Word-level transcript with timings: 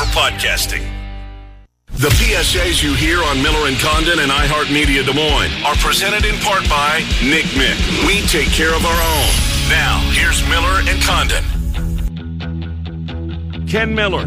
for 0.00 0.06
podcasting. 0.16 0.84
The 2.00 2.08
PSAs 2.08 2.82
you 2.82 2.94
hear 2.94 3.22
on 3.22 3.42
Miller 3.42 3.68
and 3.68 3.76
Condon 3.78 4.20
and 4.20 4.30
iHeartMedia 4.30 5.04
Des 5.04 5.12
Moines 5.12 5.52
are 5.64 5.74
presented 5.76 6.24
in 6.24 6.36
part 6.40 6.66
by 6.70 7.04
Nick 7.22 7.44
Mick. 7.52 7.76
We 8.06 8.22
take 8.26 8.48
care 8.48 8.74
of 8.74 8.86
our 8.86 9.00
own. 9.12 9.28
Now, 9.68 10.00
here's 10.16 10.40
Miller 10.48 10.80
and 10.88 11.02
Condon. 11.04 11.44
Ken 13.68 13.94
Miller. 13.94 14.24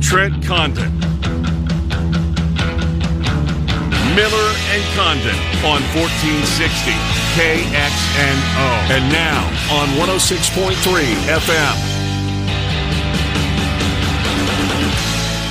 Trent 0.00 0.42
Condon. 0.42 0.90
Miller 4.16 4.48
and 4.72 4.84
Condon 4.96 5.36
on 5.68 5.82
1460 5.92 6.92
KXNO. 7.36 8.88
And 8.88 9.12
now 9.12 9.44
on 9.76 9.88
106.3 10.00 10.72
FM. 11.28 11.91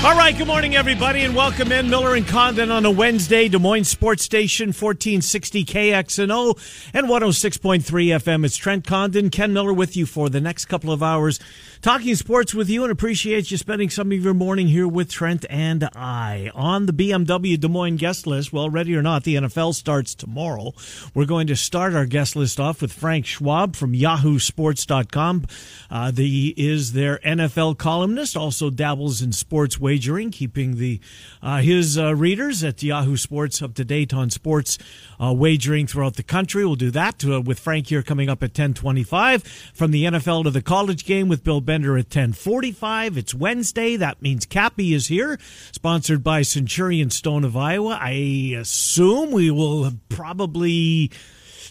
All 0.04 0.18
right, 0.18 0.36
good 0.36 0.48
morning, 0.48 0.76
everybody, 0.76 1.22
and 1.22 1.36
welcome 1.36 1.72
in. 1.72 1.88
Miller 1.88 2.16
and 2.16 2.28
Condon 2.28 2.72
on 2.72 2.88
a 2.88 2.91
Wednesday, 2.91 3.48
Des 3.48 3.60
Moines 3.60 3.84
Sports 3.84 4.24
Station, 4.24 4.70
1460 4.70 5.64
KXNO 5.64 6.90
and 6.91 7.05
106.3 7.05 7.84
FM. 7.84 8.44
It's 8.44 8.58
Trent 8.58 8.88
Condon, 8.88 9.30
Ken 9.30 9.54
Miller 9.54 9.72
with 9.72 9.96
you 9.96 10.08
for 10.08 10.27
the 10.27 10.41
next 10.41 10.66
couple 10.66 10.91
of 10.91 11.04
hours, 11.04 11.40
talking 11.81 12.13
sports 12.13 12.53
with 12.53 12.70
you, 12.70 12.84
and 12.84 12.91
appreciate 12.91 13.49
you 13.49 13.58
spending 13.58 13.90
some 13.90 14.12
of 14.12 14.23
your 14.23 14.35
morning 14.35 14.67
here 14.67 14.88
with 14.88 15.09
Trent 15.09 15.45
and 15.49 15.90
I. 15.95 16.52
On 16.54 16.85
the 16.85 16.94
BMW 16.94 17.59
Des 17.59 17.67
Moines 17.67 17.95
guest 17.95 18.27
list, 18.27 18.54
well, 18.54 18.70
ready 18.70 18.95
or 18.95 19.02
not, 19.02 19.23
the 19.23 19.35
NFL 19.35 19.73
starts 19.73 20.13
tomorrow. 20.13 20.73
We're 21.16 21.26
going 21.26 21.48
to 21.48 21.55
start 21.55 21.95
our 21.95 22.05
guest 22.05 22.35
list 22.35 22.59
off 22.59 22.81
with 22.81 22.94
Frank 22.94 23.26
Schwab 23.26 23.76
from 23.76 23.94
YahooSports.com. 23.94 25.48
Uh, 25.90 26.12
he 26.12 26.54
is 26.55 26.94
their 26.94 27.17
NFL 27.20 27.80
columnist, 27.80 28.38
also 28.38 28.70
dabbles 28.70 29.21
in 29.23 29.32
sports 29.32 29.79
wagering, 29.79 30.29
keeping 30.29 30.77
the 30.77 30.99
uh, 31.41 31.62
his 31.62 31.98
uh, 31.98 32.15
readers 32.15 32.63
at 32.63 32.84
Yahoo 32.84 33.18
Sports 33.18 33.62
up 33.62 33.74
to 33.74 33.84
date 33.84 34.13
on 34.13 34.29
sports 34.29 34.77
uh, 35.20 35.34
wagering 35.34 35.87
throughout 35.87 36.15
the 36.15 36.24
country. 36.24 36.63
We'll 36.63 36.76
do 36.76 36.91
that 36.91 37.26
uh, 37.26 37.41
with 37.41 37.59
Frank 37.59 37.87
here 37.87 38.04
coming 38.04 38.29
up 38.29 38.43
at 38.43 38.54
ten 38.54 38.76
twenty 38.76 39.04
five 39.04 39.43
from 39.74 39.90
the 39.90 40.05
NFL 40.05 40.43
to 40.43 40.52
the 40.52 40.62
college 40.62 41.05
game 41.05 41.27
with 41.27 41.43
Bill 41.43 41.62
Bender 41.72 41.98
at 41.98 42.10
ten 42.10 42.34
forty 42.34 42.74
five. 42.74 43.18
It's 43.18 43.34
Wednesday. 43.34 43.96
That 43.96 44.22
means 44.22 44.46
Cappy 44.46 44.94
is 44.94 45.08
here, 45.08 45.40
sponsored 45.72 46.22
by 46.22 46.41
Centurion 46.41 47.10
Stone 47.10 47.46
of 47.46 47.55
Iowa. 47.55 47.98
I 47.98 48.58
assume 48.60 49.32
we 49.32 49.50
will 49.52 49.90
probably 50.10 51.12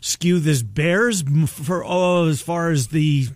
skew 0.01 0.41
this 0.41 0.63
Bears 0.63 1.23
for 1.47 1.85
oh, 1.85 2.29
as 2.29 2.41
far 2.41 2.71
as 2.71 2.89
the 2.89 3.27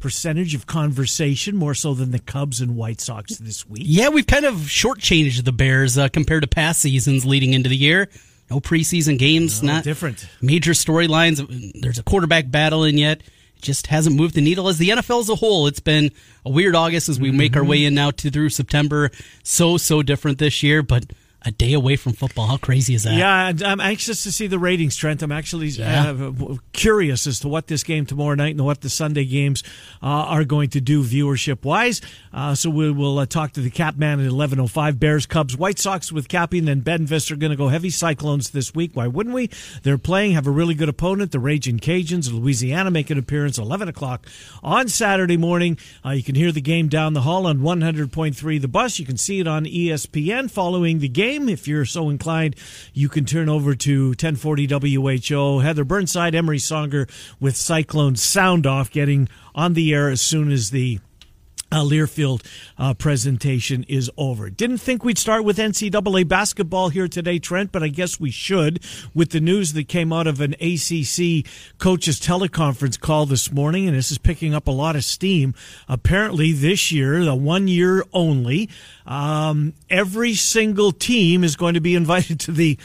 percentage 0.00 0.56
of 0.56 0.66
conversation 0.66 1.54
more 1.54 1.74
so 1.74 1.94
than 1.94 2.10
the 2.10 2.18
Cubs 2.18 2.60
and 2.60 2.74
White 2.74 3.00
Sox 3.00 3.36
this 3.38 3.64
week. 3.68 3.84
Yeah, 3.86 4.08
we've 4.08 4.26
kind 4.26 4.46
of 4.46 4.56
shortchanged 4.56 5.44
the 5.44 5.52
Bears 5.52 5.96
uh, 5.96 6.08
compared 6.08 6.42
to 6.42 6.48
past 6.48 6.80
seasons 6.80 7.24
leading 7.24 7.52
into 7.52 7.68
the 7.68 7.76
year. 7.76 8.08
No 8.50 8.58
preseason 8.58 9.20
games, 9.20 9.62
No, 9.62 9.74
not 9.74 9.84
different. 9.84 10.26
major 10.42 10.72
storylines. 10.72 11.80
There's 11.80 12.00
a 12.00 12.02
quarterback 12.02 12.50
battle 12.50 12.82
in 12.82 12.98
yet. 12.98 13.22
Just 13.60 13.88
hasn't 13.88 14.16
moved 14.16 14.34
the 14.34 14.40
needle 14.40 14.68
as 14.68 14.78
the 14.78 14.90
NFL 14.90 15.20
as 15.20 15.28
a 15.28 15.36
whole. 15.36 15.66
It's 15.66 15.80
been 15.80 16.10
a 16.44 16.50
weird 16.50 16.74
August 16.74 17.08
as 17.08 17.20
we 17.20 17.30
make 17.30 17.56
our 17.56 17.62
mm-hmm. 17.62 17.70
way 17.70 17.84
in 17.84 17.94
now 17.94 18.10
to 18.10 18.30
through 18.30 18.50
September. 18.50 19.10
So 19.42 19.76
so 19.76 20.02
different 20.02 20.38
this 20.38 20.62
year, 20.62 20.82
but 20.82 21.12
a 21.42 21.50
day 21.50 21.72
away 21.72 21.96
from 21.96 22.12
football. 22.12 22.46
How 22.46 22.56
crazy 22.58 22.94
is 22.94 23.04
that? 23.04 23.14
Yeah, 23.14 23.52
I'm 23.66 23.80
anxious 23.80 24.22
to 24.24 24.32
see 24.32 24.46
the 24.46 24.58
ratings, 24.58 24.96
Trent. 24.96 25.22
I'm 25.22 25.32
actually 25.32 25.68
Yeah. 25.68 26.10
uh, 26.10 26.56
curious 26.72 27.26
as 27.26 27.40
to 27.40 27.48
what 27.48 27.66
this 27.66 27.82
game 27.82 28.04
tomorrow 28.04 28.34
night 28.34 28.54
and 28.56 28.64
what 28.64 28.82
the 28.82 28.90
Sunday 28.90 29.24
games 29.24 29.62
uh, 30.02 30.06
are 30.06 30.44
going 30.44 30.68
to 30.70 30.80
do 30.80 31.02
viewership 31.02 31.64
wise. 31.64 32.00
Uh, 32.32 32.54
so 32.54 32.68
we 32.68 32.90
will 32.90 33.18
uh, 33.18 33.26
talk 33.26 33.52
to 33.52 33.60
the 33.60 33.70
Cap 33.70 33.96
Man 33.96 34.20
at 34.20 34.30
11:05. 34.30 34.98
Bears, 34.98 35.24
Cubs, 35.26 35.56
White 35.56 35.78
Sox 35.78 36.12
with 36.12 36.28
Cappy, 36.28 36.58
and 36.58 36.68
then 36.68 36.80
Ben 36.80 37.06
Vist 37.06 37.30
are 37.30 37.36
going 37.36 37.50
to 37.50 37.56
go 37.56 37.68
heavy 37.68 37.88
Cyclones 37.90 38.50
this 38.50 38.74
week. 38.74 38.90
Why 38.94 39.06
wouldn't 39.06 39.34
we? 39.34 39.48
They're 39.82 39.96
playing, 39.98 40.32
have 40.32 40.46
a 40.46 40.50
really 40.50 40.74
good 40.74 40.88
opponent. 40.90 41.32
The 41.32 41.38
Raging 41.38 41.78
Cajuns 41.78 42.26
of 42.28 42.34
Louisiana 42.34 42.90
make 42.90 43.08
an 43.08 43.16
appearance 43.18 43.56
11 43.58 43.88
o'clock 43.88 44.26
on 44.62 44.88
Saturday 44.88 45.36
morning. 45.38 45.78
Uh, 46.04 46.10
you 46.10 46.22
can 46.22 46.34
hear 46.34 46.52
the 46.52 46.60
game 46.60 46.88
down 46.88 47.14
the 47.14 47.22
hall 47.22 47.46
on 47.46 47.60
100.3 47.60 48.60
The 48.60 48.68
Bus. 48.68 48.98
You 48.98 49.06
can 49.06 49.16
see 49.16 49.40
it 49.40 49.46
on 49.46 49.64
ESPN 49.64 50.50
following 50.50 50.98
the 50.98 51.08
game. 51.08 51.29
If 51.30 51.68
you're 51.68 51.84
so 51.84 52.10
inclined, 52.10 52.56
you 52.92 53.08
can 53.08 53.24
turn 53.24 53.48
over 53.48 53.76
to 53.76 54.08
1040 54.08 54.66
WHO. 54.66 55.60
Heather 55.60 55.84
Burnside, 55.84 56.34
Emery 56.34 56.58
Songer 56.58 57.08
with 57.38 57.56
Cyclone 57.56 58.16
Sound 58.16 58.66
Off 58.66 58.90
getting 58.90 59.28
on 59.54 59.74
the 59.74 59.94
air 59.94 60.10
as 60.10 60.20
soon 60.20 60.50
as 60.50 60.70
the 60.70 60.98
uh, 61.72 61.82
Learfield 61.82 62.44
uh, 62.78 62.94
presentation 62.94 63.84
is 63.88 64.10
over. 64.16 64.50
Didn't 64.50 64.78
think 64.78 65.04
we'd 65.04 65.18
start 65.18 65.44
with 65.44 65.58
NCAA 65.58 66.26
basketball 66.26 66.88
here 66.88 67.08
today, 67.08 67.38
Trent, 67.38 67.72
but 67.72 67.82
I 67.82 67.88
guess 67.88 68.18
we 68.18 68.30
should 68.30 68.84
with 69.14 69.30
the 69.30 69.40
news 69.40 69.72
that 69.74 69.88
came 69.88 70.12
out 70.12 70.26
of 70.26 70.40
an 70.40 70.54
ACC 70.54 71.46
coaches 71.78 72.20
teleconference 72.20 72.98
call 72.98 73.26
this 73.26 73.52
morning, 73.52 73.86
and 73.86 73.96
this 73.96 74.10
is 74.10 74.18
picking 74.18 74.54
up 74.54 74.66
a 74.66 74.72
lot 74.72 74.96
of 74.96 75.04
steam. 75.04 75.54
Apparently, 75.88 76.52
this 76.52 76.90
year, 76.90 77.24
the 77.24 77.34
one 77.34 77.68
year 77.68 78.04
only, 78.12 78.68
um, 79.06 79.74
every 79.88 80.34
single 80.34 80.92
team 80.92 81.44
is 81.44 81.56
going 81.56 81.74
to 81.74 81.80
be 81.80 81.94
invited 82.00 82.40
to 82.40 82.52
the 82.52 82.78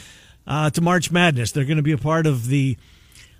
uh, 0.46 0.70
to 0.70 0.80
March 0.80 1.10
Madness. 1.10 1.52
They're 1.52 1.64
going 1.64 1.76
to 1.78 1.82
be 1.82 1.92
a 1.92 1.98
part 1.98 2.26
of 2.26 2.46
the 2.46 2.76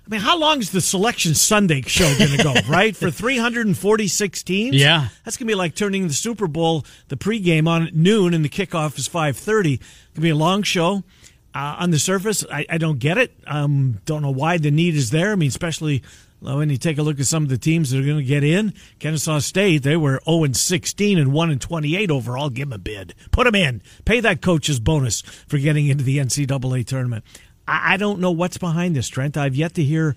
I 0.07 0.09
mean, 0.09 0.21
how 0.21 0.39
long 0.39 0.59
is 0.59 0.71
the 0.71 0.79
Selection 0.79 1.33
Sunday 1.33 1.81
show 1.81 2.07
going 2.17 2.31
to 2.37 2.41
go, 2.41 2.53
right? 2.69 2.95
For 2.95 3.11
346 3.11 4.43
teams? 4.43 4.75
Yeah. 4.77 5.09
That's 5.25 5.35
going 5.35 5.47
to 5.47 5.51
be 5.51 5.55
like 5.55 5.75
turning 5.75 6.07
the 6.07 6.13
Super 6.13 6.47
Bowl, 6.47 6.85
the 7.09 7.17
pregame 7.17 7.67
on 7.67 7.87
at 7.87 7.93
noon 7.93 8.33
and 8.33 8.45
the 8.45 8.49
kickoff 8.49 8.97
is 8.97 9.09
5.30. 9.09 9.33
It's 9.33 9.45
going 9.45 9.79
to 10.15 10.21
be 10.21 10.29
a 10.29 10.35
long 10.35 10.63
show. 10.63 11.03
Uh, 11.53 11.75
on 11.79 11.91
the 11.91 11.99
surface, 11.99 12.45
I, 12.49 12.65
I 12.69 12.77
don't 12.77 12.99
get 12.99 13.17
it. 13.17 13.33
Um, 13.47 13.99
don't 14.05 14.21
know 14.21 14.31
why 14.31 14.57
the 14.57 14.71
need 14.71 14.95
is 14.95 15.09
there. 15.09 15.33
I 15.33 15.35
mean, 15.35 15.49
especially 15.49 16.03
when 16.39 16.69
you 16.69 16.77
take 16.77 16.97
a 16.97 17.01
look 17.01 17.19
at 17.19 17.25
some 17.25 17.43
of 17.43 17.49
the 17.49 17.57
teams 17.57 17.89
that 17.89 17.99
are 17.99 18.05
going 18.05 18.17
to 18.17 18.23
get 18.23 18.43
in. 18.43 18.73
Kennesaw 18.99 19.39
State, 19.39 19.83
they 19.83 19.97
were 19.97 20.21
0 20.25 20.43
and 20.45 20.55
16 20.55 21.17
and 21.17 21.33
1 21.33 21.49
and 21.51 21.59
28 21.59 22.11
overall. 22.11 22.49
Give 22.49 22.69
them 22.69 22.75
a 22.75 22.77
bid. 22.77 23.13
Put 23.31 23.45
them 23.45 23.55
in. 23.55 23.81
Pay 24.05 24.19
that 24.21 24.41
coach's 24.41 24.79
bonus 24.79 25.21
for 25.21 25.57
getting 25.57 25.87
into 25.87 26.03
the 26.03 26.19
NCAA 26.19 26.85
tournament. 26.85 27.25
I, 27.67 27.93
I 27.93 27.97
don't 27.97 28.19
know 28.19 28.31
what's 28.31 28.57
behind 28.57 28.95
this, 28.95 29.07
Trent. 29.07 29.37
I've 29.37 29.55
yet 29.55 29.73
to 29.75 29.83
hear 29.83 30.15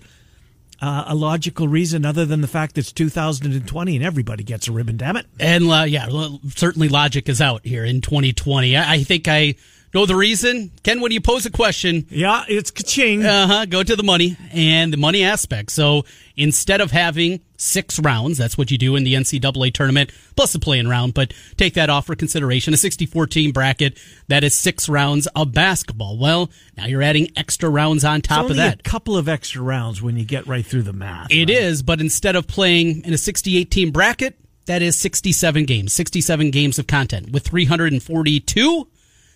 uh, 0.81 1.05
a 1.07 1.15
logical 1.15 1.67
reason 1.67 2.05
other 2.05 2.25
than 2.25 2.41
the 2.41 2.47
fact 2.47 2.77
it's 2.77 2.91
2020 2.91 3.95
and 3.95 4.03
everybody 4.03 4.43
gets 4.43 4.67
a 4.67 4.71
ribbon, 4.71 4.97
damn 4.97 5.17
it. 5.17 5.27
And 5.39 5.69
uh, 5.69 5.83
yeah, 5.87 6.07
certainly 6.55 6.89
logic 6.89 7.29
is 7.29 7.41
out 7.41 7.65
here 7.65 7.85
in 7.85 8.01
2020. 8.01 8.75
I, 8.75 8.93
I 8.93 9.03
think 9.03 9.27
I 9.27 9.55
know 9.93 10.05
the 10.05 10.15
reason. 10.15 10.71
Ken, 10.83 11.01
when 11.01 11.11
you 11.11 11.21
pose 11.21 11.45
a 11.45 11.51
question, 11.51 12.05
Yeah, 12.09 12.43
it's 12.47 12.71
ka-ching. 12.71 13.25
uh 13.25 13.47
huh, 13.47 13.65
go 13.65 13.83
to 13.83 13.95
the 13.95 14.03
money 14.03 14.37
and 14.53 14.91
the 14.93 14.97
money 14.97 15.23
aspect. 15.23 15.71
So 15.71 16.05
instead 16.35 16.81
of 16.81 16.91
having 16.91 17.41
six 17.57 17.99
rounds, 17.99 18.37
that's 18.39 18.57
what 18.57 18.71
you 18.71 18.77
do 18.77 18.95
in 18.95 19.03
the 19.03 19.13
NCAA 19.13 19.71
tournament, 19.73 20.11
plus 20.35 20.51
the 20.53 20.59
playing 20.59 20.87
round, 20.87 21.13
but 21.13 21.33
take 21.57 21.75
that 21.75 21.89
off 21.91 22.07
for 22.07 22.15
consideration. 22.15 22.73
A 22.73 22.77
64 22.77 23.27
team 23.27 23.51
bracket, 23.51 23.99
that 24.29 24.43
is 24.43 24.55
six 24.55 24.89
rounds 24.89 25.27
of 25.35 25.51
basketball. 25.53 26.17
Well, 26.17 26.49
now 26.75 26.85
you're 26.87 27.03
adding 27.03 27.29
extra 27.35 27.69
rounds 27.69 28.03
on 28.03 28.21
top 28.21 28.49
of 28.49 28.55
that. 28.55 28.79
a 28.79 28.83
couple 28.83 29.15
of 29.17 29.29
extra 29.29 29.61
rounds 29.61 30.01
when 30.01 30.17
you 30.17 30.25
get 30.25 30.47
right 30.47 30.65
through 30.65 30.83
the 30.83 30.93
math. 30.93 31.27
It 31.31 31.39
right? 31.41 31.49
is, 31.51 31.83
but 31.83 32.01
instead 32.01 32.35
of 32.35 32.47
playing 32.47 33.03
in 33.05 33.13
a 33.13 33.17
68 33.17 33.69
team 33.69 33.91
bracket, 33.91 34.37
that 34.65 34.81
is 34.81 34.95
67 34.97 35.65
games, 35.65 35.93
67 35.93 36.49
games 36.49 36.79
of 36.79 36.87
content. 36.87 37.31
With 37.31 37.43
342, 37.47 38.87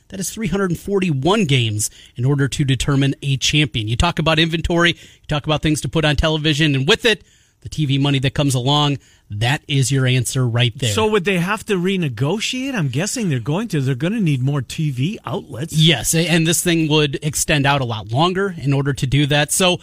that 0.10 0.20
is 0.20 0.30
341 0.30 1.46
games 1.46 1.90
in 2.16 2.26
order 2.26 2.48
to 2.48 2.64
determine 2.64 3.16
a 3.22 3.38
champion. 3.38 3.88
You 3.88 3.96
talk 3.96 4.20
about 4.20 4.40
inventory, 4.40 4.92
you 4.92 5.28
talk 5.28 5.46
about 5.46 5.62
things 5.62 5.82
to 5.82 5.90
put 5.90 6.06
on 6.06 6.16
television, 6.16 6.76
and 6.76 6.88
with 6.88 7.06
it, 7.06 7.24
the 7.62 7.70
TV 7.70 8.00
money 8.00 8.20
that 8.20 8.36
comes 8.36 8.54
along, 8.54 9.00
that 9.30 9.64
is 9.68 9.92
your 9.92 10.06
answer 10.06 10.48
right 10.48 10.78
there. 10.78 10.92
So 10.92 11.08
would 11.08 11.26
they 11.26 11.40
have 11.40 11.66
to 11.66 11.76
renegotiate? 11.76 12.76
I'm 12.76 12.90
guessing 12.90 13.30
they're 13.30 13.40
going 13.40 13.68
to. 13.70 13.82
They're 13.82 13.96
going 13.96 14.14
to 14.14 14.22
need 14.22 14.44
more 14.44 14.62
TV 14.62 15.18
outlets. 15.26 15.74
Yes, 15.74 16.14
and 16.14 16.46
this 16.46 16.64
thing 16.64 16.88
would 16.90 17.18
extend 17.24 17.66
out 17.66 17.82
a 17.82 17.86
lot 17.86 18.12
longer 18.12 18.54
in 18.56 18.72
order 18.72 18.94
to 18.94 19.08
do 19.08 19.26
that. 19.26 19.52
So, 19.52 19.80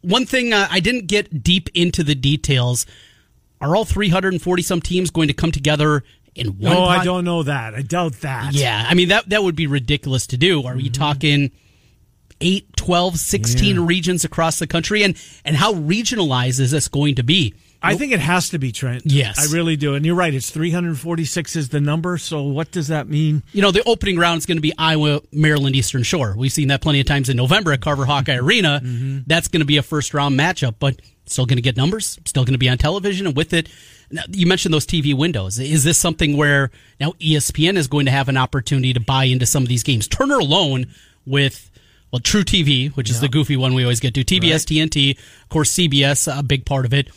one 0.00 0.26
thing 0.26 0.52
uh, 0.52 0.68
I 0.70 0.78
didn't 0.78 1.08
get 1.08 1.42
deep 1.42 1.68
into 1.74 2.04
the 2.04 2.14
details 2.14 2.86
are 3.60 3.74
all 3.74 3.84
340 3.84 4.62
some 4.62 4.80
teams 4.80 5.10
going 5.10 5.26
to 5.26 5.34
come 5.34 5.50
together 5.50 6.04
in 6.38 6.58
one 6.58 6.72
No, 6.74 6.84
I 6.84 7.04
don't 7.04 7.24
know 7.24 7.42
that. 7.42 7.74
I 7.74 7.82
doubt 7.82 8.14
that. 8.20 8.54
Yeah, 8.54 8.84
I 8.88 8.94
mean 8.94 9.08
that 9.08 9.28
that 9.30 9.42
would 9.42 9.56
be 9.56 9.66
ridiculous 9.66 10.26
to 10.28 10.36
do. 10.36 10.62
Are 10.64 10.72
Mm-hmm. 10.72 10.80
you 10.80 10.90
talking 10.90 11.50
8, 12.40 12.76
12, 12.76 13.18
16 13.18 13.76
Yeah. 13.76 13.84
regions 13.86 14.24
across 14.24 14.58
the 14.58 14.66
country 14.66 15.02
and 15.02 15.16
and 15.44 15.56
how 15.56 15.72
regionalized 15.74 16.60
is 16.60 16.70
this 16.70 16.88
going 16.88 17.16
to 17.16 17.22
be? 17.24 17.54
I 17.80 17.94
think 17.94 18.10
it 18.12 18.18
has 18.18 18.48
to 18.48 18.58
be 18.58 18.72
Trent. 18.72 19.02
Yes. 19.06 19.38
I 19.38 19.54
really 19.54 19.76
do. 19.76 19.94
And 19.94 20.04
you're 20.04 20.16
right. 20.16 20.34
It's 20.34 20.50
346 20.50 21.54
is 21.54 21.68
the 21.68 21.80
number. 21.80 22.18
So 22.18 22.42
what 22.42 22.72
does 22.72 22.88
that 22.88 23.08
mean? 23.08 23.44
you 23.52 23.62
know, 23.62 23.70
the 23.70 23.84
opening 23.88 24.18
round 24.18 24.38
is 24.38 24.46
going 24.46 24.56
to 24.58 24.62
be 24.62 24.72
Iowa, 24.76 25.20
Maryland, 25.30 25.76
Eastern 25.76 26.02
Shore. 26.02 26.34
We've 26.36 26.50
seen 26.52 26.68
that 26.68 26.80
plenty 26.80 26.98
of 26.98 27.06
times 27.06 27.28
in 27.28 27.36
November 27.36 27.72
at 27.72 27.80
Carver 27.80 28.04
Hawkeye 28.04 28.34
Arena. 28.34 28.80
Mm-hmm. 28.82 29.18
That's 29.28 29.46
going 29.46 29.60
to 29.60 29.64
be 29.66 29.76
a 29.76 29.82
first 29.84 30.12
round 30.12 30.36
matchup, 30.38 30.74
but 30.80 31.00
still 31.26 31.46
going 31.46 31.56
to 31.58 31.62
get 31.62 31.76
numbers, 31.76 32.18
still 32.24 32.44
going 32.44 32.54
to 32.54 32.58
be 32.58 32.68
on 32.68 32.78
television, 32.78 33.28
and 33.28 33.36
with 33.36 33.52
it, 33.52 33.68
Now, 34.10 34.22
you 34.30 34.46
mentioned 34.46 34.72
those 34.72 34.86
TV 34.86 35.14
windows. 35.14 35.58
Is 35.58 35.84
this 35.84 35.98
something 35.98 36.36
where 36.36 36.70
now 36.98 37.12
ESPN 37.20 37.76
is 37.76 37.88
going 37.88 38.06
to 38.06 38.12
have 38.12 38.28
an 38.28 38.36
opportunity 38.36 38.92
to 38.92 39.00
buy 39.00 39.24
into 39.24 39.46
some 39.46 39.62
of 39.62 39.68
these 39.68 39.82
games? 39.82 40.08
Turner 40.08 40.38
alone 40.38 40.86
with 41.26 41.70
well, 42.10 42.20
truTV, 42.20 42.96
which 42.96 43.10
is 43.10 43.20
the 43.20 43.28
goofy 43.28 43.56
one 43.56 43.74
we 43.74 43.82
always 43.82 44.00
get 44.00 44.14
to, 44.14 44.24
TBS, 44.24 44.64
TNT, 44.64 45.18
of 45.42 45.48
course, 45.50 45.70
CBS, 45.72 46.38
a 46.38 46.42
big 46.42 46.64
part 46.64 46.86
of 46.86 46.94
it. 46.94 47.10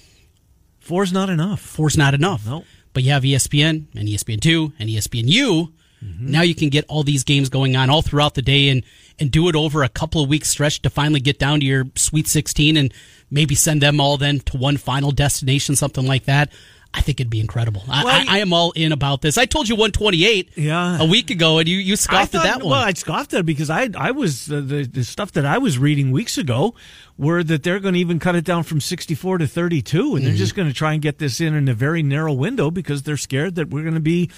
Four's 0.80 1.14
not 1.14 1.30
enough. 1.30 1.62
Four's 1.62 1.98
not 1.98 2.14
enough. 2.14 2.46
No. 2.46 2.66
But 2.94 3.04
you 3.04 3.12
have 3.12 3.24
ESPN 3.24 3.86
and 3.96 4.08
ESPN 4.10 4.42
two 4.42 4.74
and 4.78 4.90
ESPNU. 4.90 5.72
Mm-hmm. 6.04 6.32
Now 6.32 6.42
you 6.42 6.56
can 6.56 6.70
get 6.70 6.84
all 6.90 7.04
these 7.04 7.24
games 7.24 7.48
going 7.48 7.76
on 7.76 7.90
all 7.90 8.02
throughout 8.02 8.34
the 8.34 8.42
day 8.42 8.70
and 8.70 8.84
and 9.20 9.32
do 9.32 9.48
it 9.48 9.56
over 9.56 9.84
a 9.84 9.90
couple 9.90 10.24
of 10.24 10.30
weeks 10.30 10.50
stretch 10.50 10.82
to 10.82 10.90
finally 10.90 11.20
get 11.20 11.38
down 11.38 11.60
to 11.60 11.66
your 11.66 11.86
Sweet 11.96 12.28
16 12.28 12.76
and 12.76 12.92
maybe 13.30 13.54
send 13.54 13.82
them 13.82 14.02
all 14.02 14.18
then 14.18 14.40
to 14.40 14.58
one 14.58 14.78
final 14.78 15.12
destination, 15.12 15.76
something 15.76 16.06
like 16.06 16.26
that. 16.26 16.52
I 16.94 17.00
think 17.00 17.22
it'd 17.22 17.30
be 17.32 17.40
incredible. 17.40 17.84
I, 17.90 18.04
Well, 18.04 18.26
I, 18.30 18.36
I 18.36 18.40
am 18.40 18.52
all 18.52 18.72
in 18.72 18.92
about 18.92 19.22
this. 19.22 19.38
I 19.38 19.46
told 19.46 19.70
you 19.70 19.76
128 19.76 20.52
Yeah. 20.58 20.98
a 21.02 21.06
week 21.06 21.30
ago, 21.32 21.60
and 21.60 21.68
you, 21.68 21.78
you 21.78 21.96
scoffed 21.96 22.36
I 22.36 22.40
at 22.40 22.44
that 22.44 22.62
one. 22.64 22.72
Well, 22.72 22.82
I 22.82 22.92
scoffed 22.94 23.34
at 23.34 23.40
it 23.42 23.46
because 23.46 23.70
I 23.70 23.90
I 23.98 24.12
was 24.12 24.52
uh, 24.52 24.56
the 24.56 24.84
the 24.84 25.04
stuff 25.06 25.32
that 25.34 25.46
I 25.46 25.58
was 25.58 25.78
reading 25.78 26.12
weeks 26.12 26.38
ago 26.38 26.76
were 27.18 27.44
that 27.44 27.64
they're 27.64 27.80
going 27.80 27.94
to 27.94 28.00
even 28.00 28.20
cut 28.20 28.36
it 28.36 28.44
down 28.44 28.64
from 28.64 28.82
64 28.82 29.38
to 29.38 29.48
32 29.48 29.98
Mm-hmm. 30.04 30.16
and 30.18 30.26
they're 30.26 30.34
just 30.34 30.54
going 30.56 30.68
to 30.68 30.74
try 30.74 30.92
and 30.94 31.02
get 31.02 31.18
this 31.18 31.40
in 31.40 31.54
in 31.56 31.70
a 31.70 31.74
very 31.74 32.04
narrow 32.04 32.34
window 32.34 32.70
because 32.72 33.04
they're 33.04 33.16
scared 33.18 33.56
that 33.56 33.70
we're 33.70 33.84
going 33.84 33.94
to 33.94 34.00
be 34.02 34.30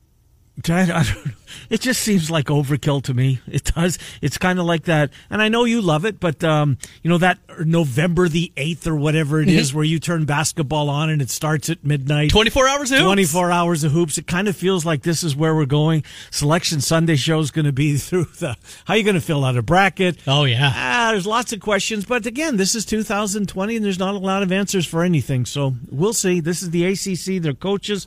it 1.70 1.82
just 1.82 2.02
seems 2.02 2.30
like 2.30 2.46
overkill 2.46 3.02
to 3.04 3.14
me. 3.14 3.42
It 3.48 3.64
does. 3.64 3.98
It's 4.22 4.38
kind 4.38 4.60
of 4.60 4.66
like 4.66 4.84
that, 4.84 5.10
and 5.30 5.42
I 5.42 5.50
know 5.50 5.66
you 5.66 5.82
love 5.82 6.06
it, 6.06 6.20
but 6.20 6.44
um, 6.44 6.78
you 7.02 7.10
know 7.10 7.18
that 7.18 7.40
November 7.66 8.30
the 8.30 8.52
eighth 8.56 8.86
or 8.86 8.96
whatever 8.96 9.42
it 9.42 9.50
is, 9.50 9.74
where 9.74 9.84
you 9.84 10.00
turn 10.00 10.26
basketball 10.26 10.90
on 10.90 11.10
and 11.10 11.22
it 11.24 11.32
starts 11.32 11.70
at 11.70 11.84
midnight. 11.84 12.30
24 12.30 12.68
hours 12.68 12.92
of 12.92 13.00
hoops. 13.00 13.06
24 13.06 13.52
hours 13.52 13.84
of 13.84 13.92
hoops. 13.92 14.18
It 14.18 14.28
kind 14.28 14.48
of 14.48 14.56
feels 14.56 14.86
like 14.86 15.02
this 15.02 15.24
is 15.24 15.36
where 15.36 15.56
we're 15.56 15.66
going. 15.66 16.04
Selection 16.30 16.82
Sunday 16.82 17.16
show 17.16 17.40
is 17.40 17.50
going 17.50 17.66
to 17.66 17.72
be 17.72 17.98
through 17.98 18.26
the. 18.26 18.56
How 18.86 18.94
are 18.94 18.98
you 18.98 19.04
going 19.04 19.16
to 19.16 19.22
fill 19.22 19.44
out 19.44 19.58
a 19.58 19.64
bracket? 19.64 20.20
Oh, 20.28 20.44
yeah. 20.46 20.72
Ah, 20.74 21.10
there's 21.12 21.28
lots 21.28 21.52
of 21.52 21.62
questions, 21.62 22.06
but 22.06 22.26
again, 22.28 22.58
this 22.58 22.76
is 22.76 22.86
2020 22.86 23.76
and 23.76 23.84
there's 23.84 24.00
not 24.00 24.14
a 24.14 24.20
lot 24.20 24.44
of 24.44 24.52
answers 24.52 24.86
for 24.86 25.04
anything. 25.04 25.46
So 25.46 25.74
we'll 25.90 26.14
see. 26.14 26.40
This 26.40 26.62
is 26.62 26.70
the 26.70 26.86
ACC. 26.86 27.42
Their 27.42 27.54
coaches 27.54 28.06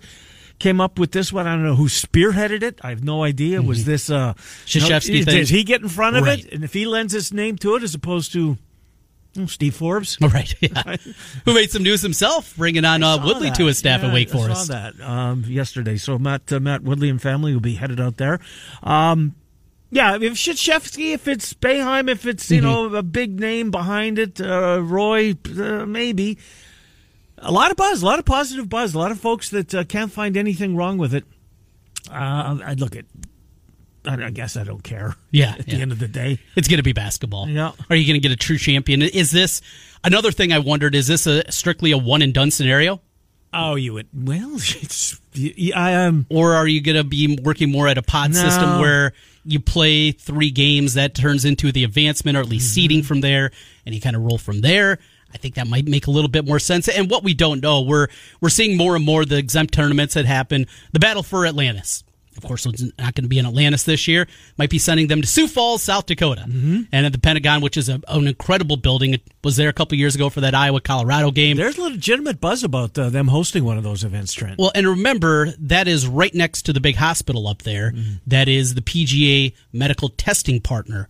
came 0.58 0.80
up 0.80 0.98
with 0.98 1.12
this 1.12 1.32
one. 1.32 1.46
I 1.46 1.54
don't 1.54 1.64
know 1.64 1.74
who 1.76 1.86
spearheaded 1.88 2.62
it. 2.62 2.78
I 2.82 2.90
have 2.90 3.04
no 3.04 3.22
idea. 3.24 3.60
Was 3.62 3.84
this 3.84 4.08
uh 4.10 4.32
know, 4.74 4.98
thing? 5.00 5.24
Did 5.24 5.48
he 5.48 5.64
get 5.64 5.82
in 5.82 5.88
front 5.88 6.16
of 6.16 6.24
Right. 6.24 6.44
it? 6.44 6.52
And 6.52 6.64
if 6.64 6.72
he 6.72 6.86
lends 6.86 7.12
his 7.12 7.32
name 7.32 7.56
to 7.58 7.76
it, 7.76 7.82
as 7.82 7.94
opposed 7.94 8.32
to 8.32 8.56
oh, 9.38 9.46
Steve 9.46 9.74
Forbes. 9.74 10.16
All 10.22 10.28
right. 10.40 10.54
Yeah. 10.60 10.96
Who 11.44 11.54
made 11.54 11.70
some 11.70 11.82
news 11.82 12.00
himself, 12.02 12.56
bringing 12.56 12.84
on 12.84 13.02
uh, 13.02 13.22
Woodley 13.24 13.48
that. 13.50 13.56
to 13.58 13.66
his 13.66 13.78
staff 13.78 14.00
Yeah, 14.02 14.08
at 14.08 14.14
Wake 14.14 14.28
I 14.30 14.32
Forest. 14.32 14.66
saw 14.66 14.72
that 14.72 15.00
um, 15.00 15.44
yesterday. 15.46 15.96
So 15.98 16.18
Matt 16.18 16.50
uh, 16.52 16.60
Matt 16.60 16.82
Woodley 16.82 17.10
and 17.10 17.20
family 17.20 17.52
will 17.52 17.60
be 17.60 17.74
headed 17.74 18.00
out 18.00 18.16
there. 18.16 18.40
Um, 18.82 19.34
yeah, 19.90 20.16
if 20.16 20.32
Shevsky, 20.34 21.12
if 21.14 21.28
it's 21.28 21.54
Boeheim, 21.54 22.10
if 22.10 22.26
it's 22.26 22.50
you 22.50 22.60
Mm-hmm. 22.60 22.92
know 22.92 22.96
a 22.98 23.02
big 23.04 23.38
name 23.38 23.70
behind 23.70 24.18
it, 24.18 24.40
uh, 24.40 24.80
Roy, 24.82 25.34
uh, 25.58 25.86
maybe. 25.86 26.38
A 27.38 27.52
lot 27.52 27.70
of 27.70 27.76
buzz, 27.76 28.02
a 28.02 28.06
lot 28.06 28.18
of 28.18 28.24
positive 28.24 28.68
buzz, 28.68 28.94
a 28.94 28.98
lot 28.98 29.10
of 29.10 29.20
folks 29.20 29.50
that 29.50 29.74
uh, 29.74 29.84
can't 29.84 30.10
find 30.10 30.36
anything 30.36 30.74
wrong 30.76 30.96
with 30.98 31.14
it. 31.14 31.24
Uh, 32.10 32.58
I 32.64 32.74
look 32.78 32.96
at. 32.96 33.04
I 34.06 34.26
I 34.26 34.30
guess 34.30 34.56
I 34.56 34.62
don't 34.64 34.82
care. 34.84 35.16
Yeah, 35.32 35.54
At 35.58 35.68
yeah. 35.68 35.76
the 35.76 35.82
end 35.82 35.92
of 35.92 35.98
the 35.98 36.08
day, 36.08 36.38
It's 36.54 36.68
going 36.68 36.78
to 36.78 36.82
be 36.84 36.92
basketball. 36.92 37.48
Yeah. 37.48 37.72
Are 37.90 37.96
you 37.96 38.06
going 38.06 38.20
to 38.20 38.26
get 38.26 38.32
a 38.32 38.36
true 38.36 38.56
champion? 38.58 39.02
Is 39.02 39.30
this 39.32 39.60
another 40.04 40.30
thing 40.32 40.52
I 40.52 40.60
wondered? 40.60 40.94
Is 40.94 41.08
this 41.08 41.26
a 41.26 41.50
strictly 41.50 41.90
a 41.92 41.98
one 41.98 42.22
and 42.22 42.32
done 42.32 42.50
scenario, 42.52 43.00
oh, 43.52 43.74
you 43.74 43.92
would. 43.94 44.08
Well, 44.14 44.54
it's. 44.56 45.20
I 45.74 45.90
am. 45.90 46.26
or 46.30 46.54
are 46.54 46.66
you 46.68 46.80
going 46.80 46.96
to 46.96 47.04
be 47.04 47.36
working 47.42 47.70
more 47.70 47.88
at 47.88 47.98
a 47.98 48.02
pod 48.02 48.32
No. 48.32 48.40
system 48.40 48.80
where 48.80 49.12
you 49.44 49.60
play 49.60 50.12
three 50.12 50.50
games 50.50 50.94
that 50.94 51.14
turns 51.14 51.44
into 51.44 51.70
the 51.72 51.84
advancement 51.84 52.36
or 52.38 52.40
at 52.40 52.48
least 52.48 52.72
seeding 52.72 53.02
from 53.02 53.20
there, 53.20 53.50
and 53.84 53.94
you 53.94 54.00
kind 54.00 54.16
of 54.16 54.22
roll 54.22 54.38
from 54.38 54.60
there? 54.62 54.98
I 55.34 55.38
think 55.38 55.54
that 55.56 55.66
might 55.66 55.86
make 55.86 56.06
a 56.06 56.10
little 56.10 56.30
bit 56.30 56.46
more 56.46 56.58
sense. 56.58 56.88
And 56.88 57.10
what 57.10 57.22
we 57.22 57.34
don't 57.34 57.62
know, 57.62 57.82
we're 57.82 58.08
we're 58.40 58.48
seeing 58.48 58.76
more 58.76 58.96
and 58.96 59.04
more 59.04 59.24
the 59.24 59.36
exempt 59.36 59.74
tournaments 59.74 60.14
that 60.14 60.24
happen. 60.24 60.66
The 60.92 60.98
battle 61.00 61.22
for 61.22 61.44
Atlantis. 61.46 62.02
Of 62.38 62.42
course, 62.44 62.66
it's 62.66 62.82
not 62.98 63.14
going 63.14 63.22
to 63.24 63.28
be 63.28 63.38
in 63.38 63.46
Atlantis 63.46 63.84
this 63.84 64.06
year. 64.06 64.26
Might 64.58 64.68
be 64.68 64.78
sending 64.78 65.06
them 65.06 65.22
to 65.22 65.26
Sioux 65.26 65.48
Falls, 65.48 65.82
South 65.82 66.04
Dakota, 66.04 66.42
Mm-hmm. 66.46 66.82
and 66.92 67.06
at 67.06 67.12
the 67.12 67.18
Pentagon, 67.18 67.62
which 67.62 67.78
is 67.78 67.88
a, 67.88 67.98
an 68.08 68.26
incredible 68.26 68.76
building. 68.76 69.14
It 69.14 69.22
was 69.42 69.56
there 69.56 69.70
a 69.70 69.72
couple 69.72 69.96
years 69.96 70.14
ago 70.14 70.28
for 70.28 70.42
that 70.42 70.54
Iowa 70.54 70.82
Colorado 70.82 71.30
game. 71.30 71.56
There's 71.56 71.78
a 71.78 71.82
legitimate 71.84 72.38
buzz 72.38 72.62
about 72.62 72.98
uh, 72.98 73.08
them 73.08 73.28
hosting 73.28 73.64
one 73.64 73.78
of 73.78 73.84
those 73.84 74.04
events, 74.04 74.34
Trent. 74.34 74.58
Well, 74.58 74.70
and 74.74 74.86
remember 74.86 75.52
that 75.60 75.88
is 75.88 76.06
right 76.06 76.34
next 76.34 76.62
to 76.66 76.74
the 76.74 76.80
big 76.80 76.96
hospital 76.96 77.48
up 77.48 77.62
there. 77.62 77.94
That 78.26 78.48
is 78.48 78.74
the 78.74 78.82
PGA 78.82 79.54
medical 79.72 80.10
testing 80.10 80.60
partner. 80.60 81.08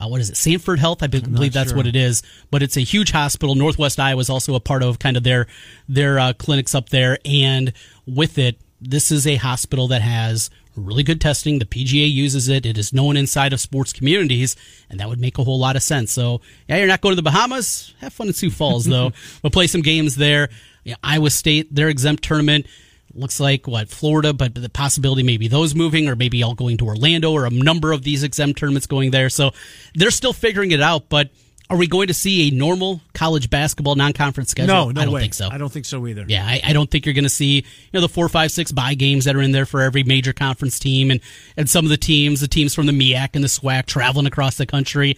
Uh, 0.00 0.08
what 0.08 0.20
is 0.20 0.30
it? 0.30 0.36
Sanford 0.36 0.78
Health, 0.78 1.02
I 1.02 1.06
be- 1.06 1.20
believe 1.20 1.52
that's 1.52 1.70
sure. 1.70 1.76
what 1.76 1.86
it 1.86 1.96
is. 1.96 2.22
But 2.50 2.62
it's 2.62 2.76
a 2.76 2.80
huge 2.80 3.10
hospital. 3.10 3.54
Northwest 3.54 4.00
Iowa 4.00 4.20
is 4.20 4.30
also 4.30 4.54
a 4.54 4.60
part 4.60 4.82
of 4.82 4.98
kind 4.98 5.16
of 5.16 5.22
their 5.22 5.46
their 5.88 6.18
uh, 6.18 6.32
clinics 6.32 6.74
up 6.74 6.88
there, 6.88 7.18
and 7.24 7.72
with 8.06 8.38
it, 8.38 8.58
this 8.80 9.12
is 9.12 9.26
a 9.26 9.36
hospital 9.36 9.88
that 9.88 10.02
has 10.02 10.50
really 10.76 11.02
good 11.02 11.20
testing. 11.20 11.58
The 11.58 11.66
PGA 11.66 12.10
uses 12.10 12.48
it. 12.48 12.64
It 12.64 12.78
is 12.78 12.92
known 12.92 13.16
inside 13.16 13.52
of 13.52 13.60
sports 13.60 13.92
communities, 13.92 14.56
and 14.88 15.00
that 15.00 15.08
would 15.08 15.20
make 15.20 15.38
a 15.38 15.44
whole 15.44 15.58
lot 15.58 15.76
of 15.76 15.82
sense. 15.82 16.12
So, 16.12 16.40
yeah, 16.68 16.78
you're 16.78 16.86
not 16.86 17.00
going 17.00 17.12
to 17.12 17.16
the 17.16 17.22
Bahamas. 17.22 17.94
Have 18.00 18.12
fun 18.12 18.28
in 18.28 18.32
Sioux 18.32 18.50
Falls, 18.50 18.84
though. 18.84 19.12
we'll 19.42 19.50
play 19.50 19.66
some 19.66 19.82
games 19.82 20.16
there. 20.16 20.48
Yeah, 20.84 20.96
Iowa 21.02 21.30
State, 21.30 21.74
their 21.74 21.88
exempt 21.88 22.24
tournament 22.24 22.66
looks 23.14 23.40
like 23.40 23.66
what 23.66 23.88
Florida, 23.88 24.32
but 24.32 24.54
the 24.54 24.68
possibility 24.68 25.22
maybe 25.22 25.48
those 25.48 25.74
moving, 25.74 26.08
or 26.08 26.16
maybe 26.16 26.42
all 26.42 26.54
going 26.54 26.76
to 26.78 26.86
Orlando, 26.86 27.32
or 27.32 27.46
a 27.46 27.50
number 27.50 27.92
of 27.92 28.02
these 28.02 28.22
exempt 28.22 28.58
tournaments 28.58 28.86
going 28.86 29.10
there. 29.10 29.28
So 29.28 29.52
they're 29.94 30.10
still 30.10 30.32
figuring 30.32 30.70
it 30.70 30.80
out. 30.80 31.08
But 31.08 31.30
are 31.68 31.76
we 31.76 31.86
going 31.86 32.08
to 32.08 32.14
see 32.14 32.48
a 32.48 32.50
normal 32.50 33.00
college 33.14 33.48
basketball 33.48 33.94
non-conference 33.94 34.50
schedule? 34.50 34.74
no, 34.74 34.90
no 34.90 35.00
I 35.00 35.04
don't 35.04 35.14
way. 35.14 35.20
think 35.20 35.34
so. 35.34 35.48
I 35.50 35.56
don't 35.56 35.72
think 35.72 35.86
so 35.86 36.04
either. 36.06 36.24
Yeah, 36.26 36.44
I, 36.44 36.60
I 36.64 36.72
don't 36.72 36.90
think 36.90 37.06
you're 37.06 37.14
going 37.14 37.24
to 37.24 37.28
see 37.30 37.56
you 37.56 37.64
know 37.94 38.00
the 38.00 38.08
four, 38.08 38.28
five, 38.28 38.50
six 38.50 38.72
buy 38.72 38.94
games 38.94 39.24
that 39.24 39.36
are 39.36 39.42
in 39.42 39.52
there 39.52 39.66
for 39.66 39.80
every 39.80 40.02
major 40.02 40.32
conference 40.32 40.78
team, 40.78 41.10
and 41.10 41.20
and 41.56 41.70
some 41.70 41.84
of 41.84 41.90
the 41.90 41.96
teams, 41.96 42.40
the 42.40 42.48
teams 42.48 42.74
from 42.74 42.86
the 42.86 42.92
MEAC 42.92 43.30
and 43.34 43.44
the 43.44 43.48
SWAC, 43.48 43.86
traveling 43.86 44.26
across 44.26 44.56
the 44.56 44.66
country, 44.66 45.16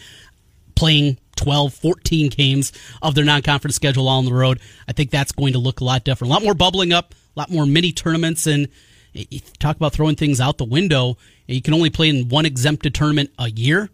playing 0.75 1.19
12, 1.37 1.73
14 1.75 2.29
games 2.29 2.73
of 3.01 3.15
their 3.15 3.25
non-conference 3.25 3.75
schedule 3.75 4.09
all 4.09 4.19
on 4.19 4.25
the 4.25 4.35
road. 4.35 4.61
I 4.87 4.93
think 4.93 5.11
that's 5.11 5.33
going 5.33 5.55
to 5.55 5.59
look 5.59 5.81
a 5.81 5.85
lot 5.85 6.05
different, 6.05 6.31
a 6.31 6.35
lot 6.35 6.45
more 6.45 6.55
bubbling 6.55 6.93
up, 6.93 7.15
a 7.37 7.41
lot 7.41 7.51
more 7.51 7.67
mini 7.67 7.93
tournaments, 7.93 8.47
and 8.47 8.69
you 9.13 9.41
talk 9.59 9.77
about 9.77 9.93
throwing 9.93 10.17
things 10.17 10.41
out 10.41 10.59
the 10.59 10.65
window. 10.65 11.17
You 11.47 11.63
can 11.63 11.75
only 11.75 11.91
play 11.91 12.09
in 12.09 12.29
one 12.29 12.47
exempted 12.47 12.95
tournament 12.95 13.31
a 13.39 13.51
year. 13.51 13.91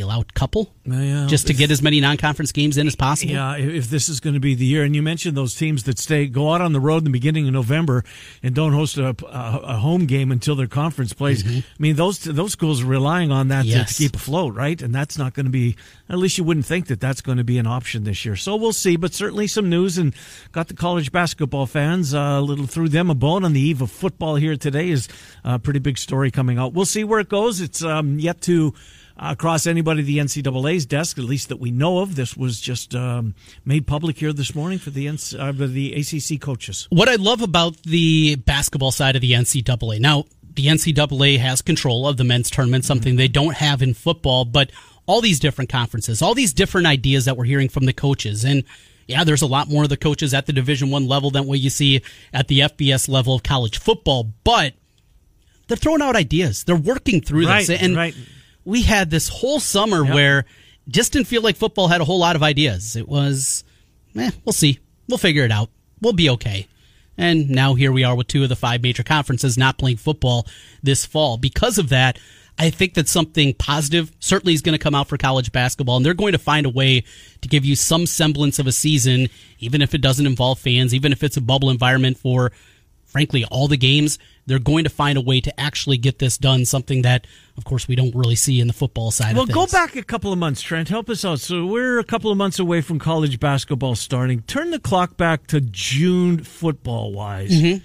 Allow 0.00 0.20
a 0.22 0.24
couple 0.34 0.72
Yeah, 0.86 1.26
just 1.28 1.46
to 1.48 1.52
if- 1.52 1.58
get 1.58 1.70
as 1.70 1.82
many 1.82 2.00
non-conference 2.00 2.52
games 2.52 2.78
in 2.78 2.86
as 2.86 2.96
possible? 2.96 3.32
Yeah, 3.32 3.56
if 3.56 3.90
this 3.90 4.08
is 4.08 4.20
going 4.20 4.34
to 4.34 4.40
be 4.40 4.54
the 4.54 4.64
year, 4.64 4.84
and 4.84 4.96
you 4.96 5.02
mentioned 5.02 5.36
those 5.36 5.54
teams 5.54 5.82
that 5.84 5.98
stay 5.98 6.26
go 6.26 6.52
out 6.54 6.60
on 6.62 6.72
the 6.72 6.80
road 6.80 6.98
in 6.98 7.04
the 7.04 7.10
beginning 7.10 7.46
of 7.46 7.52
November 7.52 8.04
and 8.42 8.54
don't 8.54 8.72
host 8.72 8.96
a, 8.96 9.08
a, 9.26 9.60
a 9.64 9.76
home 9.76 10.06
game 10.06 10.32
until 10.32 10.54
their 10.56 10.66
conference 10.66 11.12
plays. 11.12 11.46
I 11.46 11.62
mean, 11.78 11.96
those 11.96 12.20
those 12.20 12.52
schools 12.52 12.82
are 12.82 12.86
relying 12.86 13.30
on 13.30 13.48
that 13.48 13.64
to, 13.64 13.70
to 13.70 13.76
Mm-hmm. 13.78 14.02
Keep 14.02 14.16
afloat, 14.16 14.54
right? 14.54 14.80
And 14.80 14.94
that's 14.94 15.18
not 15.18 15.34
going 15.34 15.44
to 15.46 15.50
be. 15.52 15.76
At 16.08 16.18
least 16.18 16.38
you 16.38 16.44
wouldn't 16.44 16.66
think 16.66 16.86
that 16.86 17.00
that's 17.00 17.20
going 17.20 17.38
to 17.38 17.44
be 17.44 17.58
an 17.58 17.66
option 17.66 18.04
this 18.04 18.24
year. 18.24 18.36
So 18.36 18.56
we'll 18.56 18.72
see. 18.72 18.96
But 18.96 19.12
certainly 19.12 19.46
some 19.46 19.68
news, 19.68 19.98
and 19.98 20.14
got 20.52 20.68
the 20.68 20.74
college 20.74 21.12
basketball 21.12 21.66
fans 21.66 22.14
uh, 22.14 22.18
a 22.18 22.40
little 22.40 22.66
threw 22.66 22.88
them 22.88 23.10
a 23.10 23.14
bone 23.14 23.44
on 23.44 23.52
the 23.52 23.60
eve 23.60 23.82
of 23.82 23.90
football 23.90 24.36
here 24.36 24.56
today. 24.56 24.88
Is 24.90 25.08
a 25.44 25.58
pretty 25.58 25.78
big 25.80 25.98
story 25.98 26.30
coming 26.30 26.58
out. 26.58 26.72
We'll 26.72 26.86
see 26.86 27.04
where 27.04 27.20
it 27.20 27.28
goes. 27.28 27.60
It's 27.60 27.82
um, 27.84 28.18
yet 28.18 28.40
to 28.42 28.72
uh, 29.16 29.34
cross 29.34 29.66
anybody 29.66 30.00
at 30.00 30.06
the 30.06 30.18
NCAA's 30.18 30.86
desk, 30.86 31.18
at 31.18 31.24
least 31.24 31.48
that 31.48 31.58
we 31.58 31.70
know 31.70 31.98
of. 31.98 32.16
This 32.16 32.36
was 32.36 32.60
just 32.60 32.94
um, 32.94 33.34
made 33.64 33.86
public 33.86 34.18
here 34.18 34.32
this 34.32 34.54
morning 34.54 34.78
for 34.78 34.90
the 34.90 35.06
NC, 35.06 35.38
uh, 35.38 35.66
the 35.66 35.94
ACC 35.94 36.40
coaches. 36.40 36.86
what 36.90 37.08
I 37.08 37.16
love 37.16 37.42
about 37.42 37.82
the 37.82 38.36
basketball 38.36 38.92
side 38.92 39.14
of 39.16 39.22
the 39.22 39.32
NCAA 39.32 40.00
now, 40.00 40.24
the 40.54 40.66
NCAA 40.66 41.38
has 41.38 41.62
control 41.62 42.06
of 42.06 42.16
the 42.16 42.24
men's 42.24 42.50
tournament, 42.50 42.84
something 42.84 43.16
they 43.16 43.28
don't 43.28 43.56
have 43.56 43.80
in 43.82 43.94
football, 43.94 44.44
but 44.44 44.70
all 45.06 45.20
these 45.20 45.40
different 45.40 45.70
conferences, 45.70 46.22
all 46.22 46.34
these 46.34 46.52
different 46.52 46.86
ideas 46.86 47.24
that 47.24 47.36
we're 47.36 47.44
hearing 47.44 47.68
from 47.68 47.86
the 47.86 47.92
coaches, 47.92 48.44
and 48.44 48.64
yeah, 49.08 49.24
there's 49.24 49.42
a 49.42 49.46
lot 49.46 49.68
more 49.68 49.82
of 49.82 49.88
the 49.88 49.96
coaches 49.96 50.32
at 50.32 50.46
the 50.46 50.52
Division 50.52 50.90
One 50.90 51.08
level 51.08 51.30
than 51.30 51.46
what 51.46 51.58
you 51.58 51.70
see 51.70 52.02
at 52.32 52.48
the 52.48 52.60
FBS 52.60 53.08
level 53.08 53.34
of 53.34 53.42
college 53.42 53.78
football, 53.78 54.32
but 54.44 54.74
they're 55.68 55.76
throwing 55.76 56.02
out 56.02 56.16
ideas. 56.16 56.64
They're 56.64 56.76
working 56.76 57.20
through 57.20 57.46
Right, 57.46 57.66
this, 57.66 57.82
and 57.82 57.96
right. 57.96 58.14
We 58.64 58.82
had 58.82 59.10
this 59.10 59.28
whole 59.28 59.60
summer 59.60 60.04
Yep. 60.04 60.14
where 60.14 60.44
just 60.88 61.12
didn't 61.12 61.28
feel 61.28 61.42
like 61.42 61.56
football 61.56 61.88
had 61.88 62.00
a 62.00 62.04
whole 62.04 62.18
lot 62.18 62.36
of 62.36 62.42
ideas. 62.42 62.96
It 62.96 63.08
was, 63.08 63.64
eh, 64.16 64.30
we'll 64.44 64.52
see. 64.52 64.78
We'll 65.08 65.18
figure 65.18 65.44
it 65.44 65.52
out. 65.52 65.70
We'll 66.00 66.12
be 66.12 66.30
okay. 66.30 66.66
And 67.18 67.50
now 67.50 67.74
here 67.74 67.92
we 67.92 68.04
are 68.04 68.14
with 68.16 68.26
two 68.26 68.42
of 68.42 68.48
the 68.48 68.56
five 68.56 68.82
major 68.82 69.02
conferences 69.02 69.58
not 69.58 69.78
playing 69.78 69.98
football 69.98 70.46
this 70.82 71.04
fall. 71.06 71.36
Because 71.36 71.78
of 71.78 71.90
that, 71.90 72.18
I 72.58 72.70
think 72.70 72.94
that 72.94 73.08
something 73.08 73.54
positive 73.54 74.12
certainly 74.18 74.54
is 74.54 74.62
going 74.62 74.74
to 74.76 74.82
come 74.82 74.94
out 74.94 75.08
for 75.08 75.16
college 75.16 75.52
basketball, 75.52 75.96
and 75.96 76.04
they're 76.06 76.14
going 76.14 76.32
to 76.32 76.38
find 76.38 76.66
a 76.66 76.70
way 76.70 77.04
to 77.40 77.48
give 77.48 77.64
you 77.64 77.76
some 77.76 78.06
semblance 78.06 78.58
of 78.58 78.66
a 78.66 78.72
season, 78.72 79.28
even 79.58 79.82
if 79.82 79.94
it 79.94 80.00
doesn't 80.00 80.26
involve 80.26 80.58
fans, 80.58 80.94
even 80.94 81.12
if 81.12 81.22
it's 81.22 81.36
a 81.36 81.40
bubble 81.40 81.70
environment 81.70 82.18
for, 82.18 82.52
frankly, 83.06 83.44
all 83.46 83.68
the 83.68 83.76
games. 83.76 84.18
They're 84.46 84.58
going 84.58 84.84
to 84.84 84.90
find 84.90 85.16
a 85.16 85.20
way 85.20 85.40
to 85.40 85.60
actually 85.60 85.98
get 85.98 86.18
this 86.18 86.36
done, 86.36 86.64
something 86.64 87.02
that, 87.02 87.26
of 87.56 87.64
course, 87.64 87.86
we 87.86 87.94
don't 87.94 88.14
really 88.14 88.34
see 88.34 88.60
in 88.60 88.66
the 88.66 88.72
football 88.72 89.12
side 89.12 89.36
well, 89.36 89.46
go 89.46 89.66
back 89.66 89.94
a 89.94 90.02
couple 90.02 90.32
of 90.32 90.38
months, 90.38 90.60
Trent. 90.60 90.88
Help 90.88 91.08
us 91.08 91.24
out. 91.24 91.38
So 91.38 91.64
we're 91.64 92.00
a 92.00 92.04
couple 92.04 92.30
of 92.30 92.36
months 92.36 92.58
away 92.58 92.80
from 92.80 92.98
college 92.98 93.38
basketball 93.38 93.94
starting. 93.94 94.42
Turn 94.42 94.70
the 94.70 94.80
clock 94.80 95.16
back 95.16 95.46
to 95.48 95.60
June 95.60 96.42
football 96.42 97.12
wise. 97.12 97.52
Mm-hmm. 97.52 97.84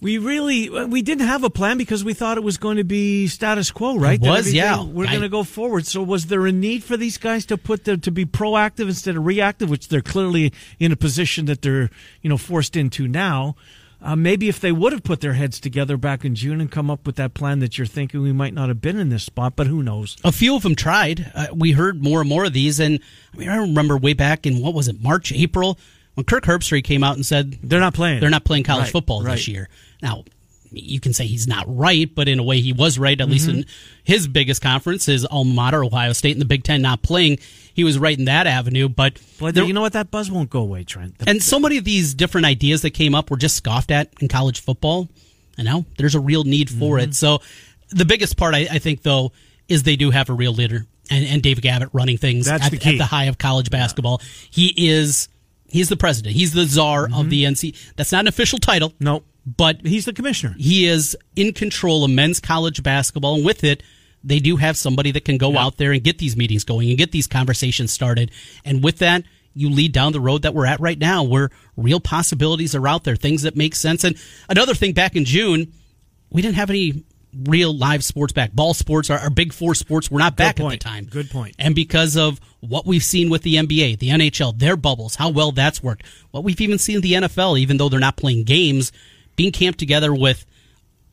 We 0.00 0.18
really 0.18 0.68
we 0.68 1.00
didn't 1.00 1.26
have 1.26 1.42
a 1.42 1.48
plan 1.48 1.78
because 1.78 2.04
we 2.04 2.12
thought 2.12 2.36
it 2.36 2.44
was 2.44 2.58
going 2.58 2.76
to 2.76 2.84
be 2.84 3.28
status 3.28 3.70
quo, 3.70 3.98
right? 3.98 4.22
It 4.22 4.28
was, 4.28 4.52
yeah. 4.52 4.82
We're 4.82 5.06
I- 5.06 5.10
going 5.10 5.22
to 5.22 5.28
go 5.28 5.42
forward. 5.42 5.86
So 5.86 6.02
was 6.02 6.26
there 6.26 6.46
a 6.46 6.52
need 6.52 6.84
for 6.84 6.96
these 6.98 7.16
guys 7.16 7.46
to 7.46 7.56
put 7.56 7.84
the, 7.84 7.96
to 7.96 8.10
be 8.10 8.26
proactive 8.26 8.88
instead 8.88 9.16
of 9.16 9.24
reactive, 9.24 9.70
which 9.70 9.88
they're 9.88 10.02
clearly 10.02 10.52
in 10.78 10.92
a 10.92 10.96
position 10.96 11.46
that 11.46 11.62
they're 11.62 11.90
you 12.20 12.28
know 12.28 12.36
forced 12.36 12.76
into 12.76 13.08
now? 13.08 13.56
Uh, 14.02 14.14
maybe 14.14 14.48
if 14.48 14.60
they 14.60 14.70
would 14.72 14.92
have 14.92 15.02
put 15.02 15.20
their 15.20 15.32
heads 15.32 15.58
together 15.58 15.96
back 15.96 16.24
in 16.24 16.34
June 16.34 16.60
and 16.60 16.70
come 16.70 16.90
up 16.90 17.06
with 17.06 17.16
that 17.16 17.32
plan 17.34 17.58
that 17.60 17.78
you're 17.78 17.86
thinking, 17.86 18.20
we 18.22 18.32
might 18.32 18.52
not 18.54 18.68
have 18.68 18.80
been 18.80 18.98
in 18.98 19.08
this 19.08 19.24
spot. 19.24 19.54
But 19.56 19.66
who 19.66 19.82
knows? 19.82 20.16
A 20.22 20.30
few 20.32 20.54
of 20.54 20.62
them 20.62 20.74
tried. 20.76 21.32
Uh, 21.34 21.46
we 21.54 21.72
heard 21.72 22.02
more 22.02 22.20
and 22.20 22.28
more 22.28 22.44
of 22.44 22.52
these, 22.52 22.78
and 22.78 23.00
I 23.34 23.36
mean, 23.38 23.48
I 23.48 23.56
remember 23.56 23.96
way 23.96 24.12
back 24.12 24.46
in 24.46 24.60
what 24.60 24.74
was 24.74 24.86
it, 24.88 25.02
March, 25.02 25.32
April, 25.32 25.78
when 26.14 26.24
Kirk 26.24 26.44
Herbstreit 26.44 26.84
came 26.84 27.02
out 27.02 27.16
and 27.16 27.24
said 27.26 27.58
They're 27.62 27.80
not 27.80 27.94
playing. 27.94 28.20
they're 28.20 28.30
not 28.30 28.44
playing 28.44 28.64
college 28.64 28.84
Right, 28.84 28.92
football 28.92 29.22
right. 29.22 29.32
this 29.32 29.48
year. 29.48 29.68
Now, 30.02 30.24
you 30.72 31.00
can 31.00 31.12
say 31.12 31.26
he's 31.26 31.46
not 31.46 31.64
right, 31.66 32.12
but 32.14 32.28
in 32.28 32.38
a 32.38 32.42
way, 32.42 32.60
he 32.60 32.72
was 32.72 32.98
right. 32.98 33.20
At 33.20 33.28
least 33.28 33.48
in 33.48 33.56
Mm-hmm. 33.56 33.70
his 34.04 34.26
biggest 34.28 34.60
conference, 34.62 35.06
his 35.06 35.24
alma 35.24 35.52
mater, 35.54 35.84
Ohio 35.84 36.12
State, 36.12 36.32
in 36.32 36.38
the 36.38 36.44
Big 36.44 36.62
Ten, 36.64 36.82
not 36.82 37.02
playing. 37.02 37.38
He 37.74 37.84
was 37.84 37.98
right 37.98 38.18
in 38.18 38.24
that 38.26 38.46
avenue, 38.46 38.88
but 38.88 39.18
there- 39.40 39.64
you 39.64 39.72
know 39.72 39.80
what? 39.82 39.92
That 39.94 40.10
buzz 40.10 40.30
won't 40.30 40.50
go 40.50 40.60
away, 40.60 40.84
Trent. 40.84 41.18
The- 41.18 41.28
and 41.28 41.42
so 41.42 41.58
many 41.60 41.76
of 41.76 41.84
these 41.84 42.14
different 42.14 42.46
ideas 42.46 42.82
that 42.82 42.90
came 42.90 43.14
up 43.14 43.30
were 43.30 43.36
just 43.36 43.56
scoffed 43.56 43.90
at 43.90 44.10
in 44.20 44.28
college 44.28 44.60
football. 44.60 45.08
And 45.58 45.64
now 45.66 45.84
there's 45.98 46.14
a 46.14 46.20
real 46.20 46.44
need 46.44 46.68
for 46.70 46.96
Mm-hmm. 46.98 47.10
it. 47.10 47.14
So 47.14 47.40
the 47.90 48.04
biggest 48.04 48.36
part, 48.36 48.54
I, 48.54 48.66
I 48.70 48.78
think, 48.78 49.02
though, 49.02 49.32
is 49.68 49.82
they 49.82 49.96
do 49.96 50.10
have 50.10 50.28
a 50.30 50.32
real 50.34 50.52
leader 50.52 50.86
and, 51.10 51.24
and 51.26 51.42
Dan 51.42 51.54
Gavitt 51.56 51.90
running 51.92 52.18
things 52.18 52.46
at, 52.48 52.60
the 52.70 52.76
at 52.76 52.98
the 52.98 53.04
high 53.04 53.24
of 53.24 53.38
college 53.38 53.70
basketball. 53.70 54.20
He 54.50 54.72
is 54.88 55.28
he's 55.68 55.88
the 55.88 55.96
president. 55.96 56.34
He's 56.36 56.52
the 56.52 56.64
czar 56.66 57.08
of 57.12 57.30
the 57.30 57.44
NC. 57.44 57.74
That's 57.96 58.12
not 58.12 58.20
an 58.20 58.28
official 58.28 58.58
title. 58.58 58.90
Mm-hmm. 58.90 59.04
no, 59.04 59.22
But 59.46 59.86
he's 59.86 60.06
the 60.06 60.12
commissioner. 60.12 60.54
he 60.58 60.86
is 60.86 61.16
in 61.36 61.52
control 61.52 62.04
of 62.04 62.10
men's 62.10 62.40
college 62.40 62.82
basketball, 62.82 63.36
and 63.36 63.44
with 63.44 63.62
it, 63.62 63.82
they 64.24 64.40
do 64.40 64.56
have 64.56 64.76
somebody 64.76 65.12
that 65.12 65.24
can 65.24 65.38
go 65.38 65.56
out 65.56 65.76
there 65.76 65.92
and 65.92 66.02
get 66.02 66.18
these 66.18 66.36
meetings 66.36 66.64
going 66.64 66.88
and 66.88 66.98
get 66.98 67.12
these 67.12 67.28
conversations 67.28 67.92
started. 67.92 68.32
And 68.64 68.82
with 68.82 68.98
that, 68.98 69.22
you 69.54 69.70
lead 69.70 69.92
down 69.92 70.12
the 70.12 70.20
road 70.20 70.42
that 70.42 70.52
we're 70.52 70.66
at 70.66 70.80
right 70.80 70.98
now, 70.98 71.22
where 71.22 71.50
real 71.76 72.00
possibilities 72.00 72.74
are 72.74 72.88
out 72.88 73.04
there, 73.04 73.14
things 73.14 73.42
that 73.42 73.56
make 73.56 73.76
sense. 73.76 74.02
And 74.02 74.16
another 74.48 74.74
thing, 74.74 74.92
back 74.92 75.14
in 75.14 75.24
June, 75.24 75.72
we 76.30 76.42
didn't 76.42 76.56
have 76.56 76.70
any 76.70 77.04
real 77.44 77.72
live 77.72 78.04
sports 78.04 78.32
back. 78.32 78.52
Ball 78.52 78.74
sports, 78.74 79.10
our, 79.10 79.18
our 79.18 79.30
big 79.30 79.52
four 79.52 79.74
sports, 79.74 80.10
were 80.10 80.18
not 80.18 80.36
back 80.36 80.58
at 80.58 80.68
the 80.68 80.76
time. 80.76 81.04
Good 81.04 81.30
point. 81.30 81.54
And 81.58 81.74
because 81.74 82.16
of 82.16 82.40
what 82.60 82.84
we've 82.84 83.04
seen 83.04 83.30
with 83.30 83.42
the 83.42 83.54
NBA, 83.54 83.98
the 83.98 84.08
NHL, 84.08 84.58
their 84.58 84.76
bubbles, 84.76 85.14
how 85.14 85.30
well 85.30 85.52
that's 85.52 85.82
worked, 85.82 86.04
what 86.32 86.44
we've 86.44 86.60
even 86.60 86.78
seen 86.78 86.96
in 86.96 87.02
the 87.02 87.12
NFL, 87.12 87.58
even 87.58 87.76
though 87.76 87.88
they're 87.88 88.00
not 88.00 88.16
playing 88.16 88.44
games, 88.44 88.92
being 89.36 89.52
camped 89.52 89.78
together 89.78 90.14
with 90.14 90.44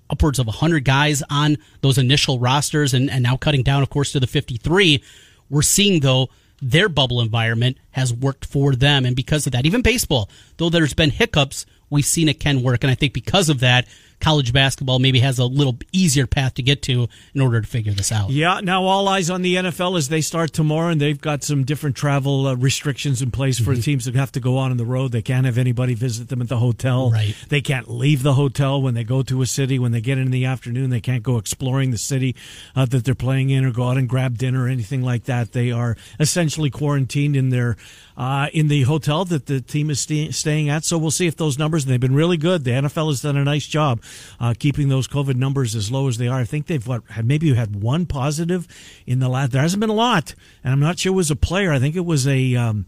upwards 0.09 0.39
of 0.39 0.47
100 0.47 0.83
guys 0.83 1.23
on 1.29 1.57
those 1.81 1.97
initial 1.97 2.39
rosters 2.39 2.93
and, 2.93 3.09
and 3.09 3.23
now 3.23 3.37
cutting 3.37 3.63
down, 3.63 3.83
of 3.83 3.89
course, 3.89 4.11
to 4.11 4.19
the 4.19 4.27
53. 4.27 5.03
We're 5.49 5.61
seeing, 5.61 6.01
though, 6.01 6.29
their 6.61 6.87
bubble 6.87 7.19
environment 7.19 7.77
has 7.91 8.13
worked 8.13 8.45
for 8.45 8.75
them. 8.75 9.05
And 9.05 9.15
because 9.15 9.45
of 9.45 9.51
that, 9.53 9.65
even 9.65 9.81
baseball, 9.81 10.29
though 10.57 10.69
there's 10.69 10.93
been 10.93 11.09
hiccups, 11.09 11.65
we've 11.89 12.05
seen 12.05 12.29
it 12.29 12.39
can 12.39 12.63
work. 12.63 12.83
And 12.83 12.91
I 12.91 12.95
think 12.95 13.13
because 13.13 13.49
of 13.49 13.59
that, 13.59 13.87
college 14.23 14.53
basketball 14.53 14.99
maybe 14.99 15.19
has 15.19 15.37
a 15.37 15.45
little 15.45 15.77
easier 15.91 16.25
path 16.25 16.53
to 16.53 16.63
get 16.63 16.81
to 16.83 17.09
in 17.35 17.41
order 17.41 17.59
to 17.59 17.67
figure 17.67 17.91
this 17.91 18.09
out. 18.11 18.29
Yeah, 18.29 18.61
now 18.63 18.83
all 18.85 19.07
eyes 19.09 19.29
on 19.29 19.41
the 19.41 19.55
NFL 19.55 19.97
as 19.97 20.07
they 20.07 20.21
start 20.21 20.53
tomorrow, 20.53 20.89
and 20.89 21.01
they've 21.01 21.19
got 21.19 21.43
some 21.43 21.65
different 21.65 21.97
travel 21.97 22.47
uh, 22.47 22.55
restrictions 22.55 23.21
in 23.21 23.29
place 23.31 23.59
for 23.59 23.73
Mm-hmm. 23.73 23.81
teams 23.81 24.05
that 24.05 24.15
have 24.15 24.31
to 24.31 24.39
go 24.39 24.57
on 24.57 24.71
on 24.71 24.77
the 24.77 24.85
road. 24.85 25.11
They 25.11 25.21
can't 25.21 25.45
have 25.45 25.57
anybody 25.57 25.93
visit 25.93 26.29
them 26.29 26.41
at 26.41 26.47
the 26.47 26.57
hotel. 26.57 27.11
Right. 27.11 27.35
They 27.49 27.59
can't 27.59 27.89
leave 27.89 28.23
the 28.23 28.33
hotel 28.35 28.81
when 28.81 28.93
they 28.93 29.03
go 29.03 29.23
to 29.23 29.41
a 29.41 29.45
city. 29.45 29.77
When 29.79 29.91
they 29.91 29.99
get 30.01 30.17
in 30.17 30.31
the 30.31 30.45
afternoon, 30.45 30.89
they 30.89 31.01
can't 31.01 31.23
go 31.23 31.37
exploring 31.37 31.91
the 31.91 31.97
city 31.97 32.35
uh, 32.75 32.85
that 32.85 33.03
they're 33.03 33.15
playing 33.15 33.49
in 33.49 33.65
or 33.65 33.71
go 33.71 33.89
out 33.89 33.97
and 33.97 34.07
grab 34.07 34.37
dinner 34.37 34.65
or 34.65 34.67
anything 34.69 35.01
like 35.01 35.23
that. 35.25 35.51
They 35.51 35.71
are 35.71 35.97
essentially 36.19 36.69
quarantined 36.69 37.35
in 37.35 37.49
their 37.49 37.75
uh, 38.15 38.47
in 38.53 38.67
the 38.67 38.83
hotel 38.83 39.25
that 39.25 39.47
the 39.47 39.59
team 39.59 39.89
is 39.89 39.99
sta 39.99 40.29
staying 40.31 40.69
at. 40.69 40.85
So 40.85 40.97
we'll 40.99 41.09
see 41.11 41.25
if 41.27 41.35
those 41.35 41.57
numbers. 41.57 41.83
And 41.83 41.91
they've 41.91 41.99
been 41.99 42.13
really 42.15 42.37
good. 42.37 42.63
The 42.63 42.71
NFL 42.71 43.07
has 43.09 43.21
done 43.21 43.35
a 43.37 43.43
nice 43.43 43.65
job 43.65 44.01
uh, 44.39 44.53
keeping 44.57 44.89
those 44.89 45.07
COVID 45.07 45.35
numbers 45.35 45.75
as 45.75 45.91
low 45.91 46.07
as 46.07 46.17
they 46.17 46.27
are. 46.27 46.39
I 46.39 46.45
think 46.45 46.67
they've 46.67 46.85
what 46.85 47.03
had 47.09 47.25
maybe 47.25 47.53
had 47.53 47.81
one 47.81 48.05
positive 48.05 48.67
in 49.05 49.19
the 49.19 49.29
last. 49.29 49.51
There 49.51 49.61
hasn't 49.61 49.79
been 49.79 49.89
a 49.89 49.93
lot, 49.93 50.35
and 50.63 50.73
I'm 50.73 50.79
not 50.79 50.99
sure 50.99 51.13
it 51.13 51.15
was 51.15 51.31
a 51.31 51.35
player. 51.35 51.71
I 51.71 51.79
think 51.79 51.95
it 51.95 52.05
was 52.05 52.27
a. 52.27 52.55
Um, 52.55 52.85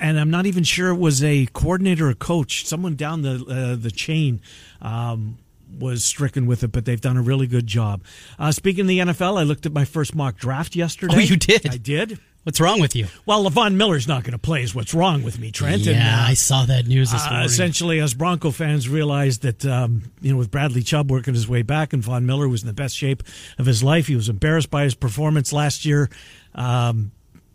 and 0.00 0.18
I'm 0.18 0.30
not 0.30 0.46
even 0.46 0.64
sure 0.64 0.88
it 0.88 0.96
was 0.96 1.22
a 1.22 1.46
coordinator 1.52 2.08
or 2.08 2.14
coach. 2.14 2.66
Someone 2.66 2.96
down 2.96 3.22
the 3.22 3.44
uh, 3.46 3.76
the 3.76 3.90
chain 3.90 4.40
um, 4.80 5.38
was 5.78 6.04
stricken 6.04 6.46
with 6.46 6.62
it, 6.62 6.72
but 6.72 6.84
they've 6.84 7.00
done 7.00 7.16
a 7.16 7.22
really 7.22 7.46
good 7.46 7.66
job. 7.66 8.02
Uh, 8.38 8.52
speaking 8.52 8.82
of 8.82 8.88
the 8.88 8.98
NFL, 9.00 9.38
I 9.38 9.42
looked 9.42 9.66
at 9.66 9.72
my 9.72 9.84
first 9.84 10.14
mock 10.14 10.36
draft 10.36 10.74
yesterday. 10.76 11.16
Oh, 11.16 11.20
you 11.20 11.36
did? 11.36 11.68
I 11.68 11.76
did. 11.76 12.18
What's 12.46 12.60
wrong 12.60 12.80
with 12.80 12.94
you? 12.94 13.08
Well, 13.26 13.44
Levon 13.44 13.74
Miller's 13.74 14.06
not 14.06 14.22
going 14.22 14.30
to 14.30 14.38
play. 14.38 14.62
Is 14.62 14.72
what's 14.72 14.94
wrong 14.94 15.24
with 15.24 15.40
me, 15.40 15.50
Trent? 15.50 15.82
Yeah, 15.82 15.94
And, 15.94 16.20
uh, 16.20 16.28
I 16.28 16.34
saw 16.34 16.64
that 16.66 16.86
news 16.86 17.10
this 17.10 17.26
uh, 17.26 17.30
morning. 17.30 17.46
essentially, 17.46 17.98
as 17.98 18.14
Bronco 18.14 18.52
fans 18.52 18.88
realized 18.88 19.42
that, 19.42 19.66
um, 19.66 20.12
you 20.20 20.30
know, 20.30 20.38
with 20.38 20.52
Bradley 20.52 20.82
Chubb 20.84 21.10
working 21.10 21.34
his 21.34 21.48
way 21.48 21.62
back 21.62 21.92
and 21.92 22.04
Von 22.04 22.24
Miller 22.24 22.48
was 22.48 22.62
in 22.62 22.68
the 22.68 22.72
best 22.72 22.96
shape 22.96 23.24
of 23.58 23.66
his 23.66 23.82
life, 23.82 24.06
he 24.06 24.14
was 24.14 24.28
embarrassed 24.28 24.70
by 24.70 24.84
his 24.84 24.94
performance 24.94 25.52
last 25.52 25.84
year. 25.84 26.08
Um, 26.54 27.10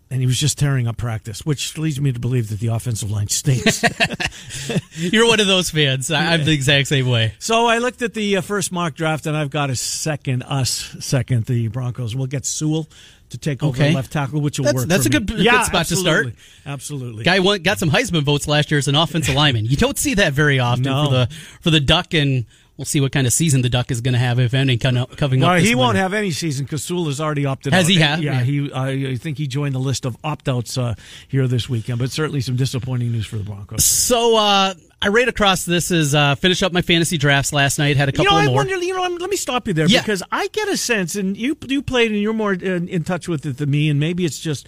and 0.10 0.20
he 0.20 0.26
was 0.26 0.38
just 0.38 0.60
tearing 0.60 0.90
up 0.90 0.98
practice, 0.98 1.46
which 1.46 1.78
leads 1.78 2.02
me 2.02 2.12
to 2.12 2.20
believe 2.20 2.50
that 2.50 2.60
the 2.60 2.68
offensive 2.68 3.10
line 3.10 3.30
stinks. 3.30 3.86
You're 4.96 5.26
one 5.26 5.40
of 5.40 5.48
those 5.48 5.70
fans. 5.70 6.12
I'm 6.12 6.44
the 6.44 6.52
exact 6.52 6.90
same 6.90 7.08
way. 7.08 7.34
so 7.40 7.66
I 7.66 7.78
looked 7.78 8.02
at 8.02 8.14
the 8.14 8.36
uh, 8.36 8.42
first 8.42 8.74
mock 8.74 8.96
draft, 8.96 9.26
and 9.26 9.38
I've 9.38 9.52
got 9.52 9.70
a 9.70 9.76
second, 9.78 10.44
us 10.44 10.98
second, 11.00 11.46
the 11.46 11.70
Broncos. 11.70 12.14
We'll 12.14 12.28
get 12.28 12.46
Sewell 12.46 12.90
to 13.32 13.38
take 13.38 13.62
over 13.64 13.76
Okay. 13.76 13.94
left 13.94 14.12
tackle, 14.12 14.40
which 14.42 14.60
will 14.60 14.66
That's- 14.66 14.82
work. 14.84 14.88
that's 14.90 15.06
a 15.06 15.10
good- 15.10 15.28
good 15.28 15.40
yeah, 15.40 15.64
spot 15.64 15.88
to 15.88 15.96
start. 15.96 16.28
absolutely. 16.28 16.34
Absolutely. 16.66 17.24
Guy 17.26 17.40
won, 17.40 17.62
got 17.62 17.80
some 17.80 17.90
Heisman 17.92 18.24
votes 18.24 18.48
last 18.48 18.72
year 18.72 18.78
as 18.78 18.88
an 18.88 18.96
offensive 18.96 19.36
lineman. 19.36 19.66
You 19.66 19.76
don't 19.78 19.98
see 19.98 20.14
that 20.16 20.34
very 20.34 20.60
often 20.60 20.84
No. 20.84 21.06
for 21.06 21.12
the 21.12 21.30
for 21.62 21.70
the 21.72 21.80
Duck, 21.80 22.14
and 22.14 22.46
we'll 22.78 22.86
see 22.86 23.02
what 23.02 23.12
kind 23.12 23.28
of 23.28 23.34
season 23.34 23.62
the 23.62 23.70
Duck 23.70 23.92
is 23.92 24.02
going 24.02 24.14
to 24.14 24.20
have 24.20 24.40
if 24.40 24.54
any 24.54 24.78
coming 24.78 25.02
up. 25.02 25.16
Coming 25.18 25.44
up 25.44 25.58
this 25.60 25.68
he 25.68 25.76
won't 25.76 25.90
winter. 25.90 26.02
have 26.02 26.14
any 26.14 26.32
season 26.32 26.66
because 26.66 26.84
Sewell 26.84 27.06
has 27.06 27.20
already 27.22 27.46
opted 27.46 27.74
Has 27.74 27.86
out. 27.86 27.90
he 27.92 27.98
have? 27.98 28.22
Yeah, 28.24 28.40
Yeah. 28.40 28.44
he. 28.44 28.72
I 28.72 28.90
I 29.12 29.16
think 29.18 29.38
he 29.38 29.48
joined 29.48 29.76
the 29.76 29.80
list 29.80 30.06
of 30.06 30.16
opt-outs 30.24 30.78
uh, 30.78 30.96
here 31.28 31.48
this 31.48 31.68
weekend. 31.70 32.00
But 32.00 32.12
certainly 32.12 32.42
some 32.42 32.56
disappointing 32.56 33.12
news 33.12 33.26
for 33.26 33.38
the 33.38 33.44
Broncos. 33.44 33.84
So 33.84 34.38
uh, 34.38 34.74
I 35.04 35.08
read 35.08 35.28
across 35.28 35.66
this 35.66 35.90
is 35.90 36.14
uh, 36.14 36.36
finish 36.36 36.62
up 36.62 36.72
my 36.72 36.82
fantasy 36.84 37.18
drafts 37.18 37.52
last 37.52 37.80
night. 37.80 37.98
Had 37.98 38.10
a 38.10 38.12
You 38.12 38.18
couple 38.18 38.34
know, 38.34 38.38
of 38.38 38.44
I 38.44 38.48
more. 38.48 38.56
wonder. 38.58 38.78
You 38.78 38.96
know, 38.96 39.02
let 39.02 39.30
me 39.30 39.36
stop 39.36 39.68
you 39.68 39.74
there 39.74 39.88
Yeah. 39.88 40.02
because 40.02 40.22
I 40.32 40.48
get 40.50 40.68
a 40.68 40.78
sense, 40.78 41.16
and 41.16 41.36
you 41.36 41.58
you 41.68 41.82
played, 41.82 42.12
and 42.12 42.22
you're 42.22 42.34
more 42.34 42.54
in, 42.54 42.88
in 42.88 43.04
touch 43.04 43.28
with 43.28 43.46
it 43.46 43.58
than 43.58 43.72
me, 43.72 43.90
and 43.90 44.00
maybe 44.00 44.26
it's 44.26 44.40
just. 44.40 44.68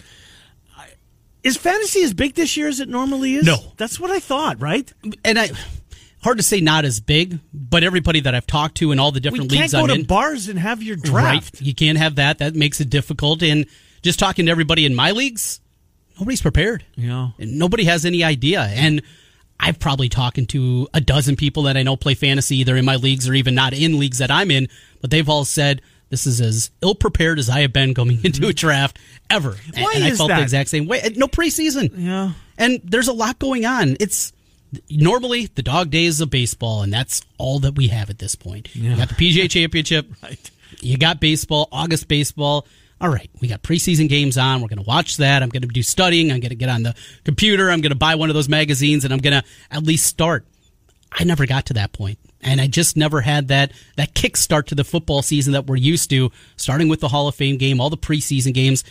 I- 0.76 0.88
Is 1.44 1.56
fantasy 1.56 2.02
as 2.02 2.12
big 2.14 2.34
this 2.34 2.56
year 2.56 2.66
as 2.68 2.80
it 2.80 2.88
normally 2.88 3.34
is? 3.34 3.44
No. 3.46 3.58
that's 3.76 4.00
what 4.00 4.10
I 4.10 4.18
thought. 4.18 4.60
Right? 4.60 4.92
and 5.24 5.38
I 5.38 5.50
hard 6.22 6.38
to 6.38 6.42
say 6.42 6.60
not 6.60 6.84
as 6.84 7.00
big, 7.00 7.38
but 7.52 7.84
everybody 7.84 8.18
that 8.20 8.34
I've 8.34 8.46
talked 8.46 8.76
to 8.78 8.90
in 8.92 8.98
all 8.98 9.12
the 9.12 9.20
different 9.20 9.50
can't 9.50 9.60
leagues 9.60 9.72
go 9.72 9.80
I'm 9.82 9.88
to 9.88 9.94
in, 9.94 10.04
bars 10.04 10.48
and 10.48 10.58
have 10.58 10.82
your 10.82 10.96
draft. 10.96 11.54
Right. 11.54 11.62
You 11.62 11.74
can't 11.74 11.98
have 11.98 12.16
that. 12.16 12.38
That 12.38 12.54
makes 12.54 12.80
it 12.80 12.88
difficult. 12.90 13.42
And 13.42 13.66
just 14.02 14.18
talking 14.18 14.46
to 14.46 14.50
everybody 14.50 14.86
in 14.86 14.94
my 14.94 15.10
leagues, 15.10 15.60
nobody's 16.18 16.40
prepared. 16.42 16.82
Yeah. 16.96 17.28
And 17.38 17.58
nobody 17.58 17.84
has 17.84 18.04
any 18.06 18.24
idea. 18.24 18.62
And 18.62 19.02
I've 19.58 19.78
probably 19.78 20.08
talked 20.08 20.48
to 20.48 20.88
a 20.92 21.00
dozen 21.00 21.36
people 21.36 21.64
that 21.64 21.76
I 21.76 21.82
know 21.82 21.96
play 21.96 22.14
fantasy 22.14 22.56
either 22.56 22.76
in 22.76 22.84
my 22.84 22.96
leagues 22.96 23.28
or 23.28 23.34
even 23.34 23.54
not 23.54 23.72
in 23.72 23.98
leagues 23.98 24.18
that 24.18 24.30
I'm 24.30 24.50
in, 24.50 24.68
but 25.00 25.10
they've 25.10 25.28
all 25.28 25.44
said 25.44 25.80
this 26.10 26.26
is 26.26 26.40
as 26.40 26.70
ill 26.82 26.94
prepared 26.94 27.38
as 27.38 27.48
I 27.48 27.60
have 27.60 27.72
been 27.72 27.92
going 27.92 28.20
into 28.24 28.46
a 28.46 28.52
draft 28.52 28.98
ever. 29.30 29.56
Why 29.74 29.92
and 29.94 30.04
I 30.04 30.08
is 30.10 30.18
felt 30.18 30.28
that? 30.28 30.36
the 30.36 30.42
exact 30.42 30.70
same 30.70 30.86
way. 30.86 31.00
Uh, 31.00 31.10
no 31.16 31.26
preseason. 31.28 31.90
Yeah. 31.96 32.32
And 32.58 32.80
there's 32.84 33.08
a 33.08 33.12
lot 33.12 33.38
going 33.38 33.64
on. 33.64 33.96
It's 34.00 34.32
normally 34.90 35.46
the 35.54 35.62
dog 35.62 35.90
days 35.90 36.20
of 36.20 36.30
baseball, 36.30 36.82
and 36.82 36.92
that's 36.92 37.22
all 37.38 37.58
that 37.60 37.76
we 37.76 37.88
have 37.88 38.10
at 38.10 38.18
this 38.18 38.34
point. 38.34 38.74
You 38.74 38.96
got 38.96 39.08
the 39.08 39.14
PGA 39.14 39.50
Championship. 39.50 40.06
Right. 40.22 40.50
You 40.80 40.98
got 40.98 41.20
baseball, 41.20 41.68
August 41.72 42.08
baseball. 42.08 42.66
All 43.04 43.10
right, 43.10 43.28
we 43.42 43.48
got 43.48 43.62
preseason 43.62 44.08
games 44.08 44.38
on. 44.38 44.62
We're 44.62 44.68
going 44.68 44.82
to 44.82 44.88
watch 44.88 45.18
that. 45.18 45.42
I'm 45.42 45.50
going 45.50 45.60
to 45.60 45.68
do 45.68 45.82
studying. 45.82 46.32
I'm 46.32 46.40
going 46.40 46.48
to 46.48 46.56
get 46.56 46.70
on 46.70 46.84
the 46.84 46.94
computer. 47.22 47.70
I'm 47.70 47.82
going 47.82 47.92
to 47.92 47.98
buy 47.98 48.14
one 48.14 48.30
of 48.30 48.34
those 48.34 48.48
magazines, 48.48 49.04
and 49.04 49.12
I'm 49.12 49.20
going 49.20 49.42
to 49.42 49.46
at 49.70 49.82
least 49.82 50.06
start. 50.06 50.46
I 51.12 51.24
never 51.24 51.44
got 51.44 51.66
to 51.66 51.74
that 51.74 51.92
point, 51.92 52.18
and 52.40 52.62
I 52.62 52.66
just 52.66 52.96
never 52.96 53.20
had 53.20 53.48
that 53.48 53.72
that 53.98 54.14
kickstart 54.14 54.68
to 54.68 54.74
the 54.74 54.84
football 54.84 55.20
season 55.20 55.52
that 55.52 55.66
we're 55.66 55.76
used 55.76 56.08
to. 56.10 56.32
Starting 56.56 56.88
with 56.88 57.00
the 57.00 57.08
Hall 57.08 57.28
of 57.28 57.34
Fame 57.34 57.58
game, 57.58 57.78
all 57.78 57.90
the 57.90 57.98
preseason 57.98 58.54
games, 58.54 58.84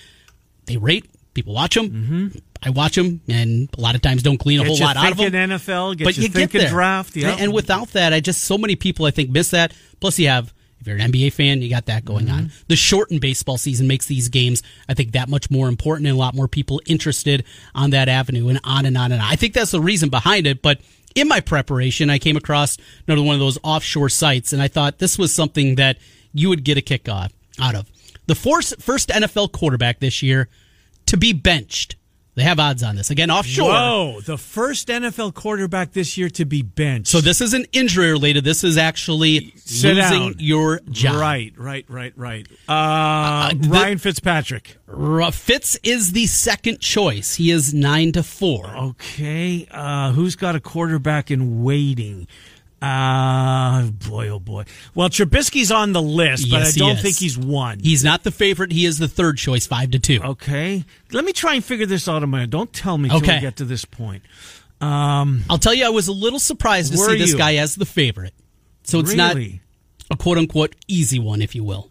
they 0.68 0.78
rate 0.78 1.10
people 1.34 1.56
watch 1.56 1.74
them. 1.74 1.90
Mm-hmm. 1.90 2.38
I 2.62 2.70
watch 2.70 2.96
them, 2.96 3.20
and 3.28 3.68
a 3.76 3.82
lot 3.82 3.96
of 3.96 4.04
times 4.04 4.22
don't 4.22 4.38
glean 4.38 4.60
a 4.60 4.64
Get 4.64 4.68
whole 4.68 4.80
lot 4.80 4.96
out 4.96 5.12
of 5.14 5.18
them. 5.18 5.32
NFL, 5.32 5.98
get 5.98 6.06
but 6.06 6.18
you, 6.18 6.24
you 6.24 6.30
get 6.30 6.52
there. 6.52 6.70
draft. 6.70 7.16
And, 7.16 7.42
and 7.42 7.52
without 7.52 7.88
that, 7.94 8.14
I 8.14 8.20
just 8.20 8.44
so 8.44 8.60
many 8.60 8.76
people 8.76 9.08
I 9.08 9.12
think 9.12 9.32
miss 9.32 9.50
that. 9.50 9.74
Plus, 10.00 10.20
you 10.20 10.28
have 10.28 10.54
if 10.84 10.88
you're 10.88 10.98
an 10.98 11.12
NBA 11.12 11.32
fan, 11.32 11.62
you 11.62 11.70
got 11.70 11.86
that 11.86 12.04
going 12.04 12.30
on. 12.30 12.44
Mm-hmm. 12.46 12.64
The 12.68 12.76
shortened 12.76 13.22
baseball 13.22 13.58
season 13.58 13.88
makes 13.88 14.06
these 14.06 14.28
games, 14.28 14.62
I 14.90 14.94
think, 14.94 15.14
that 15.14 15.30
much 15.30 15.50
more 15.50 15.70
important 15.70 16.08
and 16.08 16.16
a 16.16 16.20
lot 16.20 16.36
more 16.36 16.50
people 16.50 16.82
interested 16.86 17.46
on 17.74 17.92
that 17.92 18.10
avenue 18.10 18.50
and 18.50 18.60
on 18.66 18.86
and 18.86 18.98
on 18.98 19.14
and 19.14 19.22
on. 19.22 19.28
I 19.32 19.36
think 19.36 19.54
that's 19.54 19.72
the 19.72 19.80
reason 19.80 20.10
behind 20.10 20.46
it. 20.46 20.62
But 20.62 20.82
in 21.16 21.30
my 21.30 21.40
preparation, 21.40 22.10
I 22.10 22.20
came 22.20 22.36
across 22.36 22.78
another 23.08 23.24
one 23.24 23.34
of 23.34 23.40
those 23.40 23.58
offshore 23.64 24.10
sites, 24.10 24.52
and 24.52 24.62
I 24.62 24.68
thought 24.68 25.00
this 25.00 25.18
was 25.18 25.34
something 25.34 25.76
that 25.76 25.98
you 26.34 26.50
would 26.50 26.66
get 26.66 26.78
a 26.78 26.82
kick 26.82 27.08
out 27.08 27.32
out 27.62 27.76
of. 27.76 27.90
The 28.26 28.36
first, 28.36 28.82
first 28.82 29.10
NFL 29.10 29.54
quarterback 29.54 30.00
this 30.00 30.22
year 30.22 30.50
to 31.06 31.18
be 31.18 31.32
benched. 31.32 31.96
They 32.36 32.42
have 32.44 32.60
odds 32.60 32.82
on 32.82 32.96
this 32.96 33.12
again 33.12 33.30
offshore. 33.30 33.70
Whoa, 33.70 34.22
the 34.22 34.40
first 34.40 34.88
NFL 34.88 35.36
quarterback 35.36 35.92
this 35.92 36.18
year 36.18 36.30
to 36.32 36.46
be 36.46 36.64
benched. 36.64 37.10
So 37.10 37.22
this 37.22 37.42
isn't 37.42 37.68
injury 37.74 38.10
related. 38.12 38.44
This 38.44 38.64
is 38.64 38.76
actually 38.76 39.54
Sit 39.58 39.96
losing 39.96 40.20
down. 40.32 40.36
your 40.40 40.80
job. 40.90 41.18
Right, 41.18 41.54
right, 41.58 41.86
right, 41.88 42.14
right. 42.16 42.48
Uh, 42.68 43.54
the- 43.54 43.70
Ryan 43.70 43.98
Fitzpatrick. 44.00 44.78
R- 44.92 45.32
Fitz 45.32 45.78
is 45.84 46.14
the 46.14 46.26
second 46.26 46.80
choice. 46.80 47.36
He 47.36 47.52
is 47.52 47.72
nine 47.74 48.12
to 48.14 48.24
four. 48.24 48.66
Okay, 48.68 49.68
uh, 49.70 50.12
who's 50.14 50.36
got 50.36 50.56
a 50.56 50.60
quarterback 50.60 51.30
in 51.30 51.64
waiting? 51.64 52.28
Uh, 52.84 53.84
boy, 54.10 54.28
oh 54.28 54.40
boy. 54.40 54.66
Well, 54.94 55.08
Trubisky's 55.10 55.72
on 55.72 55.94
the 55.94 56.02
list, 56.02 56.50
but 56.52 56.58
Yes, 56.60 56.76
I 56.76 56.80
don't 56.80 57.00
think 57.00 57.16
he's 57.18 57.38
one. 57.38 57.80
He's 57.80 58.04
not 58.04 58.24
the 58.24 58.32
favorite. 58.32 58.74
He 58.74 58.86
is 58.86 59.00
the 59.00 59.08
third 59.08 59.38
choice, 59.38 59.66
five 59.66 59.92
to 59.92 60.00
two. 60.00 60.20
okay, 60.22 60.84
let 61.12 61.24
me 61.24 61.32
try 61.32 61.54
and 61.56 61.64
figure 61.64 61.86
this 61.86 62.08
out 62.10 62.24
on 62.24 62.30
my 62.30 62.42
own. 62.42 62.50
Don't 62.50 62.74
tell 62.74 62.98
me 62.98 63.08
till 63.08 63.20
Okay. 63.20 63.36
we 63.36 63.42
get 63.42 63.56
to 63.58 63.66
this 63.66 63.86
point. 63.86 64.24
I'll 64.82 65.58
tell 65.60 65.74
you, 65.74 65.86
I 65.86 65.90
was 65.90 66.10
a 66.10 66.12
little 66.12 66.40
surprised 66.40 66.92
to 66.92 66.98
see 66.98 67.18
this 67.18 67.32
you? 67.32 67.38
guy 67.38 67.56
as 67.56 67.76
the 67.76 67.86
favorite. 67.86 68.34
So 68.84 69.00
it's 69.00 69.14
not 69.14 69.38
a 69.38 69.62
quote 70.18 70.38
unquote 70.38 70.76
easy 70.90 71.20
one, 71.20 71.42
if 71.42 71.56
you 71.56 71.64
will. 71.64 71.90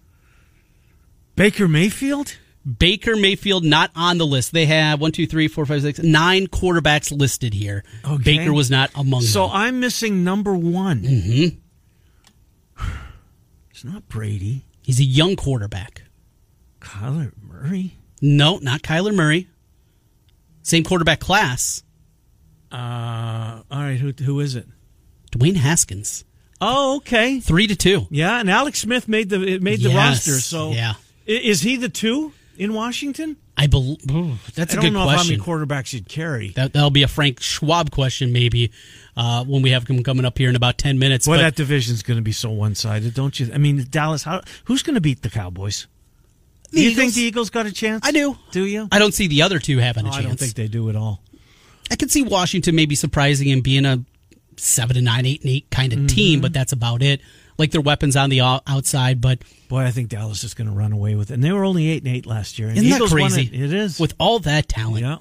Baker 1.37 1.67
Mayfield. 1.69 2.37
Baker 2.79 3.17
Mayfield 3.17 3.65
not 3.65 3.91
on 3.97 4.19
the 4.19 4.27
list. 4.27 4.53
They 4.53 4.67
have 4.67 5.01
one, 5.01 5.13
two, 5.13 5.27
three, 5.27 5.49
four, 5.49 5.67
five, 5.67 5.83
six, 5.83 5.99
nine 5.99 6.47
quarterbacks 6.47 7.17
listed 7.17 7.55
here. 7.55 7.85
Okay. 8.05 8.39
Baker 8.39 8.53
was 8.53 8.71
not 8.71 8.91
among 8.95 9.23
So 9.23 9.41
them. 9.43 9.51
So 9.51 9.55
I'm 9.55 9.81
missing 9.81 10.23
number 10.23 10.55
one. 10.55 11.03
Mm-hmm. 11.03 11.59
It's 13.71 13.85
not 13.85 14.09
Brady. 14.09 14.65
He's 14.81 15.01
a 15.01 15.05
young 15.05 15.35
quarterback. 15.37 16.03
Kyler 16.81 17.33
Murray. 17.43 17.99
No, 18.21 18.59
not 18.59 18.83
Kyler 18.83 19.15
Murray. 19.15 19.49
Same 20.63 20.85
quarterback 20.85 21.19
class. 21.21 21.83
Uh, 22.71 23.63
all 23.71 23.83
right, 23.83 23.99
who 23.99 24.13
who 24.25 24.41
is 24.41 24.55
it? 24.55 24.67
Dwayne 25.33 25.57
Haskins. 25.57 26.25
Oh, 26.61 26.97
okay. 26.99 27.41
Three 27.41 27.67
to 27.67 27.75
two. 27.75 28.07
Yeah, 28.11 28.39
and 28.39 28.49
Alex 28.49 28.81
Smith 28.81 29.09
made 29.09 29.29
the 29.31 29.59
made 29.59 29.81
the 29.81 29.91
Yes, 29.91 30.27
roster. 30.27 30.41
So 30.41 30.71
yeah. 30.71 30.95
Is 31.27 31.63
he 31.63 31.77
the 31.77 31.89
two 31.89 32.33
in 32.57 32.75
Washington? 32.75 33.37
I 33.57 33.67
believe 33.67 33.99
that's 34.55 34.73
I 34.75 34.79
a 34.79 34.81
don't 34.81 34.85
good 34.87 34.93
know 34.95 35.05
question. 35.05 35.39
how 35.41 35.47
many 35.55 35.67
quarterbacks 35.67 35.93
you'd 35.93 36.09
carry. 36.09 36.51
that, 36.51 36.73
that'll 36.73 36.91
be 36.91 37.03
a 37.03 37.09
Frank 37.09 37.41
Schwab 37.41 37.91
question, 37.91 38.33
maybe 38.33 38.73
uh, 39.17 39.45
when 39.45 39.63
we 39.63 39.71
have 39.71 39.87
him 39.87 40.03
coming 40.03 40.25
up 40.25 40.39
here 40.39 40.49
in 40.49 40.57
about 40.57 40.79
ten 40.79 40.99
minutes. 40.99 41.27
Boy, 41.27 41.37
But 41.37 41.43
that 41.43 41.55
division's 41.57 42.03
going 42.03 42.17
to 42.17 42.23
be 42.23 42.33
so 42.33 42.51
one 42.51 42.75
sided, 42.75 43.15
don't 43.15 43.39
you? 43.39 43.51
I 43.53 43.59
mean, 43.59 43.87
Dallas. 43.91 44.23
How 44.23 44.41
who's 44.65 44.83
going 44.83 44.95
to 44.95 45.01
beat 45.03 45.23
the 45.23 45.31
Cowboys? 45.31 45.87
The 46.71 46.79
do 46.79 46.83
you 46.91 46.95
think 46.97 47.13
the 47.13 47.21
Eagles 47.21 47.51
got 47.51 47.67
a 47.67 47.73
chance? 47.73 48.07
I 48.07 48.13
do. 48.13 48.37
Do 48.53 48.65
you? 48.65 48.89
I 48.91 48.99
don't 48.99 49.13
see 49.13 49.27
the 49.27 49.43
other 49.43 49.59
two 49.59 49.79
having 49.79 50.07
a 50.07 50.09
Oh, 50.09 50.13
chance. 50.13 50.25
I 50.25 50.29
don't 50.29 50.39
think 50.39 50.55
they 50.55 50.69
do 50.69 50.89
at 50.89 50.97
all. 50.97 51.23
I 51.91 51.97
could 51.97 52.11
see 52.11 52.23
Washington 52.23 52.75
maybe 52.75 52.95
surprising 52.95 53.51
and 53.53 53.63
being 53.63 53.85
a 53.85 54.03
seven 54.57 54.97
to 54.97 55.03
nine, 55.03 55.27
eight 55.27 55.43
and 55.43 55.51
eight 55.51 55.71
kind 55.71 55.93
of 55.93 55.99
Mm-hmm. 55.99 56.07
team, 56.07 56.41
but 56.41 56.55
that's 56.55 56.73
about 56.73 57.03
it. 57.03 57.21
Like 57.59 57.71
their 57.71 57.81
weapons 57.81 58.17
on 58.17 58.31
the 58.31 58.41
outside, 58.41 59.21
but 59.21 59.41
Boy, 59.69 59.83
I 59.85 59.91
think 59.91 60.09
Dallas 60.09 60.43
is 60.45 60.55
going 60.55 60.69
to 60.69 60.73
run 60.75 60.93
away 60.93 61.15
with 61.15 61.31
it. 61.31 61.35
And 61.35 61.45
they 61.45 61.53
were 61.53 61.65
only 61.65 61.89
eight 61.91 62.03
and 62.05 62.15
eight 62.15 62.27
last 62.27 62.59
year. 62.59 62.69
And 62.69 62.79
isn't 62.79 62.91
the 62.99 63.05
that 63.07 63.11
crazy? 63.11 63.43
It. 63.53 63.55
it 63.55 63.73
is 63.73 64.01
with 64.01 64.15
all 64.19 64.39
that 64.41 64.69
talent. 64.69 65.03
yeah. 65.03 65.19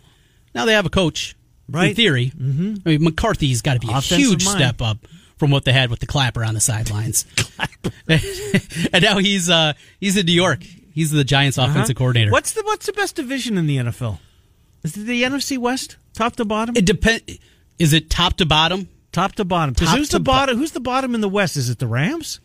Now 0.55 0.65
they 0.65 0.73
have 0.73 0.85
a 0.85 0.89
coach, 0.89 1.35
in 1.67 1.73
Right. 1.75 1.95
theory. 1.95 2.31
Mm-hmm. 2.37 2.75
I 2.85 2.89
mean, 2.89 3.03
McCarthy's 3.03 3.61
got 3.61 3.75
to 3.75 3.79
be 3.79 3.87
a 3.87 3.97
Offensive 3.97 4.17
huge 4.17 4.45
mind. 4.45 4.57
step 4.57 4.81
up 4.81 4.97
from 5.37 5.51
what 5.51 5.65
they 5.65 5.73
had 5.73 5.89
with 5.89 5.99
the 5.99 6.05
clapper 6.07 6.43
on 6.43 6.53
the 6.53 6.59
sidelines. 6.59 7.25
and 8.93 9.01
now 9.03 9.17
he's 9.17 9.49
uh, 9.49 9.73
he's 9.99 10.17
in 10.17 10.25
New 10.25 10.31
York. 10.33 10.63
He's 10.93 11.11
the 11.11 11.23
Giants' 11.23 11.57
offensive 11.57 11.81
Uh-huh. 11.83 11.93
coordinator. 11.97 12.31
What's 12.31 12.53
the 12.53 12.61
what's 12.63 12.85
the 12.85 12.93
best 12.93 13.15
division 13.15 13.57
in 13.57 13.67
the 13.67 13.77
NFL? 13.77 14.19
Is 14.83 14.97
it 14.97 15.01
the 15.05 15.23
NFC 15.23 15.57
West, 15.57 15.97
top 16.13 16.35
to 16.37 16.45
bottom? 16.45 16.75
it 16.75 16.85
depend? 16.85 17.21
Is 17.79 17.93
it 17.93 18.09
top 18.09 18.37
to 18.37 18.45
bottom? 18.45 18.89
Top 19.11 19.33
to 19.33 19.45
bottom. 19.45 19.75
who's 19.75 20.09
the 20.09 20.19
bottom? 20.19 20.57
Who's 20.57 20.71
the 20.71 20.79
bottom 20.79 21.15
in 21.15 21.21
the 21.21 21.29
West? 21.29 21.57
Is 21.57 21.69
it 21.69 21.79
the 21.79 21.87
Rams? 21.87 22.39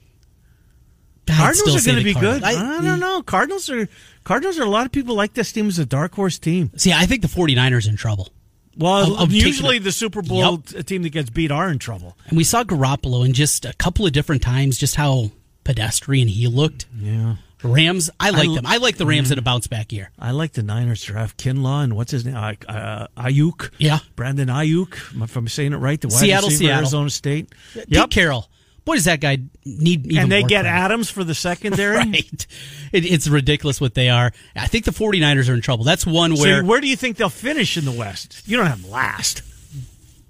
I'd 1.29 1.37
Cardinals 1.37 1.77
are 1.87 1.91
going 1.91 1.99
to 1.99 2.05
be 2.05 2.15
good. 2.15 2.43
Cardinals. 2.43 2.79
I, 2.79 2.85
don't 2.85 3.01
know. 3.01 3.23
Cardinals 3.23 3.69
are 3.71 3.89
Cardinals 4.25 4.59
are 4.59 4.63
a 4.63 4.69
lot 4.71 4.87
of 4.87 4.93
people 4.93 5.15
like 5.17 5.35
this 5.35 5.53
team 5.53 5.67
as 5.67 5.79
a 5.79 5.87
dark 5.87 6.15
horse 6.15 6.39
team. 6.39 6.71
See, 6.77 6.93
I 6.93 7.07
think 7.07 7.23
the 7.23 7.29
49ers 7.29 7.89
in 7.89 7.97
trouble. 7.97 8.29
Well, 8.77 9.17
of 9.17 9.31
taking 9.31 9.47
usually 9.47 9.79
the 9.79 9.91
Super 9.91 10.23
Bowl 10.23 10.63
Yep. 10.73 10.87
team 10.87 11.03
that 11.03 11.09
gets 11.11 11.31
beat 11.31 11.51
are 11.51 11.69
in 11.71 11.79
trouble. 11.79 12.17
And 12.27 12.37
we 12.37 12.45
saw 12.45 12.63
Garoppolo 12.63 13.25
in 13.25 13.33
just 13.33 13.65
a 13.65 13.73
couple 13.75 14.07
of 14.07 14.13
different 14.13 14.43
times, 14.43 14.77
just 14.79 14.97
how 14.97 15.31
pedestrian 15.67 16.29
he 16.29 16.47
looked. 16.47 16.87
Yeah. 16.99 17.37
Rams, 17.65 18.11
I 18.21 18.31
like 18.31 18.49
I- 18.51 18.55
them. 18.55 18.67
I 18.67 18.77
like 18.77 18.97
the 18.97 19.07
Rams 19.07 19.31
in 19.33 19.39
a 19.39 19.43
bounce 19.43 19.67
back 19.67 19.91
year. 19.93 20.11
I 20.19 20.31
like 20.31 20.53
the 20.53 20.63
Niners 20.63 21.03
draft 21.03 21.37
Kinlaw 21.43 21.83
and 21.85 21.97
what's 21.97 22.13
his 22.13 22.25
name? 22.25 22.37
Uh, 22.37 22.53
uh, 22.69 23.07
Aiyuk. 23.17 23.71
Yeah. 23.79 23.99
Brandon 24.15 24.49
Aiyuk. 24.49 25.23
If 25.23 25.37
I'm 25.37 25.49
saying 25.49 25.73
it 25.73 25.77
right, 25.79 26.01
the 26.01 26.09
wide 26.09 26.19
Seattle, 26.21 26.49
receiver, 26.49 26.69
Seattle. 26.69 26.79
Arizona 26.81 27.11
State. 27.11 27.53
Pete 27.75 28.11
Carroll, 28.11 28.49
boy, 28.85 28.95
does 28.95 29.05
that 29.07 29.21
guy 29.21 29.39
need 29.65 30.07
even 30.07 30.25
and 30.25 30.33
they 30.33 30.43
get 30.43 30.63
credit. 30.63 30.69
Adams 30.69 31.11
for 31.11 31.25
the 31.25 31.35
secondary. 31.35 31.97
Right. 32.07 32.47
It, 32.93 33.05
it's 33.05 33.27
ridiculous 33.27 33.81
what 33.81 33.95
they 33.95 34.11
are. 34.11 34.33
I 34.55 34.69
think 34.69 34.85
the 34.85 34.93
49ers 34.93 35.51
are 35.51 35.55
in 35.55 35.61
trouble. 35.63 35.85
That's 35.85 36.07
one 36.07 36.37
So 36.37 36.43
where 36.45 36.65
where 36.65 36.81
do 36.81 36.87
you 36.87 36.95
think 36.97 37.17
they'll 37.17 37.29
finish 37.29 37.77
in 37.77 37.85
the 37.85 37.91
West? 37.93 38.43
You 38.47 38.59
don't 38.59 38.67
have 38.67 38.83
them 38.83 38.91
last. 38.93 39.43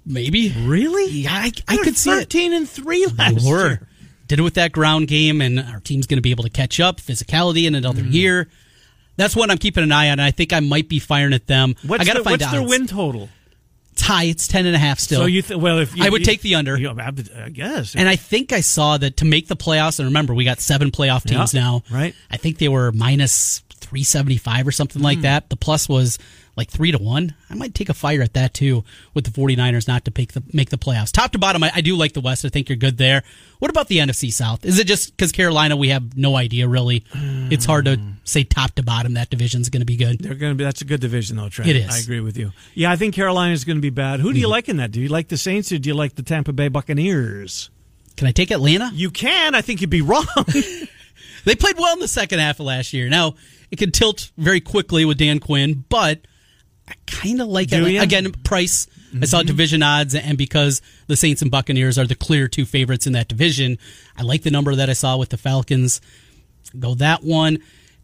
maybe. 0.05 0.53
Really? 0.65 1.11
Yeah, 1.11 1.33
I, 1.33 1.51
I 1.67 1.77
could 1.77 1.95
see 1.97 2.09
it. 2.09 2.15
Thirteen 2.15 2.53
and 2.53 2.67
three 2.67 3.05
They 3.05 3.11
last 3.33 3.45
were. 3.47 3.67
year. 3.67 3.87
Did 4.27 4.39
it 4.39 4.43
with 4.43 4.55
that 4.55 4.71
ground 4.73 5.07
game, 5.07 5.41
and 5.41 5.59
our 5.59 5.79
team's 5.79 6.05
going 6.05 6.17
to 6.17 6.21
be 6.21 6.31
able 6.31 6.43
to 6.43 6.49
catch 6.49 6.79
up. 6.79 6.99
Physicality 6.99 7.65
in 7.65 7.75
another 7.75 8.01
Mm. 8.03 8.13
year. 8.13 8.49
That's 9.15 9.35
what 9.35 9.49
I'm 9.49 9.57
keeping 9.57 9.83
an 9.83 9.91
eye 9.91 10.07
on. 10.07 10.13
And 10.13 10.21
I 10.21 10.31
think 10.31 10.53
I 10.53 10.59
might 10.59 10.89
be 10.89 10.99
firing 10.99 11.33
at 11.33 11.47
them. 11.47 11.75
What's, 11.85 12.01
I 12.01 12.05
got 12.05 12.13
to 12.17 12.23
find 12.23 12.33
what's 12.33 12.43
out. 12.43 12.51
their 12.51 12.67
win 12.67 12.85
total? 12.87 13.29
It's 13.93 14.03
high. 14.03 14.25
It's 14.25 14.47
ten 14.47 14.67
and 14.67 14.75
a 14.75 14.79
half 14.79 14.99
still. 14.99 15.21
So 15.21 15.25
you 15.25 15.41
th- 15.41 15.59
well, 15.59 15.79
if 15.79 15.95
you, 15.97 16.03
I 16.03 16.09
would 16.09 16.21
you- 16.21 16.25
take 16.25 16.41
the 16.41 16.53
under. 16.55 16.77
you 16.77 16.87
I 16.89 17.07
I 17.43 17.49
guess. 17.49 17.95
and 17.95 18.07
I 18.07 18.15
think 18.15 18.53
I 18.53 18.61
saw 18.61 18.97
that 18.97 19.17
to 19.17 19.25
make 19.25 19.47
the 19.47 19.55
playoffs. 19.55 19.97
And 19.99 20.07
remember, 20.07 20.35
we 20.35 20.43
got 20.45 20.59
seven 20.59 20.91
playoff 20.91 21.23
teams 21.23 21.53
Yeah, 21.55 21.61
now. 21.61 21.83
right. 21.89 22.13
I 22.29 22.37
think 22.37 22.59
they 22.59 22.67
were 22.67 22.91
minus 22.91 23.63
three 23.87 24.03
seventy 24.03 24.37
five 24.37 24.67
or 24.67 24.71
something 24.71 24.99
Hmm. 25.01 25.05
like 25.05 25.21
that. 25.21 25.49
The 25.49 25.55
plus 25.55 25.87
was 25.89 26.19
like 26.55 26.69
three 26.71 26.91
to 26.91 26.97
one. 26.97 27.35
I 27.51 27.55
might 27.55 27.75
take 27.75 27.87
a 27.89 27.93
fire 27.93 28.21
at 28.23 28.33
that 28.33 28.53
too 28.55 28.83
with 29.13 29.25
the 29.25 29.31
49ers 29.31 29.87
not 29.87 30.03
to 30.05 30.11
make 30.17 30.33
the 30.33 30.41
make 30.53 30.69
the 30.71 30.77
playoffs. 30.77 31.11
Top 31.11 31.31
to 31.33 31.37
bottom, 31.37 31.63
I, 31.63 31.71
I 31.75 31.81
do 31.81 31.95
like 31.95 32.13
the 32.13 32.21
West. 32.21 32.43
I 32.45 32.49
think 32.49 32.67
you're 32.67 32.77
good 32.77 32.97
there. 32.97 33.21
What 33.59 33.69
about 33.69 33.87
the 33.89 33.97
NFC 33.99 34.31
South? 34.33 34.65
Is 34.65 34.79
it 34.79 34.87
just 34.87 35.15
because 35.15 35.31
Carolina? 35.31 35.75
We 35.77 35.89
have 35.89 36.17
no 36.17 36.35
idea 36.35 36.67
really. 36.67 37.03
It's 37.13 37.65
hard 37.65 37.85
to 37.85 37.99
say 38.23 38.43
top 38.43 38.71
to 38.75 38.83
bottom 38.83 39.13
that 39.13 39.29
division's 39.29 39.69
going 39.69 39.81
to 39.81 39.85
be 39.85 39.95
good. 39.97 40.19
They're 40.19 40.33
going 40.35 40.51
to 40.51 40.55
be. 40.55 40.63
That's 40.63 40.81
a 40.81 40.85
good 40.85 40.99
division, 41.01 41.37
though. 41.37 41.49
Trent. 41.49 41.69
It 41.69 41.75
is. 41.75 41.83
Mm-hmm. 41.85 41.93
I 41.93 41.97
agree 41.99 42.19
with 42.21 42.37
you. 42.37 42.51
Yeah, 42.73 42.91
I 42.91 42.95
think 42.95 43.13
Carolina's 43.15 43.63
going 43.63 43.77
to 43.77 43.81
be 43.81 43.89
bad. 43.91 44.19
Who 44.19 44.33
do 44.33 44.39
you 44.39 44.47
like 44.47 44.67
in 44.67 44.77
that? 44.77 44.91
Do 44.91 44.99
you 44.99 45.09
like 45.09 45.27
the 45.27 45.37
Saints 45.37 45.71
or 45.71 45.77
do 45.77 45.89
you 45.89 45.95
like 45.95 46.15
the 46.15 46.23
Tampa 46.23 46.53
Bay 46.53 46.67
Buccaneers? 46.69 47.69
Can 48.15 48.27
I 48.27 48.31
take 48.31 48.49
Atlanta? 48.51 48.89
You 48.95 49.11
can. 49.11 49.53
I 49.53 49.61
think 49.61 49.81
you'd 49.81 49.89
be 49.91 50.01
wrong. 50.03 50.25
They 51.45 51.55
played 51.55 51.77
well 51.77 51.93
in 51.93 51.99
the 51.99 52.09
second 52.09 52.39
half 52.39 52.59
of 52.59 52.65
last 52.65 52.91
year. 52.91 53.07
Now 53.07 53.35
it 53.71 53.77
could 53.77 53.93
tilt 53.93 54.31
very 54.37 54.61
quickly 54.61 55.05
with 55.05 55.17
Dan 55.17 55.39
Quinn, 55.39 55.83
but 55.89 56.21
I 56.87 56.93
kind 57.05 57.41
of 57.41 57.47
like 57.47 57.69
Do 57.69 57.85
it. 57.85 57.97
Again, 57.97 58.31
price. 58.43 58.87
I 59.19 59.25
saw 59.25 59.39
mm-hmm. 59.39 59.47
division 59.47 59.83
odds, 59.83 60.15
and 60.15 60.37
because 60.37 60.81
the 61.07 61.15
Saints 61.15 61.41
and 61.41 61.49
Buccaneers 61.49 61.97
are 61.97 62.05
the 62.05 62.15
clear 62.15 62.47
two 62.47 62.65
favorites 62.65 63.07
in 63.07 63.13
that 63.13 63.27
division, 63.27 63.77
I 64.17 64.23
like 64.23 64.43
the 64.43 64.51
number 64.51 64.75
that 64.75 64.89
I 64.89 64.93
saw 64.93 65.17
with 65.17 65.29
the 65.29 65.37
Falcons. 65.37 66.01
Go 66.77 66.95
that 66.95 67.23
one. 67.23 67.59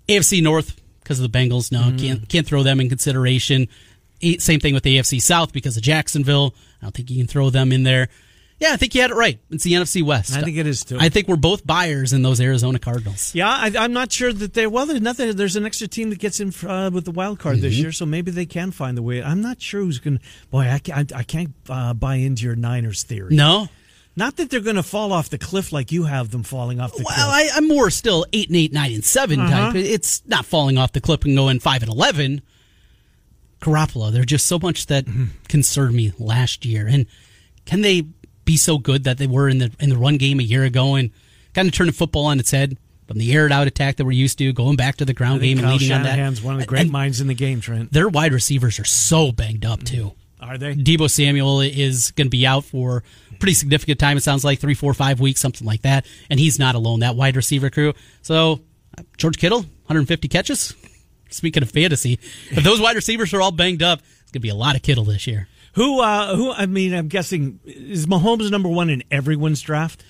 AFC 0.08 0.42
North 0.42 0.82
because 1.02 1.20
of 1.20 1.32
the 1.32 1.38
Bengals. 1.38 1.72
No, 1.72 1.82
mm-hmm. 1.82 1.98
can't 1.98 2.30
can't 2.30 2.48
throw 2.48 2.64
them 2.64 2.80
in 2.80 2.90
consideration. 2.90 3.68
Same 4.40 4.60
thing 4.60 4.74
with 4.74 4.84
the 4.84 4.98
AFC 4.98 5.22
South 5.22 5.52
because 5.52 5.76
of 5.76 5.84
Jacksonville. 5.84 6.56
I 6.82 6.86
don't 6.86 6.94
think 6.94 7.10
you 7.10 7.18
can 7.18 7.28
throw 7.28 7.50
them 7.50 7.72
in 7.72 7.84
there. 7.84 8.08
Yeah, 8.60 8.72
I 8.72 8.78
think 8.78 8.96
you 8.96 9.02
had 9.02 9.12
it 9.12 9.16
right. 9.16 9.40
It's 9.50 9.64
the 9.66 9.74
NFC 9.74 10.04
West. 10.04 10.32
I 10.38 10.42
think 10.42 10.56
it 10.58 10.66
is, 10.68 10.86
too. 10.86 10.98
I 11.00 11.10
think 11.10 11.28
we're 11.28 11.36
both 11.36 11.66
buyers 11.68 12.14
in 12.14 12.22
those 12.22 12.40
Arizona 12.40 12.80
Cardinals. 12.80 13.36
yeah, 13.36 13.50
I, 13.50 13.72
I'm 13.78 13.92
not 13.94 14.12
sure 14.12 14.32
that 14.32 14.54
they. 14.54 14.68
Well, 14.68 14.86
there's 14.86 15.02
nothing. 15.02 15.36
There's 15.36 15.56
an 15.58 15.66
extra 15.66 15.88
team 15.88 16.12
that 16.12 16.20
gets 16.20 16.40
in 16.40 16.54
uh, 16.70 16.90
with 16.94 17.04
the 17.06 17.12
wild 17.12 17.40
card 17.40 17.58
this 17.60 17.74
Mm-hmm. 17.74 17.82
year, 17.82 17.92
so 17.92 18.06
maybe 18.06 18.32
they 18.32 18.46
can 18.46 18.72
find 18.72 18.98
a 18.98 19.02
way. 19.02 19.22
I'm 19.22 19.42
not 19.42 19.62
sure 19.62 19.82
who's 19.82 20.00
going. 20.00 20.20
to 20.20 20.24
Boy, 20.50 20.70
I 20.70 20.80
can't. 20.80 21.14
I 21.14 21.24
can't 21.24 21.52
uh, 21.70 21.94
buy 21.94 22.16
into 22.16 22.44
your 22.46 22.56
Niners 22.56 23.04
theory. 23.04 23.36
No, 23.36 23.68
Not 24.16 24.38
that 24.38 24.50
they're 24.50 24.62
going 24.62 24.76
to 24.78 24.84
fall 24.84 25.12
off 25.12 25.30
the 25.30 25.40
cliff 25.40 25.74
like 25.74 25.92
you 25.92 26.04
have 26.04 26.30
them 26.32 26.44
falling 26.44 26.80
off 26.80 26.92
the 26.96 27.04
Well, 27.04 27.14
cliff. 27.16 27.52
I, 27.54 27.58
I'm 27.58 27.68
more 27.68 27.90
still 27.90 28.26
eight 28.32 28.48
and 28.48 28.56
eight, 28.56 28.72
nine 28.72 28.94
and 28.94 29.04
7 29.04 29.40
Uh-huh. 29.40 29.50
type. 29.50 29.76
It's 29.76 30.22
not 30.28 30.46
falling 30.46 30.78
off 30.78 30.94
the 30.94 31.02
cliff 31.02 31.26
and 31.26 31.36
going 31.36 31.60
five 31.60 31.82
and 31.82 31.92
eleven. 31.92 32.42
Garoppolo, 33.62 34.12
there's 34.12 34.26
just 34.26 34.46
so 34.46 34.60
much 34.60 34.88
that 34.88 35.06
Mm-hmm. 35.06 35.26
concerned 35.48 35.96
me 35.96 36.14
last 36.20 36.66
year, 36.66 36.88
and 36.88 37.06
can 37.66 37.82
they 37.82 38.04
be 38.46 38.58
so 38.58 38.78
good 38.78 39.04
that 39.06 39.18
they 39.18 39.28
were 39.28 39.50
in 39.50 39.60
the 39.60 39.72
in 39.80 39.90
the 39.90 39.98
run 39.98 40.18
game 40.18 40.40
a 40.40 40.44
year 40.44 40.64
ago 40.64 40.96
and 40.96 41.12
kind 41.54 41.68
of 41.68 41.74
turning 41.74 41.94
football 41.94 42.26
on 42.26 42.40
its 42.40 42.52
head 42.52 42.78
from 43.08 43.18
the 43.18 43.34
air 43.34 43.52
out 43.52 43.68
attack 43.68 43.98
that 43.98 44.06
we're 44.06 44.12
used 44.12 44.38
to, 44.38 44.54
going 44.54 44.76
back 44.76 44.98
to 44.98 45.06
the 45.06 45.14
ground 45.14 45.42
game 45.42 45.58
and 45.58 45.66
Kyle 45.66 45.74
leading 45.74 45.92
on 45.92 46.04
that. 46.04 46.12
Shanahan's 46.12 46.42
one 46.42 46.56
of 46.56 46.62
the 46.62 46.68
great 46.68 46.84
And 46.84 46.92
minds 46.92 47.22
in 47.22 47.28
the 47.28 47.34
game, 47.34 47.62
Trent. 47.62 47.92
Their 47.92 48.10
wide 48.10 48.34
receivers 48.34 48.80
are 48.80 48.86
so 48.86 49.32
banged 49.32 49.66
up 49.66 49.84
too. 49.84 50.14
Mm. 50.42 50.48
Are 50.48 50.58
they? 50.58 50.76
Deebo 50.76 51.10
Samuel 51.10 51.62
is 51.62 52.12
going 52.12 52.28
to 52.28 52.32
be 52.32 52.46
out 52.46 52.66
for 52.66 53.04
pretty 53.40 53.54
significant 53.54 54.00
time. 54.00 54.18
It 54.18 54.24
sounds 54.24 54.44
like 54.44 54.60
three, 54.60 54.74
four, 54.74 54.94
five 54.94 55.20
weeks, 55.20 55.40
something 55.40 55.66
like 55.66 55.84
that. 55.84 56.06
And 56.30 56.40
he's 56.40 56.60
not 56.60 56.76
alone. 56.76 57.00
That 57.00 57.16
wide 57.16 57.36
receiver 57.36 57.70
crew. 57.70 57.94
So 58.22 58.62
George 59.18 59.38
Kittle, 59.38 59.60
150 59.60 60.28
catches. 60.28 60.74
Speaking 61.30 61.64
of 61.64 61.72
fantasy, 61.72 62.20
if 62.52 62.64
those 62.64 62.80
wide 62.80 62.96
receivers 62.96 63.34
are 63.34 63.42
all 63.42 63.52
banged 63.52 63.82
up, 63.82 64.00
it's 64.00 64.32
going 64.32 64.34
to 64.34 64.40
be 64.40 64.50
a 64.50 64.56
lot 64.56 64.76
of 64.76 64.82
Kittle 64.82 65.04
this 65.04 65.28
year. 65.28 65.48
Who? 65.74 66.00
Uh, 66.02 66.36
who? 66.36 66.52
I 66.52 66.66
mean, 66.66 66.94
I'm 66.94 67.08
guessing 67.08 67.60
is 67.66 68.06
Mahomes 68.06 68.50
number 68.52 68.70
one 68.70 68.90
in 68.90 69.04
everyone's 69.12 69.62
draft. 69.62 70.04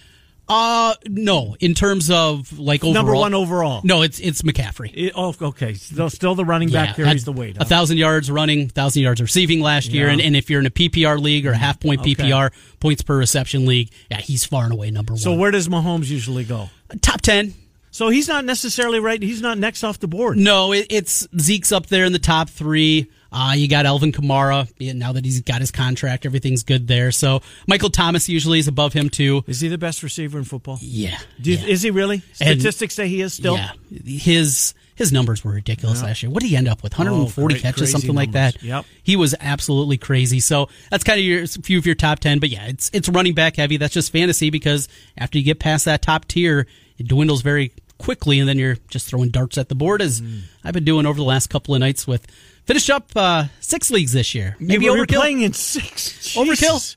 Uh 0.45 0.93
no. 1.07 1.55
In 1.61 1.73
terms 1.73 2.11
of 2.11 2.59
like 2.59 2.81
overall, 2.83 2.93
Number 2.93 3.15
one 3.15 3.33
overall. 3.33 3.79
No, 3.85 4.01
it's 4.01 4.19
it's 4.19 4.41
McCaffrey. 4.41 4.91
It- 4.93 5.13
oh, 5.15 5.33
okay. 5.41 5.73
Still, 5.75 6.09
still 6.09 6.35
the 6.35 6.43
running 6.43 6.69
back 6.69 6.97
Yeah, 6.97 7.05
carries 7.05 7.23
the 7.23 7.31
weight. 7.31 7.55
A 7.61 7.65
thousand 7.65 7.97
yards 7.97 8.29
running, 8.29 8.67
thousand 8.67 9.03
yards 9.03 9.21
receiving 9.21 9.61
last 9.61 9.91
year, 9.91 10.07
Yeah. 10.07 10.11
and, 10.13 10.21
and 10.21 10.35
if 10.35 10.49
you're 10.49 10.59
in 10.59 10.65
a 10.65 10.69
PPR 10.69 11.17
league 11.17 11.47
or 11.47 11.51
a 11.51 11.57
half 11.57 11.79
point 11.79 12.01
Okay. 12.01 12.15
PPR 12.15 12.51
points 12.81 13.01
per 13.03 13.17
reception 13.17 13.65
league, 13.65 13.89
yeah, 14.11 14.19
he's 14.19 14.43
far 14.43 14.65
and 14.65 14.73
away 14.73 14.91
number 14.91 15.13
one. 15.13 15.19
So 15.19 15.33
where 15.33 15.49
does 15.51 15.69
Mahomes 15.69 16.09
usually 16.09 16.43
go? 16.43 16.69
top 17.01 17.21
ten. 17.21 17.53
So 17.91 18.09
he's 18.09 18.27
not 18.27 18.43
necessarily 18.43 18.99
right. 18.99 19.21
He's 19.23 19.41
not 19.41 19.57
next 19.57 19.81
off 19.85 19.99
the 19.99 20.07
board. 20.09 20.35
No, 20.37 20.73
it, 20.73 20.87
it's 20.89 21.25
Zeke's 21.39 21.71
up 21.71 21.85
there 21.85 22.03
in 22.03 22.11
the 22.11 22.19
top 22.19 22.49
three. 22.49 23.09
Uh, 23.33 23.53
you 23.55 23.67
got 23.67 23.85
Alvin 23.87 24.11
Kamara. 24.11 24.71
Yeah, 24.77 24.93
Now 24.93 25.11
that 25.13 25.25
he's 25.25 25.41
got 25.41 25.59
his 25.59 25.71
contract, 25.71 26.25
everything's 26.25 26.61
good 26.63 26.87
there. 26.87 27.11
So 27.11 27.41
Michael 27.67 27.89
Thomas 27.89 28.29
usually 28.29 28.59
is 28.59 28.67
above 28.67 28.93
him 28.93 29.09
too. 29.09 29.43
Is 29.47 29.59
he 29.59 29.67
the 29.69 29.77
best 29.79 30.03
receiver 30.03 30.37
in 30.37 30.43
football? 30.43 30.77
Yeah, 30.81 31.17
Do 31.41 31.51
you, 31.51 31.57
yeah. 31.57 31.65
Is 31.65 31.81
he 31.81 31.89
really? 31.91 32.21
And- 32.39 32.59
Statistics 32.61 32.93
say 32.93 33.07
he 33.07 33.21
is 33.21 33.33
still. 33.33 33.55
Yeah, 33.55 33.71
his 34.05 34.73
his 34.95 35.11
numbers 35.11 35.43
were 35.43 35.53
ridiculous 35.53 36.03
last 36.03 36.21
year. 36.21 36.29
What 36.31 36.41
did 36.43 36.49
he 36.49 36.55
end 36.55 36.67
up 36.67 36.83
with? 36.83 36.93
140 36.95 37.55
Oh, 37.55 37.57
cra- 37.57 37.61
catches, 37.61 37.91
something 37.91 38.13
like 38.13 38.33
that. 38.33 38.61
Yep. 38.61 38.85
he 39.01 39.15
was 39.15 39.33
absolutely 39.39 39.97
crazy. 39.97 40.39
So 40.39 40.69
that's 40.91 41.03
kind 41.03 41.19
of 41.19 41.25
your 41.25 41.41
a 41.43 41.47
few 41.47 41.79
of 41.79 41.85
your 41.87 41.95
top 41.95 42.19
ten. 42.19 42.37
But 42.39 42.49
yeah, 42.49 42.67
it's 42.67 42.91
it's 42.93 43.09
running 43.09 43.33
back 43.33 43.55
heavy. 43.55 43.77
That's 43.77 43.93
just 43.93 44.11
fantasy 44.11 44.51
because 44.51 44.87
after 45.17 45.39
you 45.39 45.43
get 45.43 45.59
past 45.59 45.85
that 45.85 46.03
top 46.03 46.27
tier, 46.27 46.67
it 46.99 47.07
dwindles 47.07 47.41
very 47.41 47.71
quickly, 47.97 48.39
and 48.39 48.47
then 48.49 48.57
you're 48.59 48.77
just 48.89 49.07
throwing 49.07 49.29
darts 49.29 49.57
at 49.57 49.69
the 49.69 49.75
board. 49.75 50.01
As 50.01 50.21
Mm. 50.21 50.41
I've 50.63 50.73
been 50.73 50.83
doing 50.85 51.05
over 51.05 51.17
the 51.17 51.23
last 51.23 51.49
couple 51.49 51.73
of 51.75 51.79
nights 51.79 52.05
with. 52.07 52.25
Finished 52.65 52.89
up 52.89 53.11
uh, 53.17 53.45
six 53.59 53.91
leagues 53.91 54.13
this 54.13 54.33
year. 54.33 54.55
Maybe 54.57 54.85
you 54.85 54.91
were 54.93 54.99
overkill. 55.05 55.15
playing 55.19 55.41
in 55.41 55.51
six. 55.51 56.33
Overkill? 56.37 56.95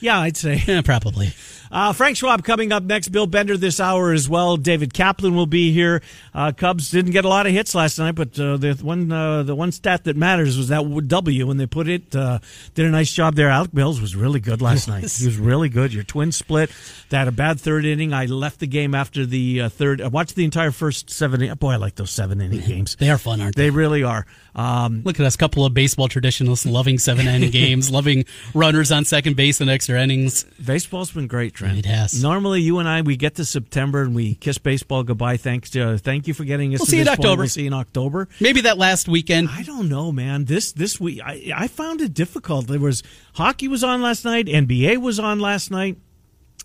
Yeah, 0.00 0.18
I'd 0.18 0.36
say. 0.36 0.60
Yeah, 0.66 0.82
probably. 0.82 1.32
Uh, 1.70 1.92
Frank 1.92 2.16
Schwab 2.16 2.44
coming 2.44 2.72
up 2.72 2.82
next. 2.82 3.08
Bill 3.08 3.26
Bender 3.26 3.56
this 3.56 3.80
hour 3.80 4.12
as 4.12 4.28
well. 4.28 4.56
David 4.56 4.92
Kaplan 4.94 5.34
will 5.34 5.46
be 5.46 5.72
here. 5.72 6.02
Uh, 6.32 6.52
Cubs 6.52 6.90
didn't 6.90 7.12
get 7.12 7.24
a 7.24 7.28
lot 7.28 7.46
of 7.46 7.52
hits 7.52 7.74
last 7.74 7.98
night, 7.98 8.14
but 8.14 8.38
uh, 8.38 8.56
the 8.56 8.74
one 8.82 9.10
uh, 9.10 9.42
the 9.42 9.54
one 9.54 9.72
stat 9.72 10.04
that 10.04 10.16
matters 10.16 10.56
was 10.56 10.68
that 10.68 10.84
W 11.08 11.46
when 11.46 11.56
they 11.56 11.66
put 11.66 11.88
it. 11.88 12.14
Uh, 12.14 12.38
did 12.74 12.86
a 12.86 12.90
nice 12.90 13.12
job 13.12 13.34
there. 13.34 13.48
Alec 13.48 13.72
Mills 13.74 14.00
was 14.00 14.14
really 14.14 14.40
good 14.40 14.60
last 14.62 14.88
night. 14.88 15.00
He 15.10 15.26
was 15.26 15.38
really 15.38 15.68
good. 15.68 15.92
Your 15.94 16.04
twin 16.04 16.32
split. 16.32 16.70
They 17.08 17.16
had 17.16 17.28
a 17.28 17.32
bad 17.32 17.60
third 17.60 17.84
inning. 17.84 18.12
I 18.12 18.26
left 18.26 18.60
the 18.60 18.66
game 18.66 18.94
after 18.94 19.24
the 19.26 19.62
uh, 19.62 19.68
third. 19.68 20.00
I 20.00 20.08
watched 20.08 20.34
the 20.34 20.44
entire 20.44 20.70
first 20.70 21.10
seven. 21.10 21.42
in- 21.42 21.54
Boy, 21.54 21.72
I 21.72 21.76
like 21.76 21.94
those 21.94 22.10
seven 22.10 22.40
inning 22.40 22.60
games. 22.60 22.96
They 22.96 23.10
are 23.10 23.18
fun, 23.18 23.40
aren't 23.40 23.56
they? 23.56 23.64
They 23.64 23.70
really 23.70 24.02
are. 24.02 24.26
Um, 24.56 25.02
Look 25.04 25.18
at 25.18 25.26
us, 25.26 25.36
couple 25.36 25.64
of 25.64 25.74
baseball 25.74 26.08
traditionalists 26.08 26.64
loving 26.66 26.98
seven 26.98 27.26
inning 27.26 27.50
games, 27.52 27.90
loving 27.90 28.24
runners 28.54 28.92
on 28.92 29.04
second 29.04 29.34
base 29.36 29.60
in 29.60 29.68
extra 29.68 30.00
innings. 30.00 30.44
Baseball's 30.64 31.10
been 31.10 31.26
great, 31.26 31.54
Trent. 31.64 31.78
It 31.78 31.86
has. 31.86 32.22
Normally, 32.22 32.60
you 32.60 32.78
and 32.78 32.88
I 32.88 33.02
we 33.02 33.16
get 33.16 33.36
to 33.36 33.44
September 33.44 34.02
and 34.02 34.14
we 34.14 34.34
kiss 34.34 34.58
baseball 34.58 35.02
goodbye. 35.02 35.36
Thanks 35.36 35.70
to 35.70 35.98
thank 35.98 36.28
you 36.28 36.34
for 36.34 36.44
getting 36.44 36.74
us. 36.74 36.80
We'll 36.80 36.86
to 36.86 36.90
see 36.90 36.96
you 36.96 37.02
in 37.02 37.08
point. 37.08 37.18
October. 37.20 37.42
We'll 37.42 37.48
see 37.48 37.60
you 37.62 37.66
in 37.68 37.72
October. 37.72 38.28
Maybe 38.40 38.60
that 38.62 38.78
last 38.78 39.08
weekend. 39.08 39.48
I 39.50 39.62
don't 39.62 39.88
know, 39.88 40.12
man. 40.12 40.44
This 40.44 40.72
this 40.72 41.00
week, 41.00 41.20
I 41.24 41.52
I 41.54 41.68
found 41.68 42.00
it 42.00 42.14
difficult. 42.14 42.66
There 42.66 42.80
was 42.80 43.02
hockey 43.34 43.68
was 43.68 43.82
on 43.84 44.02
last 44.02 44.24
night, 44.24 44.46
NBA 44.46 44.98
was 44.98 45.18
on 45.18 45.40
last 45.40 45.70
night, 45.70 45.96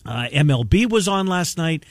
uh, 0.06 0.28
MLB 0.32 0.90
was 0.90 1.08
on 1.08 1.28
last 1.28 1.58
night. 1.58 1.86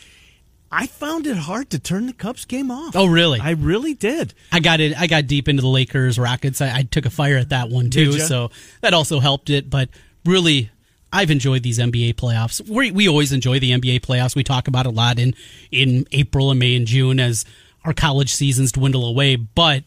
I 0.71 0.87
found 0.87 1.27
it 1.27 1.37
hard 1.37 1.71
to 1.71 1.79
turn 1.79 2.07
the 2.07 2.13
Cubs 2.13 2.45
game 2.45 2.71
off. 2.71 2.95
Oh, 2.95 3.07
really? 3.07 3.41
I 3.41 3.53
really 3.53 3.95
did. 3.95 4.35
I 4.53 4.61
got 4.61 4.81
it. 4.81 4.99
I 5.01 5.07
got 5.07 5.27
deep 5.27 5.49
into 5.49 5.63
the 5.63 5.69
Lakers, 5.69 6.19
Rockets. 6.19 6.61
I, 6.61 6.81
I 6.81 6.83
took 6.83 7.07
a 7.07 7.11
fire 7.11 7.39
at 7.39 7.49
that 7.49 7.71
one 7.71 7.89
too, 7.89 8.13
so 8.19 8.51
that 8.83 8.93
also 8.93 9.19
helped 9.19 9.49
it. 9.49 9.71
But 9.71 9.89
really, 10.27 10.71
I've 11.13 11.31
enjoyed 11.31 11.63
these 11.63 11.79
NBA 11.79 12.15
playoffs. 12.15 12.67
We 12.69 12.91
we 12.91 13.09
always 13.09 13.33
enjoy 13.33 13.59
the 13.59 13.73
NBA 13.73 14.01
playoffs. 14.01 14.35
We 14.37 14.45
talk 14.45 14.69
about 14.69 14.87
a 14.87 14.91
lot 14.91 15.19
in 15.19 15.35
in 15.71 16.07
April 16.13 16.51
and 16.51 16.59
May 16.59 16.77
and 16.77 16.87
June 16.87 17.19
as 17.21 17.45
our 17.85 17.95
college 17.95 18.33
seasons 18.33 18.73
dwindle 18.73 19.07
away. 19.07 19.37
But 19.37 19.85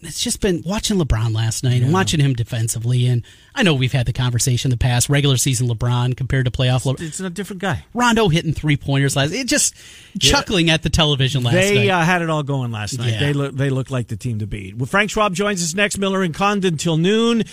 it's 0.00 0.22
just 0.22 0.40
been 0.40 0.62
watching 0.64 0.96
LeBron 0.98 1.34
last 1.34 1.64
night 1.64 1.82
and 1.82 1.92
watching 1.92 2.20
him 2.20 2.34
defensively. 2.34 3.06
And 3.06 3.22
I 3.54 3.62
know 3.62 3.74
we've 3.74 3.92
had 3.92 4.06
the 4.06 4.12
conversation 4.12 4.68
in 4.68 4.70
the 4.70 4.76
past. 4.82 5.08
Regular 5.08 5.36
season 5.36 5.68
LeBron 5.68 6.16
compared 6.16 6.44
to 6.44 6.50
playoff 6.50 6.84
LeBron. 6.84 7.00
It's 7.00 7.20
a 7.20 7.28
different 7.30 7.60
guy. 7.62 7.84
Rondo 7.94 8.28
hitting 8.28 8.52
three 8.52 8.76
pointers 8.76 9.16
last. 9.16 9.32
It 9.32 9.46
just 9.48 9.74
chuckling 10.20 10.70
at 10.70 10.82
the 10.82 10.90
television 10.90 11.42
last 11.42 11.54
They 11.54 11.86
night. 11.86 11.90
uh, 11.90 12.04
had 12.04 12.22
it 12.22 12.30
all 12.30 12.42
going 12.42 12.70
last 12.70 12.98
night. 12.98 13.14
Yeah. 13.14 13.20
They 13.20 13.32
look 13.32 13.54
they 13.56 13.70
look 13.70 13.90
like 13.90 14.08
the 14.08 14.16
team 14.16 14.38
to 14.38 14.46
beat. 14.46 14.76
Well, 14.76 14.86
Frank 14.86 15.10
Schwab 15.10 15.34
joins 15.34 15.62
us 15.62 15.74
next. 15.74 15.98
Miller 15.98 16.22
and 16.22 16.34
Condon 16.34 16.76
till 16.76 16.96
noon. 16.96 17.44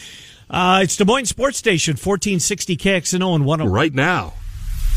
Uh, 0.49 0.81
it's 0.83 0.95
Des 0.95 1.05
Moines 1.05 1.25
Sports 1.25 1.57
Station, 1.57 1.93
1460 1.93 2.77
KXNO 2.77 3.35
and 3.35 3.59
10. 3.59 3.69
Right 3.71 3.93
now. 3.93 4.33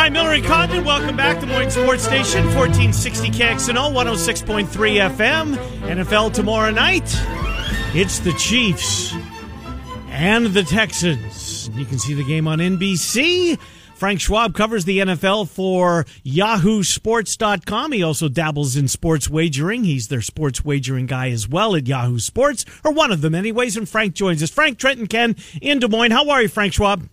Hi, 0.00 0.08
Miller 0.08 0.32
and 0.32 0.42
Condon. 0.42 0.82
Welcome 0.82 1.14
back 1.14 1.40
to 1.40 1.46
Moines 1.46 1.72
Sports 1.72 2.04
Station, 2.04 2.46
1460 2.56 3.32
KXNO, 3.32 3.92
106.3 3.92 4.66
FM. 5.14 5.56
NFL 5.82 6.32
tomorrow 6.32 6.70
night. 6.70 7.04
It's 7.94 8.18
the 8.20 8.32
Chiefs 8.32 9.14
and 10.08 10.46
the 10.46 10.62
Texans. 10.62 11.68
You 11.74 11.84
can 11.84 11.98
see 11.98 12.14
the 12.14 12.24
game 12.24 12.48
on 12.48 12.60
NBC. 12.60 13.60
Frank 13.94 14.22
Schwab 14.22 14.54
covers 14.54 14.86
the 14.86 15.00
NFL 15.00 15.50
for 15.50 16.06
YahooSports.com. 16.24 17.92
He 17.92 18.02
also 18.02 18.30
dabbles 18.30 18.76
in 18.76 18.88
sports 18.88 19.28
wagering. 19.28 19.84
He's 19.84 20.08
their 20.08 20.22
sports 20.22 20.64
wagering 20.64 21.04
guy 21.04 21.28
as 21.28 21.46
well 21.46 21.76
at 21.76 21.86
Yahoo 21.86 22.20
Sports, 22.20 22.64
or 22.82 22.92
one 22.92 23.12
of 23.12 23.20
them, 23.20 23.34
anyways. 23.34 23.76
And 23.76 23.86
Frank 23.86 24.14
joins 24.14 24.42
us. 24.42 24.48
Frank, 24.48 24.78
Trenton, 24.78 25.08
Ken 25.08 25.36
in 25.60 25.78
Des 25.78 25.88
Moines. 25.88 26.12
How 26.12 26.30
are 26.30 26.40
you, 26.40 26.48
Frank 26.48 26.72
Schwab? 26.72 27.06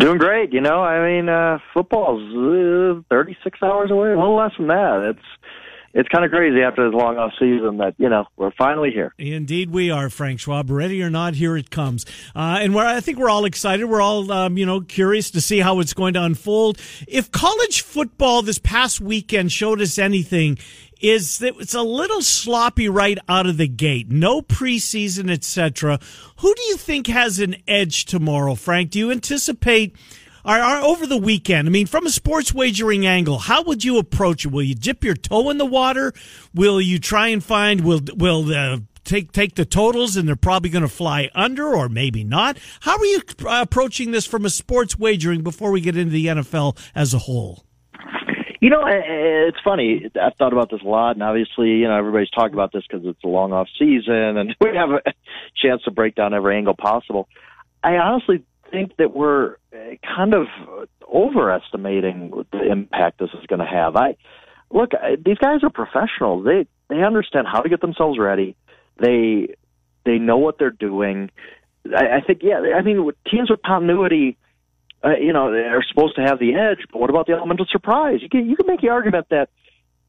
Doing 0.00 0.16
great, 0.16 0.54
you 0.54 0.62
know. 0.62 0.82
I 0.82 1.06
mean, 1.06 1.28
uh, 1.28 1.58
football's 1.74 2.22
uh, 2.34 3.02
36 3.10 3.62
hours 3.62 3.90
away, 3.90 4.12
a 4.12 4.16
little 4.16 4.34
less 4.34 4.52
than 4.56 4.68
that. 4.68 5.10
It's 5.10 5.26
it's 5.92 6.08
kind 6.08 6.24
of 6.24 6.30
crazy 6.30 6.62
after 6.62 6.88
this 6.88 6.94
long 6.98 7.18
off 7.18 7.32
season 7.38 7.76
that 7.78 7.96
you 7.98 8.08
know 8.08 8.24
we're 8.38 8.52
finally 8.52 8.92
here. 8.92 9.12
Indeed, 9.18 9.70
we 9.70 9.90
are, 9.90 10.08
Frank 10.08 10.40
Schwab. 10.40 10.70
Ready 10.70 11.02
or 11.02 11.10
not, 11.10 11.34
here 11.34 11.54
it 11.54 11.70
comes. 11.70 12.06
Uh, 12.34 12.60
and 12.62 12.78
I 12.78 13.00
think 13.00 13.18
we're 13.18 13.28
all 13.28 13.44
excited. 13.44 13.84
We're 13.84 14.00
all, 14.00 14.32
um, 14.32 14.56
you 14.56 14.64
know, 14.64 14.80
curious 14.80 15.32
to 15.32 15.40
see 15.42 15.58
how 15.58 15.80
it's 15.80 15.92
going 15.92 16.14
to 16.14 16.22
unfold. 16.22 16.78
If 17.06 17.30
college 17.30 17.82
football 17.82 18.40
this 18.40 18.58
past 18.58 19.02
weekend 19.02 19.52
showed 19.52 19.82
us 19.82 19.98
anything, 19.98 20.58
is 21.00 21.38
that 21.38 21.54
it's 21.58 21.74
a 21.74 21.82
little 21.82 22.22
sloppy 22.22 22.88
right 22.88 23.18
out 23.28 23.46
of 23.46 23.56
the 23.56 23.68
gate. 23.68 24.10
No 24.10 24.42
preseason, 24.42 25.30
etc. 25.30 25.98
Who 26.38 26.54
do 26.54 26.62
you 26.62 26.76
think 26.76 27.06
has 27.06 27.38
an 27.38 27.56
edge 27.66 28.04
tomorrow, 28.04 28.54
Frank? 28.54 28.90
Do 28.90 28.98
you 28.98 29.10
anticipate? 29.10 29.96
Are, 30.44 30.58
are 30.58 30.82
over 30.82 31.06
the 31.06 31.18
weekend? 31.18 31.68
I 31.68 31.70
mean, 31.70 31.86
from 31.86 32.06
a 32.06 32.10
sports 32.10 32.54
wagering 32.54 33.06
angle, 33.06 33.38
how 33.38 33.62
would 33.64 33.84
you 33.84 33.98
approach 33.98 34.46
it? 34.46 34.52
Will 34.52 34.62
you 34.62 34.74
dip 34.74 35.04
your 35.04 35.14
toe 35.14 35.50
in 35.50 35.58
the 35.58 35.66
water? 35.66 36.14
Will 36.54 36.80
you 36.80 36.98
try 36.98 37.28
and 37.28 37.44
find? 37.44 37.82
Will 37.82 38.00
will 38.14 38.50
uh, 38.54 38.78
take 39.04 39.32
take 39.32 39.54
the 39.54 39.66
totals 39.66 40.16
and 40.16 40.26
they're 40.26 40.36
probably 40.36 40.70
going 40.70 40.82
to 40.82 40.88
fly 40.88 41.30
under, 41.34 41.74
or 41.74 41.88
maybe 41.88 42.24
not? 42.24 42.58
How 42.80 42.96
are 42.96 43.04
you 43.04 43.20
approaching 43.48 44.12
this 44.12 44.26
from 44.26 44.46
a 44.46 44.50
sports 44.50 44.98
wagering 44.98 45.42
before 45.42 45.70
we 45.70 45.80
get 45.80 45.96
into 45.96 46.12
the 46.12 46.26
NFL 46.26 46.78
as 46.94 47.12
a 47.12 47.18
whole? 47.18 47.64
You 48.60 48.68
know, 48.68 48.82
eh, 48.82 48.92
eh, 48.92 49.48
it's 49.48 49.60
funny. 49.64 50.10
I've 50.20 50.34
thought 50.34 50.52
about 50.52 50.70
this 50.70 50.82
a 50.82 50.88
lot, 50.88 51.12
and 51.12 51.22
obviously, 51.22 51.70
you 51.70 51.88
know, 51.88 51.96
everybody's 51.96 52.30
talking 52.30 52.52
about 52.52 52.72
this 52.72 52.84
because 52.86 53.06
it's 53.06 53.24
a 53.24 53.28
long 53.28 53.52
off 53.52 53.68
season, 53.78 54.36
and 54.36 54.54
we 54.60 54.76
have 54.76 54.90
a 54.90 55.12
chance 55.56 55.82
to 55.84 55.90
break 55.90 56.14
down 56.14 56.34
every 56.34 56.56
angle 56.56 56.74
possible. 56.74 57.26
I 57.82 57.96
honestly 57.96 58.44
think 58.70 58.96
that 58.98 59.16
we're 59.16 59.56
uh, 59.72 59.96
kind 60.04 60.34
of 60.34 60.46
overestimating 61.12 62.44
the 62.52 62.70
impact 62.70 63.18
this 63.18 63.30
is 63.40 63.46
going 63.46 63.60
to 63.60 63.66
have. 63.66 63.96
I 63.96 64.16
look; 64.70 64.90
these 65.24 65.38
guys 65.38 65.60
are 65.62 65.70
professionals. 65.70 66.44
They 66.44 66.66
they 66.94 67.02
understand 67.02 67.46
how 67.50 67.60
to 67.60 67.68
get 67.70 67.80
themselves 67.80 68.18
ready. 68.18 68.56
They 68.98 69.54
they 70.04 70.18
know 70.18 70.36
what 70.36 70.58
they're 70.58 70.70
doing. 70.70 71.30
I, 71.96 72.16
I 72.16 72.20
think, 72.20 72.40
yeah. 72.42 72.60
I 72.76 72.82
mean, 72.82 73.10
teams 73.30 73.50
with 73.50 73.62
continuity 73.62 74.36
uh, 75.04 75.16
you 75.20 75.32
know, 75.32 75.50
they're 75.50 75.84
supposed 75.88 76.16
to 76.16 76.22
have 76.22 76.38
the 76.38 76.54
edge. 76.54 76.86
But 76.92 77.00
what 77.00 77.10
about 77.10 77.26
the 77.26 77.32
element 77.32 77.60
of 77.60 77.68
surprise? 77.70 78.20
You 78.22 78.28
can 78.28 78.48
you 78.48 78.56
can 78.56 78.66
make 78.66 78.80
the 78.80 78.90
argument 78.90 79.26
that 79.30 79.48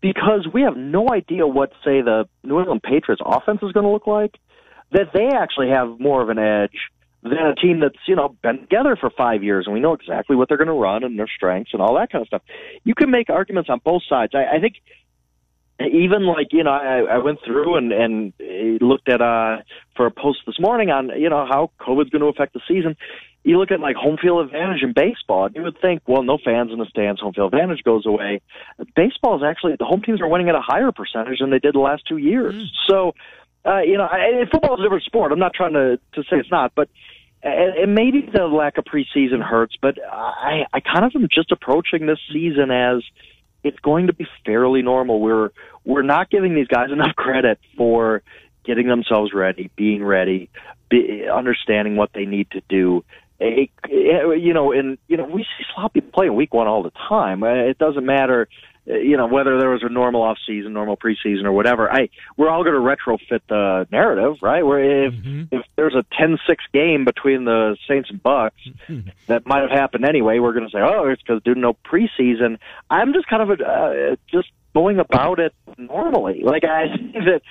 because 0.02 0.48
we 0.52 0.64
have 0.64 0.76
no 0.76 1.10
idea 1.10 1.46
what, 1.46 1.72
say, 1.86 2.02
the 2.02 2.28
New 2.44 2.60
England 2.60 2.84
Patriots 2.84 3.22
offense 3.24 3.60
is 3.62 3.72
going 3.72 3.86
to 3.86 3.92
look 3.92 4.08
like, 4.08 4.36
that 4.92 5.14
they 5.14 5.28
actually 5.28 5.70
have 5.70 6.00
more 6.00 6.22
of 6.22 6.30
an 6.30 6.40
edge 6.40 6.78
than 7.24 7.34
a 7.34 7.56
team 7.56 7.80
that's 7.80 8.00
you 8.08 8.16
know 8.16 8.36
been 8.42 8.62
together 8.62 8.98
for 9.00 9.10
five 9.12 9.44
years 9.44 9.66
and 9.68 9.74
we 9.76 9.80
know 9.80 9.94
exactly 9.94 10.36
what 10.36 10.50
they're 10.50 10.58
going 10.58 10.68
to 10.68 10.74
run 10.74 11.04
and 11.04 11.20
their 11.20 11.30
strengths 11.34 11.72
and 11.72 11.82
all 11.82 11.96
that 11.96 12.12
kind 12.12 12.24
of 12.24 12.28
stuff. 12.28 12.42
You 12.84 12.96
can 12.96 13.12
make 13.12 13.30
arguments 13.30 13.70
on 13.70 13.80
both 13.84 14.02
sides. 14.10 14.34
I, 14.34 14.56
I 14.56 14.60
think 14.60 14.78
even 15.80 16.26
like 16.26 16.48
you 16.52 16.64
know 16.64 16.72
I, 16.72 17.02
I 17.02 17.18
went 17.20 17.40
through 17.46 17.76
and 17.76 17.92
and 17.92 18.34
looked 18.82 19.08
at 19.10 19.22
uh 19.22 19.58
for 19.96 20.08
a 20.08 20.12
post 20.12 20.40
this 20.46 20.60
morning 20.60 20.90
on 20.90 21.10
you 21.10 21.30
know 21.30 21.46
how 21.46 21.72
COVID's 21.80 22.10
going 22.10 22.22
to 22.22 22.28
affect 22.28 22.54
the 22.54 22.62
season. 22.68 22.96
You 23.44 23.58
look 23.60 23.72
at 23.72 23.80
like 23.80 23.96
home 23.96 24.18
field 24.22 24.46
advantage 24.46 24.84
in 24.84 24.94
baseball, 24.94 25.46
and 25.46 25.56
you 25.56 25.64
would 25.64 25.80
think, 25.82 26.02
well, 26.08 26.24
no 26.24 26.38
fans 26.44 26.72
in 26.72 26.78
the 26.78 26.86
stands, 26.86 27.22
home 27.22 27.34
field 27.34 27.54
advantage 27.54 27.84
goes 27.84 28.06
away. 28.06 28.42
Baseball 28.96 29.38
is 29.38 29.44
actually 29.44 29.76
the 29.80 29.86
home 29.86 30.02
teams 30.02 30.22
are 30.22 30.28
winning 30.28 30.50
at 30.50 30.56
a 30.56 30.62
higher 30.62 30.92
percentage 30.92 31.40
than 31.40 31.50
they 31.50 31.60
did 31.60 31.74
the 31.74 31.80
last 31.80 32.04
two 32.08 32.18
years. 32.18 32.54
Mm. 32.54 32.66
So, 32.88 33.16
uh, 33.66 33.82
you 33.82 33.98
know, 33.98 34.04
I, 34.04 34.46
football 34.52 34.76
is 34.76 34.82
a 34.82 34.84
different 34.84 35.04
sport. 35.04 35.32
I'm 35.32 35.40
not 35.40 35.54
trying 35.54 35.74
to 35.74 35.98
to 36.14 36.24
say 36.24 36.38
it's 36.38 36.52
not, 36.52 36.74
but 36.76 36.90
and, 37.44 37.78
and 37.78 37.96
maybe 37.96 38.30
the 38.32 38.46
lack 38.46 38.78
of 38.78 38.86
preseason 38.86 39.42
hurts. 39.42 39.76
But 39.82 39.96
I 40.04 40.66
I 40.74 40.80
kind 40.80 41.06
of 41.06 41.12
am 41.16 41.28
just 41.34 41.52
approaching 41.52 42.06
this 42.06 42.20
season 42.32 42.70
as 42.70 43.02
it's 43.64 43.80
going 43.80 44.08
to 44.08 44.14
be 44.14 44.28
fairly 44.46 44.82
normal. 44.82 45.20
We're 45.20 45.50
we're 45.84 46.04
not 46.04 46.30
giving 46.30 46.56
these 46.56 46.68
guys 46.68 46.90
enough 46.92 47.16
credit 47.16 47.60
for 47.78 48.22
getting 48.64 48.88
themselves 48.88 49.34
ready, 49.34 49.72
being 49.76 50.04
ready, 50.04 50.50
be, 50.90 51.28
understanding 51.28 51.96
what 51.96 52.12
they 52.14 52.26
need 52.26 52.50
to 52.52 52.62
do. 52.70 53.04
You 53.90 54.54
know, 54.54 54.72
and 54.72 54.98
you 55.08 55.18
know, 55.18 55.26
we 55.26 55.44
see 55.44 55.66
sloppy 55.74 56.02
play 56.02 56.28
in 56.28 56.36
week 56.36 56.54
one 56.54 56.68
all 56.68 56.84
the 56.84 56.92
time. 57.10 57.44
It 57.44 57.78
doesn't 57.78 58.06
matter 58.06 58.48
uh, 58.90 58.96
you 58.96 59.16
know 59.16 59.28
whether 59.28 59.60
there 59.60 59.70
was 59.70 59.84
a 59.84 59.90
normal 59.90 60.24
off 60.24 60.40
season, 60.46 60.74
normal 60.74 60.98
preseason, 60.98 61.46
or 61.46 61.52
whatever. 61.52 61.92
I 61.92 62.10
we're 62.36 62.50
all 62.50 62.64
going 62.64 62.74
to 62.74 62.80
retrofit 62.80 63.42
the 63.48 63.88
narrative, 63.92 64.38
right? 64.42 64.66
Where 64.66 65.06
if 65.06 65.14
mm-hmm. 65.14 65.56
if 65.56 65.64
there's 65.76 65.94
a 65.94 66.04
10-6 66.20 66.38
game 66.74 67.06
between 67.06 67.46
the 67.46 67.78
Saints 67.88 68.10
and 68.10 68.22
Bucks 68.22 68.56
mm-hmm. 68.90 69.10
that 69.28 69.46
might 69.46 69.62
have 69.62 69.70
happened 69.70 70.06
anyway, 70.06 70.40
we're 70.40 70.54
going 70.54 70.66
to 70.66 70.72
say, 70.72 70.82
oh, 70.82 71.10
it's 71.10 71.22
because 71.22 71.44
due 71.44 71.54
to 71.54 71.60
no 71.60 71.74
preseason. 71.74 72.58
I'm 72.90 73.14
just 73.14 73.28
kind 73.28 73.44
of 73.44 73.60
a, 73.60 73.64
uh, 73.64 74.16
just 74.32 74.50
going 74.74 75.00
about 75.00 75.40
it 75.40 75.54
normally. 75.78 76.42
Like 76.44 76.64
I 76.64 76.88
think 76.98 77.14
that 77.14 77.42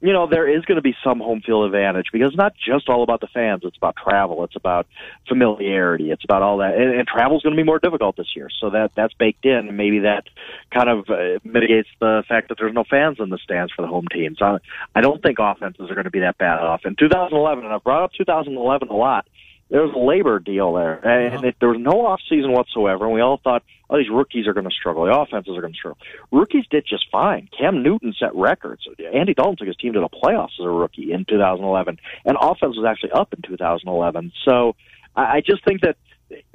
you 0.00 0.12
know, 0.12 0.26
there 0.26 0.46
is 0.46 0.64
going 0.66 0.76
to 0.76 0.82
be 0.82 0.94
some 1.02 1.20
home 1.20 1.40
field 1.40 1.64
advantage 1.64 2.08
because 2.12 2.28
it's 2.28 2.36
not 2.36 2.54
just 2.54 2.88
all 2.88 3.02
about 3.02 3.20
the 3.20 3.28
fans. 3.28 3.62
It's 3.64 3.76
about 3.78 3.96
travel. 3.96 4.44
It's 4.44 4.56
about 4.56 4.86
familiarity. 5.26 6.10
It's 6.10 6.22
about 6.22 6.42
all 6.42 6.58
that. 6.58 6.74
And, 6.74 6.94
and 6.94 7.08
travel 7.08 7.38
is 7.38 7.42
going 7.42 7.56
to 7.56 7.60
be 7.60 7.64
more 7.66 7.78
difficult 7.78 8.16
this 8.16 8.36
year. 8.36 8.48
So 8.60 8.70
that, 8.70 8.92
that's 8.94 9.14
baked 9.14 9.46
in. 9.46 9.68
And 9.68 9.76
maybe 9.76 10.00
that 10.00 10.24
kind 10.70 10.90
of 10.90 11.08
uh, 11.08 11.38
mitigates 11.44 11.88
the 11.98 12.24
fact 12.28 12.50
that 12.50 12.58
there's 12.58 12.74
no 12.74 12.84
fans 12.84 13.16
in 13.20 13.30
the 13.30 13.38
stands 13.38 13.72
for 13.72 13.82
the 13.82 13.88
home 13.88 14.06
teams. 14.12 14.42
I, 14.42 14.58
I 14.94 15.00
don't 15.00 15.22
think 15.22 15.38
offenses 15.38 15.90
are 15.90 15.94
going 15.94 16.04
to 16.04 16.10
be 16.10 16.20
that 16.20 16.36
bad 16.36 16.58
off. 16.58 16.84
In 16.84 16.94
2011, 16.96 17.64
and 17.64 17.72
I've 17.72 17.84
brought 17.84 18.02
up 18.02 18.12
2011 18.12 18.88
a 18.88 18.92
lot, 18.92 19.26
there 19.68 19.82
was 19.82 19.92
a 19.94 19.98
labor 19.98 20.38
deal 20.38 20.74
there, 20.74 20.94
and 20.94 21.34
uh-huh. 21.34 21.46
it, 21.48 21.56
there 21.58 21.70
was 21.70 21.80
no 21.80 22.06
off 22.06 22.20
season 22.28 22.52
whatsoever. 22.52 23.04
And 23.04 23.14
we 23.14 23.20
all 23.20 23.38
thought, 23.42 23.64
oh, 23.90 23.98
these 23.98 24.10
rookies 24.10 24.46
are 24.46 24.52
going 24.52 24.68
to 24.68 24.74
struggle. 24.74 25.04
The 25.06 25.18
offenses 25.18 25.56
are 25.56 25.60
going 25.60 25.72
to 25.72 25.78
struggle. 25.78 25.98
Rookies 26.30 26.66
did 26.70 26.86
just 26.88 27.06
fine. 27.10 27.48
Cam 27.56 27.82
Newton 27.82 28.14
set 28.18 28.34
records. 28.34 28.86
Andy 29.12 29.34
Dalton 29.34 29.56
took 29.56 29.66
his 29.66 29.76
team 29.76 29.94
to 29.94 30.00
the 30.00 30.08
playoffs 30.08 30.60
as 30.60 30.64
a 30.64 30.70
rookie 30.70 31.12
in 31.12 31.24
2011, 31.24 31.98
and 32.24 32.36
offense 32.40 32.76
was 32.76 32.86
actually 32.86 33.10
up 33.10 33.32
in 33.32 33.42
2011. 33.42 34.32
So 34.44 34.76
I, 35.16 35.36
I 35.36 35.40
just 35.40 35.64
think 35.64 35.80
that 35.82 35.96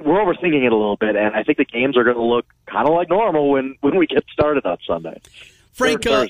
we're 0.00 0.18
overthinking 0.18 0.64
it 0.64 0.72
a 0.72 0.76
little 0.76 0.96
bit, 0.96 1.16
and 1.16 1.34
I 1.34 1.42
think 1.42 1.58
the 1.58 1.64
games 1.64 1.96
are 1.96 2.04
going 2.04 2.16
to 2.16 2.22
look 2.22 2.46
kind 2.66 2.88
of 2.88 2.94
like 2.94 3.08
normal 3.08 3.50
when 3.50 3.76
when 3.80 3.96
we 3.96 4.06
get 4.06 4.24
started 4.32 4.64
on 4.64 4.78
Sunday. 4.86 5.20
Frank, 5.72 6.06
uh, 6.06 6.26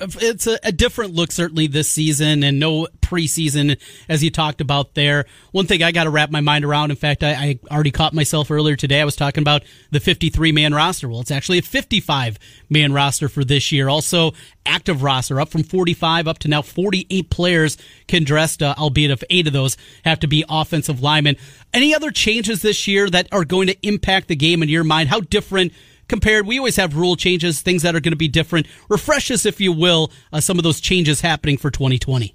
it's 0.00 0.48
a, 0.48 0.58
a, 0.64 0.72
different 0.72 1.14
look 1.14 1.30
certainly 1.30 1.68
this 1.68 1.88
season, 1.88 2.42
and 2.42 2.58
no 2.58 2.88
preseason 3.00 3.78
as 4.08 4.24
you 4.24 4.30
talked 4.30 4.60
about 4.60 4.94
there. 4.94 5.26
One 5.52 5.66
thing 5.66 5.84
I 5.84 5.92
got 5.92 6.04
to 6.04 6.10
wrap 6.10 6.30
my 6.30 6.40
mind 6.40 6.64
around. 6.64 6.90
In 6.90 6.96
fact, 6.96 7.22
I, 7.22 7.30
I, 7.30 7.58
already 7.70 7.92
caught 7.92 8.12
myself 8.12 8.50
earlier 8.50 8.74
today. 8.74 9.00
I 9.00 9.04
was 9.04 9.14
talking 9.14 9.42
about 9.42 9.62
the 9.92 10.00
53 10.00 10.50
man 10.50 10.74
roster. 10.74 11.08
Well, 11.08 11.20
it's 11.20 11.30
actually 11.30 11.58
a 11.58 11.62
55 11.62 12.40
man 12.68 12.92
roster 12.92 13.28
for 13.28 13.44
this 13.44 13.70
year. 13.70 13.88
Also, 13.88 14.32
active 14.66 15.04
roster 15.04 15.40
up 15.40 15.50
from 15.50 15.62
45 15.62 16.26
up 16.26 16.40
to 16.40 16.48
now 16.48 16.62
48 16.62 17.30
players 17.30 17.78
can 18.08 18.24
dress, 18.24 18.60
uh, 18.60 18.74
albeit 18.76 19.12
if 19.12 19.22
eight 19.30 19.46
of 19.46 19.52
those 19.52 19.76
have 20.04 20.18
to 20.20 20.26
be 20.26 20.44
offensive 20.48 21.00
linemen. 21.00 21.36
Any 21.72 21.94
other 21.94 22.10
changes 22.10 22.62
this 22.62 22.88
year 22.88 23.08
that 23.10 23.28
are 23.30 23.44
going 23.44 23.68
to 23.68 23.86
impact 23.86 24.26
the 24.26 24.36
game 24.36 24.60
in 24.60 24.68
your 24.68 24.82
mind? 24.82 25.08
How 25.08 25.20
different? 25.20 25.72
Compared. 26.12 26.46
We 26.46 26.58
always 26.58 26.76
have 26.76 26.94
rule 26.94 27.16
changes, 27.16 27.62
things 27.62 27.82
that 27.82 27.96
are 27.96 28.00
going 28.00 28.12
to 28.12 28.16
be 28.16 28.28
different. 28.28 28.66
Refresh 28.90 29.30
us, 29.30 29.46
if 29.46 29.62
you 29.62 29.72
will, 29.72 30.12
uh, 30.30 30.40
some 30.40 30.58
of 30.58 30.62
those 30.62 30.78
changes 30.78 31.22
happening 31.22 31.56
for 31.56 31.70
2020. 31.70 32.34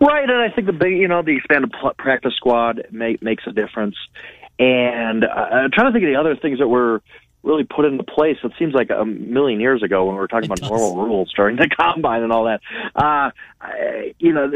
Right, 0.00 0.28
and 0.28 0.32
I 0.32 0.52
think 0.52 0.66
the 0.66 0.72
big, 0.72 0.98
you 0.98 1.06
know, 1.06 1.22
the 1.22 1.36
expanded 1.36 1.72
practice 1.96 2.34
squad 2.34 2.88
make, 2.90 3.22
makes 3.22 3.44
a 3.46 3.52
difference. 3.52 3.94
And 4.58 5.24
uh, 5.24 5.28
I'm 5.28 5.70
trying 5.70 5.86
to 5.86 5.92
think 5.92 6.04
of 6.04 6.10
the 6.10 6.18
other 6.18 6.34
things 6.34 6.58
that 6.58 6.66
were 6.66 7.02
really 7.44 7.62
put 7.62 7.84
into 7.84 8.02
place. 8.02 8.36
It 8.42 8.52
seems 8.58 8.74
like 8.74 8.90
a 8.90 9.04
million 9.04 9.60
years 9.60 9.82
ago 9.84 10.06
when 10.06 10.16
we 10.16 10.20
were 10.20 10.26
talking 10.26 10.50
it 10.50 10.58
about 10.58 10.58
does. 10.58 10.70
normal 10.70 11.06
rules 11.06 11.32
during 11.36 11.56
the 11.56 11.68
combine 11.80 12.22
and 12.22 12.32
all 12.32 12.44
that. 12.46 12.60
Uh, 12.96 13.30
I, 13.60 14.14
you 14.18 14.32
know, 14.32 14.50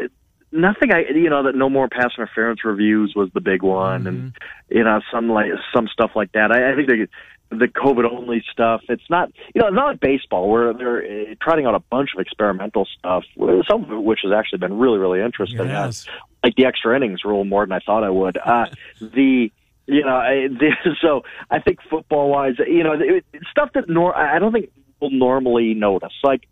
nothing. 0.51 0.93
I 0.93 1.05
you 1.15 1.31
know 1.31 1.45
that 1.45 1.55
no 1.55 1.69
more 1.69 1.89
pass 1.89 2.11
interference 2.17 2.65
reviews 2.65 3.15
was 3.15 3.31
the 3.35 3.41
big 3.41 3.63
one, 3.63 4.01
mm-hmm. 4.01 4.09
and 4.09 4.33
you 4.69 4.85
know 4.85 5.01
some 5.13 5.29
like 5.29 5.51
some 5.75 5.89
stuff 5.89 6.13
like 6.15 6.33
that. 6.33 6.51
I, 6.53 6.73
I 6.73 6.75
think 6.75 6.89
they 6.89 7.07
the 7.51 7.67
COVID 7.67 8.11
only 8.11 8.45
stuff. 8.51 8.83
It's 8.89 9.09
not, 9.09 9.31
you 9.55 9.63
know, 9.63 9.69
not 9.69 9.87
like 9.87 10.01
baseball 10.01 10.49
where 10.49 10.73
they're 10.73 11.05
uh, 11.05 11.35
trotting 11.41 11.67
out 11.67 11.75
a 11.75 11.81
bunch 11.81 12.11
of 12.15 12.21
experimental 12.21 12.87
stuff, 12.99 13.25
some 13.69 13.91
of 13.91 14.03
which 14.03 14.21
has 14.23 14.33
actually 14.33 14.59
been 14.59 14.79
really, 14.79 14.99
really 14.99 15.21
interesting. 15.21 15.67
Yes. 15.67 16.07
Uh, 16.09 16.13
like 16.45 16.55
the 16.57 16.65
extra 16.67 16.95
innings 16.97 17.25
rule 17.25 17.45
more 17.45 17.65
than 17.65 17.73
I 17.73 17.81
thought 17.81 18.05
I 18.05 18.11
would. 18.11 18.37
Uh, 18.37 18.67
the, 19.01 19.51
you 19.87 20.05
know, 20.05 20.17
I, 20.17 20.49
the, 20.49 20.73
so 21.01 21.23
I 21.51 21.61
think 21.61 21.79
football 21.89 22.31
wise, 22.31 22.55
you 22.59 22.83
know, 22.83 22.95
it, 22.99 23.25
stuff 23.51 23.71
that 23.75 23.89
nor 23.89 24.17
I 24.17 24.39
don't 24.39 24.53
think 24.53 24.71
people 24.87 25.11
normally 25.11 25.75
notice. 25.75 26.13
Like 26.23 26.49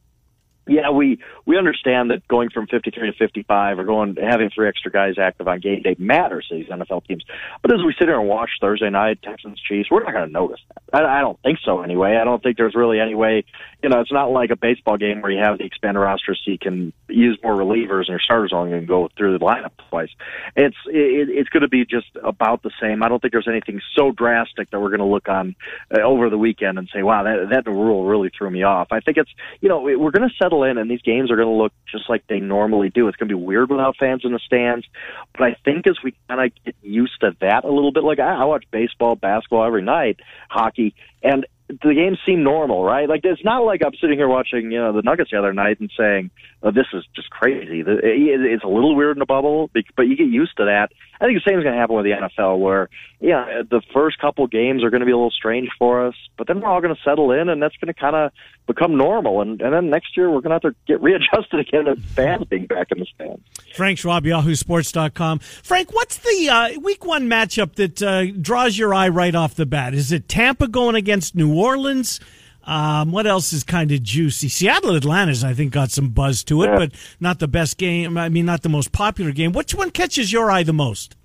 yeah, 0.66 0.90
we 0.90 1.18
we 1.44 1.59
understand 1.59 2.11
that 2.11 2.27
going 2.27 2.48
from 2.50 2.66
53 2.66 3.11
to 3.11 3.16
55 3.16 3.79
or 3.79 3.85
going 3.85 4.16
having 4.16 4.50
three 4.50 4.68
extra 4.68 4.90
guys 4.90 5.14
active 5.18 5.46
on 5.46 5.61
game 5.61 5.83
day 5.83 5.94
matters 5.98 6.46
to 6.48 6.57
these 6.57 6.68
NFL 6.68 7.07
teams. 7.07 7.24
But 7.61 7.72
as 7.72 7.81
we 7.85 7.94
sit 7.98 8.09
here 8.09 8.18
and 8.18 8.29
watch 8.29 8.50
Thursday 8.61 8.88
night 8.88 9.20
Texans 9.22 9.61
Chiefs, 9.61 9.90
we're 9.90 10.03
not 10.03 10.12
going 10.12 10.27
to 10.27 10.33
notice 10.33 10.61
that. 10.68 11.05
I, 11.05 11.18
I 11.18 11.20
don't 11.20 11.40
think 11.42 11.59
so 11.64 11.83
anyway. 11.83 12.16
I 12.16 12.24
don't 12.24 12.42
think 12.42 12.57
there's 12.57 12.74
really 12.74 12.98
any 12.98 13.14
way. 13.14 13.44
You 13.83 13.90
know, 13.90 14.00
it's 14.00 14.12
not 14.12 14.31
like 14.31 14.50
a 14.50 14.57
baseball 14.57 14.96
game 14.96 15.20
where 15.20 15.31
you 15.31 15.42
have 15.42 15.59
the 15.59 15.64
expanded 15.64 16.03
roster 16.03 16.35
so 16.35 16.50
you 16.50 16.59
can 16.59 16.92
use 17.09 17.38
more 17.42 17.55
relievers 17.55 18.00
and 18.00 18.09
your 18.09 18.20
starters 18.20 18.53
only 18.55 18.79
to 18.81 18.87
go 18.87 19.11
through 19.16 19.38
the 19.38 19.44
lineup 19.44 19.72
twice. 19.90 20.11
It's 20.57 20.77
it, 20.87 21.29
it's 21.29 21.50
going 21.50 21.62
to 21.62 21.68
be 21.68 21.85
just 21.85 22.07
about 22.22 22.62
the 22.62 22.70
same. 22.81 23.03
I 23.03 23.09
don't 23.09 23.20
think 23.20 23.33
there's 23.33 23.48
anything 23.48 23.83
so 23.94 24.12
drastic 24.12 24.70
that 24.70 24.81
we're 24.81 24.90
going 24.90 25.00
to 25.00 25.07
look 25.07 25.29
on 25.29 25.57
uh, 25.94 26.00
over 26.00 26.31
the 26.31 26.38
weekend 26.38 26.79
and 26.79 26.88
say, 26.92 27.03
wow, 27.03 27.22
that 27.24 27.48
that 27.50 27.70
rule 27.70 28.07
really 28.07 28.31
threw 28.37 28.50
me 28.50 28.62
off. 28.62 28.88
I 28.90 29.00
think 29.00 29.18
it's 29.18 29.31
you 29.61 29.68
know 29.68 29.81
we're 29.81 30.11
going 30.11 30.29
to 30.29 30.35
settle 30.37 30.54
settle 30.55 30.64
in, 30.64 30.79
and 30.79 30.90
these 30.90 31.03
games 31.03 31.31
are 31.31 31.37
going 31.37 31.49
to 31.49 31.55
look 31.55 31.73
just 31.90 32.09
like 32.09 32.27
they 32.29 32.40
normally 32.40 32.90
do. 32.90 33.09
It's 33.09 33.17
going 33.17 33.29
to 33.29 33.37
be 33.37 33.43
weird 33.43 33.71
without 33.71 33.97
fans 33.97 34.23
in 34.25 34.33
the 34.33 34.38
stands, 34.38 34.87
but 35.33 35.43
I 35.43 35.57
think 35.64 35.87
as 35.87 35.97
we 36.03 36.14
kind 36.29 36.40
of 36.40 36.64
get 36.64 36.75
used 36.83 37.21
to 37.21 37.37
that 37.40 37.64
a 37.64 37.71
little 37.71 37.93
bit, 37.93 38.05
like 38.05 38.19
I, 38.19 38.43
I 38.43 38.45
watch 38.45 38.64
baseball, 38.71 39.17
basketball 39.17 39.64
every 39.64 39.83
night, 39.83 40.21
hockey, 40.49 40.95
and 41.23 41.47
the 41.69 41.95
games 41.95 42.19
seem 42.27 42.43
normal, 42.43 42.85
right? 42.85 43.09
Like 43.09 43.23
it's 43.25 43.45
not 43.45 43.64
like 43.64 43.81
I'm 43.85 43.95
sitting 44.01 44.19
here 44.19 44.29
watching, 44.29 44.71
you 44.71 44.79
know, 44.79 44.93
the 44.93 45.03
Nuggets 45.03 45.31
the 45.31 45.38
other 45.38 45.55
night 45.55 45.81
and 45.81 45.90
saying, 45.99 46.31
oh, 46.62 46.71
"This 46.71 46.87
is 46.93 47.05
just 47.17 47.31
crazy." 47.31 47.83
It's 47.87 48.64
a 48.64 48.69
little 48.69 48.95
weird 48.95 49.17
in 49.17 49.19
the 49.19 49.27
bubble, 49.27 49.71
but 49.73 50.03
you 50.03 50.17
get 50.17 50.29
used 50.29 50.57
to 50.59 50.67
that. 50.67 50.93
I 51.20 51.27
think 51.27 51.42
the 51.42 51.48
same 51.48 51.59
is 51.59 51.64
going 51.64 51.74
to 51.74 51.81
happen 51.81 51.96
with 51.96 52.05
the 52.05 52.12
NFL, 52.12 52.59
where 52.59 52.88
yeah, 53.20 53.62
the 53.68 53.81
first 53.92 54.18
couple 54.18 54.46
games 54.46 54.83
are 54.85 54.90
going 54.90 55.00
to 55.00 55.07
be 55.07 55.12
a 55.12 55.16
little 55.16 55.31
strange 55.31 55.70
for 55.79 56.07
us, 56.07 56.14
but 56.37 56.46
then 56.46 56.61
we're 56.61 56.68
all 56.68 56.81
going 56.81 56.94
to 56.94 57.00
settle 57.03 57.33
in, 57.33 57.48
and 57.48 57.62
that's 57.62 57.77
going 57.77 57.92
to 57.92 57.98
kind 57.98 58.16
of 58.16 58.33
become 58.66 58.96
normal. 58.96 59.40
And 59.40 59.61
and 59.61 59.72
then 59.72 59.90
next 59.90 60.16
year 60.16 60.31
we're 60.31 60.40
going 60.40 60.59
to 60.59 60.66
have 60.66 60.74
to 60.74 60.74
get 60.87 61.00
readjusted 61.00 61.61
again 61.68 61.85
to 61.85 61.96
fans 61.96 62.44
being 62.46 62.66
back 62.66 62.88
in 62.90 62.98
the 62.98 63.07
stands. 63.14 63.42
Frank 63.74 63.98
Schwab, 63.98 64.24
YahooSports.com. 64.24 65.38
Frank, 65.38 65.92
what's 65.92 66.18
the 66.18 66.48
uh, 66.48 66.81
Week 66.81 67.05
One 67.05 67.29
matchup 67.29 67.74
that 67.77 68.03
uh, 68.03 68.27
draws 68.40 68.77
your 68.77 68.94
eye 68.94 69.09
right 69.09 69.35
off 69.35 69.55
the 69.55 69.66
bat? 69.66 69.94
Is 69.94 70.12
it 70.12 70.29
Tampa 70.29 70.68
going 70.68 70.94
against 70.94 71.35
New 71.35 71.55
Orleans? 71.55 72.20
Um, 72.66 73.11
what 73.12 73.27
else 73.27 73.53
is 73.53 73.62
kind 73.64 73.92
of 73.92 74.03
juicy? 74.03 74.48
Seattle 74.48 74.94
Atlanta's, 74.96 75.44
I 75.44 75.53
think, 75.55 75.72
got 75.72 75.90
some 75.90 76.09
buzz 76.11 76.42
to 76.44 76.62
it, 76.62 76.66
Yeah. 76.68 76.77
but 76.79 76.92
not 77.20 77.38
the 77.38 77.48
best 77.48 77.77
game. 77.79 78.16
I 78.16 78.29
mean, 78.29 78.46
not 78.46 78.62
the 78.62 78.68
most 78.68 78.92
popular 78.92 79.33
game. 79.33 79.53
Which 79.53 79.74
one 79.74 79.90
catches 79.90 80.33
your 80.33 80.50
eye 80.50 80.62
the 80.62 80.72
most? 80.72 81.16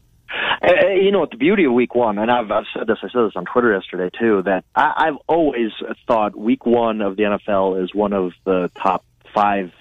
Uh, 0.62 0.89
you 1.02 1.12
know 1.12 1.25
the 1.30 1.38
beauty 1.38 1.63
of 1.63 1.71
week 1.73 1.95
one, 1.95 2.17
and 2.19 2.30
I've, 2.30 2.52
I've 2.52 2.65
said 2.78 2.86
this, 2.86 2.97
I 3.02 3.08
said 3.10 3.21
this 3.25 3.32
on 3.36 3.45
Twitter 3.45 3.73
yesterday 3.73 4.10
too, 4.19 4.41
that 4.43 4.65
I, 4.75 5.08
I've 5.08 5.17
always 5.28 5.71
thought 6.06 6.36
week 6.38 6.65
one 6.65 7.02
of 7.02 7.15
the 7.15 7.23
NFL 7.23 7.82
is 7.84 7.95
one 7.95 8.12
of 8.13 8.34
the 8.45 8.69
top 8.75 9.06
five, 9.34 9.71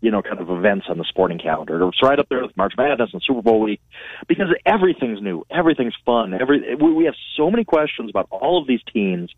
you 0.00 0.10
know, 0.10 0.22
kind 0.22 0.40
of 0.40 0.50
events 0.50 0.86
on 0.88 0.98
the 0.98 1.04
sporting 1.04 1.38
calendar. 1.38 1.86
It's 1.88 2.02
right 2.02 2.18
up 2.18 2.28
there 2.28 2.42
with 2.42 2.56
March 2.56 2.74
Madness 2.76 3.10
and 3.12 3.22
Super 3.24 3.42
Bowl 3.42 3.60
week 3.60 3.80
because 4.26 4.48
everything's 4.66 5.20
new, 5.20 5.44
everything's 5.50 5.94
fun. 6.04 6.34
Every 6.34 6.74
we, 6.76 6.92
we 6.92 7.04
have 7.04 7.14
so 7.36 7.50
many 7.50 7.64
questions 7.64 8.10
about 8.10 8.28
all 8.30 8.60
of 8.60 8.66
these 8.66 8.80
teams, 8.92 9.30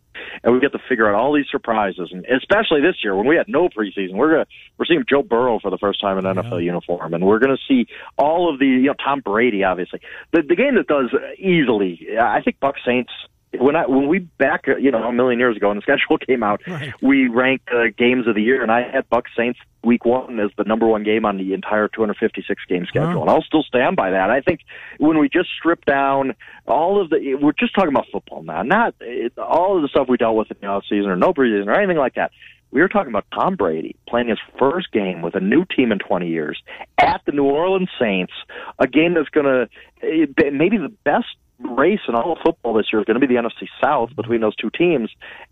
and 0.43 0.53
we 0.53 0.59
get 0.59 0.71
to 0.73 0.79
figure 0.89 1.09
out 1.09 1.19
all 1.19 1.33
these 1.33 1.49
surprises, 1.49 2.09
and 2.11 2.25
especially 2.25 2.81
this 2.81 2.95
year 3.03 3.15
when 3.15 3.27
we 3.27 3.35
had 3.35 3.47
no 3.47 3.69
preseason, 3.69 4.13
we're 4.13 4.31
gonna 4.31 4.47
we're 4.77 4.85
seeing 4.85 5.03
Joe 5.09 5.23
Burrow 5.23 5.59
for 5.59 5.71
the 5.71 5.77
first 5.77 6.01
time 6.01 6.17
in 6.17 6.25
an 6.25 6.37
NFL 6.37 6.63
uniform, 6.63 7.13
and 7.13 7.25
we're 7.25 7.39
gonna 7.39 7.57
see 7.67 7.87
all 8.17 8.51
of 8.51 8.59
the 8.59 8.65
you 8.65 8.87
know 8.87 8.95
Tom 9.03 9.21
Brady, 9.21 9.63
obviously. 9.63 9.99
The 10.31 10.41
the 10.41 10.55
game 10.55 10.75
that 10.75 10.87
does 10.87 11.09
easily, 11.37 12.17
I 12.19 12.41
think 12.41 12.59
Buck 12.59 12.75
Saints. 12.85 13.11
When 13.59 13.75
I 13.75 13.85
when 13.85 14.07
we 14.07 14.19
back 14.19 14.65
uh, 14.67 14.77
you 14.77 14.91
know 14.91 15.03
a 15.03 15.11
million 15.11 15.37
years 15.39 15.57
ago 15.57 15.71
and 15.71 15.77
the 15.77 15.81
schedule 15.97 16.17
came 16.17 16.41
out, 16.43 16.61
Right. 16.67 16.93
we 17.01 17.27
ranked 17.27 17.69
uh, 17.69 17.85
games 17.97 18.27
of 18.27 18.35
the 18.35 18.41
year, 18.41 18.61
and 18.61 18.71
I 18.71 18.89
had 18.89 19.09
Buck 19.09 19.25
Saints 19.35 19.59
week 19.83 20.05
one 20.05 20.39
as 20.39 20.51
the 20.57 20.63
number 20.63 20.87
one 20.87 21.03
game 21.03 21.25
on 21.25 21.37
the 21.37 21.53
entire 21.53 21.87
256 21.89 22.63
game 22.69 22.85
schedule, 22.85 23.15
Wow. 23.15 23.21
and 23.21 23.29
I'll 23.29 23.41
still 23.41 23.63
stand 23.63 23.95
by 23.97 24.11
that. 24.11 24.29
I 24.29 24.39
think 24.41 24.61
when 24.99 25.17
we 25.17 25.27
just 25.27 25.49
strip 25.57 25.83
down 25.85 26.33
all 26.67 27.01
of 27.01 27.09
the, 27.09 27.35
we're 27.41 27.51
just 27.53 27.73
talking 27.73 27.89
about 27.89 28.05
football 28.11 28.43
now, 28.43 28.61
not 28.61 28.93
it, 29.01 29.37
all 29.37 29.75
of 29.75 29.81
the 29.81 29.87
stuff 29.89 30.07
we 30.07 30.17
dealt 30.17 30.35
with 30.37 30.49
in 30.51 30.57
the 30.61 30.67
off 30.67 30.83
season 30.87 31.09
or 31.09 31.15
no 31.15 31.33
preseason 31.33 31.67
or 31.67 31.73
anything 31.77 31.97
like 31.97 32.13
that. 32.15 32.31
We 32.69 32.79
were 32.79 32.87
talking 32.87 33.09
about 33.09 33.25
Tom 33.33 33.55
Brady 33.57 33.97
playing 34.07 34.29
his 34.29 34.39
first 34.57 34.93
game 34.93 35.21
with 35.21 35.35
a 35.35 35.41
new 35.41 35.65
team 35.65 35.91
in 35.91 35.99
20 35.99 36.29
years 36.29 36.61
at 36.99 37.19
the 37.25 37.33
New 37.33 37.43
Orleans 37.43 37.89
Saints, 37.99 38.31
a 38.79 38.87
game 38.87 39.13
that's 39.15 39.27
going 39.27 39.45
to 39.45 40.51
maybe 40.53 40.77
the 40.77 40.93
best 41.03 41.25
race 41.63 41.99
in 42.07 42.15
all 42.15 42.33
of 42.33 42.39
football 42.43 42.73
this 42.73 42.87
year 42.91 42.99
is 43.01 43.05
going 43.05 43.19
to 43.19 43.25
be 43.25 43.33
the 43.33 43.39
NFC 43.39 43.67
South 43.81 44.15
between 44.15 44.41
those 44.41 44.55
two 44.55 44.69
teams 44.69 45.09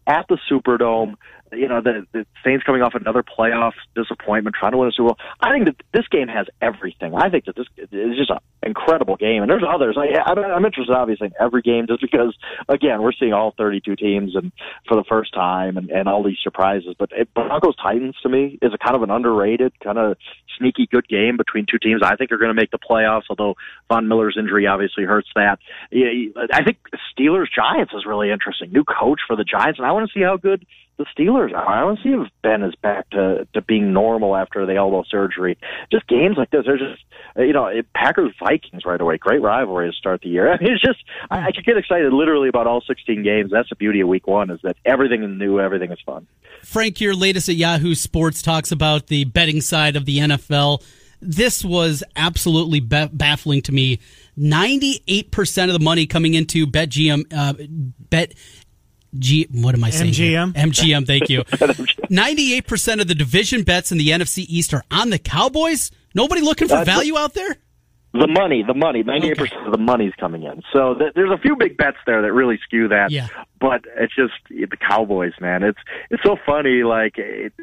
at 0.07 0.25
the 0.27 0.37
Superdome. 0.49 1.15
You 1.51 1.67
know, 1.67 1.81
the, 1.81 2.05
the 2.11 2.25
Saints 2.43 2.63
coming 2.63 2.81
off 2.81 2.93
another 2.95 3.23
playoff 3.23 3.73
disappointment, 3.95 4.55
trying 4.59 4.71
to 4.71 4.77
win 4.77 4.89
a 4.89 4.91
Super 4.91 5.09
Bowl. 5.09 5.17
I 5.41 5.51
think 5.51 5.65
that 5.65 5.75
this 5.93 6.07
game 6.07 6.27
has 6.27 6.47
everything. 6.61 7.15
I 7.15 7.29
think 7.29 7.45
that 7.45 7.55
this 7.55 7.67
is 7.77 8.17
just 8.17 8.29
an 8.29 8.39
incredible 8.63 9.15
game, 9.15 9.41
and 9.41 9.49
there's 9.49 9.63
others. 9.67 9.97
I, 9.97 10.19
I'm, 10.29 10.65
interested, 10.65 10.93
obviously, 10.93 11.27
in 11.27 11.33
every 11.39 11.61
game, 11.61 11.87
just 11.87 12.01
because, 12.01 12.35
again, 12.67 13.01
we're 13.01 13.13
seeing 13.13 13.33
all 13.33 13.53
32 13.57 13.95
teams 13.95 14.35
and 14.35 14.51
for 14.87 14.95
the 14.95 15.03
first 15.07 15.33
time, 15.33 15.77
and, 15.77 15.89
and 15.89 16.07
all 16.07 16.23
these 16.23 16.39
surprises. 16.43 16.95
But 16.97 17.09
it, 17.11 17.33
Broncos 17.33 17.75
Titans 17.77 18.15
to 18.23 18.29
me 18.29 18.59
is 18.61 18.73
a 18.73 18.77
kind 18.77 18.95
of 18.95 19.03
an 19.03 19.11
underrated, 19.11 19.73
kind 19.79 19.97
of 19.97 20.17
sneaky 20.57 20.87
good 20.87 21.07
game 21.07 21.37
between 21.37 21.65
two 21.69 21.79
teams. 21.79 22.01
I 22.03 22.15
think 22.15 22.31
are 22.31 22.37
going 22.37 22.49
to 22.49 22.59
make 22.59 22.71
the 22.71 22.79
playoffs, 22.79 23.23
although 23.29 23.55
Von 23.87 24.07
Miller's 24.07 24.37
injury 24.37 24.67
obviously 24.67 25.03
hurts 25.03 25.29
that. 25.35 25.59
I 25.91 26.63
think 26.63 26.77
Steelers 27.11 27.47
Giants 27.53 27.93
is 27.93 28.05
really 28.05 28.31
interesting. 28.31 28.71
New 28.71 28.83
coach 28.83 29.21
for 29.27 29.35
the 29.35 29.43
Giants, 29.43 29.79
and 29.79 29.87
I 29.87 29.91
want 29.91 30.09
to 30.09 30.13
see 30.13 30.23
how 30.23 30.37
good 30.37 30.65
the 30.99 31.05
Steelers. 31.17 31.55
I 31.55 31.81
to 31.95 32.03
see 32.03 32.09
if 32.09 32.29
Ben 32.43 32.61
is 32.61 32.75
back 32.75 33.09
to 33.11 33.47
to 33.53 33.61
being 33.61 33.93
normal 33.93 34.35
after 34.35 34.65
the 34.65 34.75
elbow 34.75 35.03
surgery. 35.09 35.57
Just 35.91 36.05
games 36.07 36.35
like 36.37 36.51
this, 36.51 36.65
they're 36.65 36.77
just 36.77 37.01
you 37.37 37.53
know 37.53 37.71
Packers 37.95 38.33
Vikings 38.37 38.83
right 38.85 38.99
away. 38.99 39.17
Great 39.17 39.41
rivalry 39.41 39.89
to 39.89 39.97
start 39.97 40.21
the 40.21 40.27
year. 40.27 40.51
I 40.53 40.59
mean, 40.59 40.73
it's 40.73 40.81
just 40.81 40.99
I, 41.31 41.47
I 41.47 41.51
could 41.51 41.65
get 41.65 41.77
excited 41.77 42.11
literally 42.13 42.49
about 42.49 42.67
all 42.67 42.81
16 42.85 43.23
games. 43.23 43.49
That's 43.49 43.69
the 43.69 43.75
beauty 43.75 44.01
of 44.01 44.09
Week 44.09 44.27
One 44.27 44.51
is 44.51 44.59
that 44.63 44.75
everything 44.85 45.23
is 45.23 45.31
new, 45.31 45.59
everything 45.59 45.91
is 45.91 45.99
fun. 46.05 46.27
Frank, 46.63 46.99
your 46.99 47.15
latest 47.15 47.47
at 47.47 47.55
Yahoo 47.55 47.95
Sports 47.95 48.41
talks 48.41 48.71
about 48.71 49.07
the 49.07 49.23
betting 49.23 49.61
side 49.61 49.95
of 49.95 50.05
the 50.05 50.19
NFL. 50.19 50.83
This 51.21 51.63
was 51.63 52.03
absolutely 52.15 52.81
baffling 52.81 53.61
to 53.63 53.71
me. 53.71 53.99
Ninety-eight 54.35 55.31
percent 55.31 55.71
of 55.71 55.77
the 55.77 55.83
money 55.83 56.05
coming 56.07 56.33
into 56.33 56.67
BetGM, 56.67 57.25
uh, 57.33 57.53
Bet 58.09 58.33
G. 59.17 59.47
What 59.51 59.73
am 59.75 59.83
I 59.83 59.89
saying? 59.89 60.13
here? 60.13 60.39
MGM? 60.39 60.53
MGM. 60.53 61.07
Thank 61.07 61.29
you. 61.29 61.43
Ninety-eight 62.09 62.67
percent 62.67 63.01
of 63.01 63.07
the 63.07 63.15
division 63.15 63.63
bets 63.63 63.91
in 63.91 63.97
the 63.97 64.09
NFC 64.09 64.45
East 64.47 64.73
are 64.73 64.83
on 64.91 65.09
the 65.09 65.19
Cowboys. 65.19 65.91
Nobody 66.13 66.41
looking 66.41 66.67
for 66.67 66.75
That's- 66.75 66.95
value 66.97 67.17
out 67.17 67.33
there. 67.33 67.55
The 68.11 68.25
money, 68.25 68.63
the 68.65 68.73
money, 68.73 69.03
98% 69.03 69.67
of 69.67 69.71
the 69.71 69.77
money's 69.77 70.13
coming 70.19 70.41
in. 70.41 70.63
So 70.73 70.95
th- 70.95 71.13
there's 71.13 71.29
a 71.29 71.37
few 71.37 71.55
big 71.55 71.77
bets 71.77 71.97
there 72.07 72.23
that 72.23 72.33
really 72.33 72.57
skew 72.65 72.87
that. 72.87 73.11
Yeah. 73.11 73.27
But 73.59 73.85
it's 73.97 74.15
just 74.15 74.33
the 74.49 74.77
Cowboys, 74.77 75.33
man. 75.39 75.63
It's 75.63 75.79
it's 76.09 76.23
so 76.23 76.37
funny. 76.45 76.83
Like 76.83 77.17
it, 77.17 77.53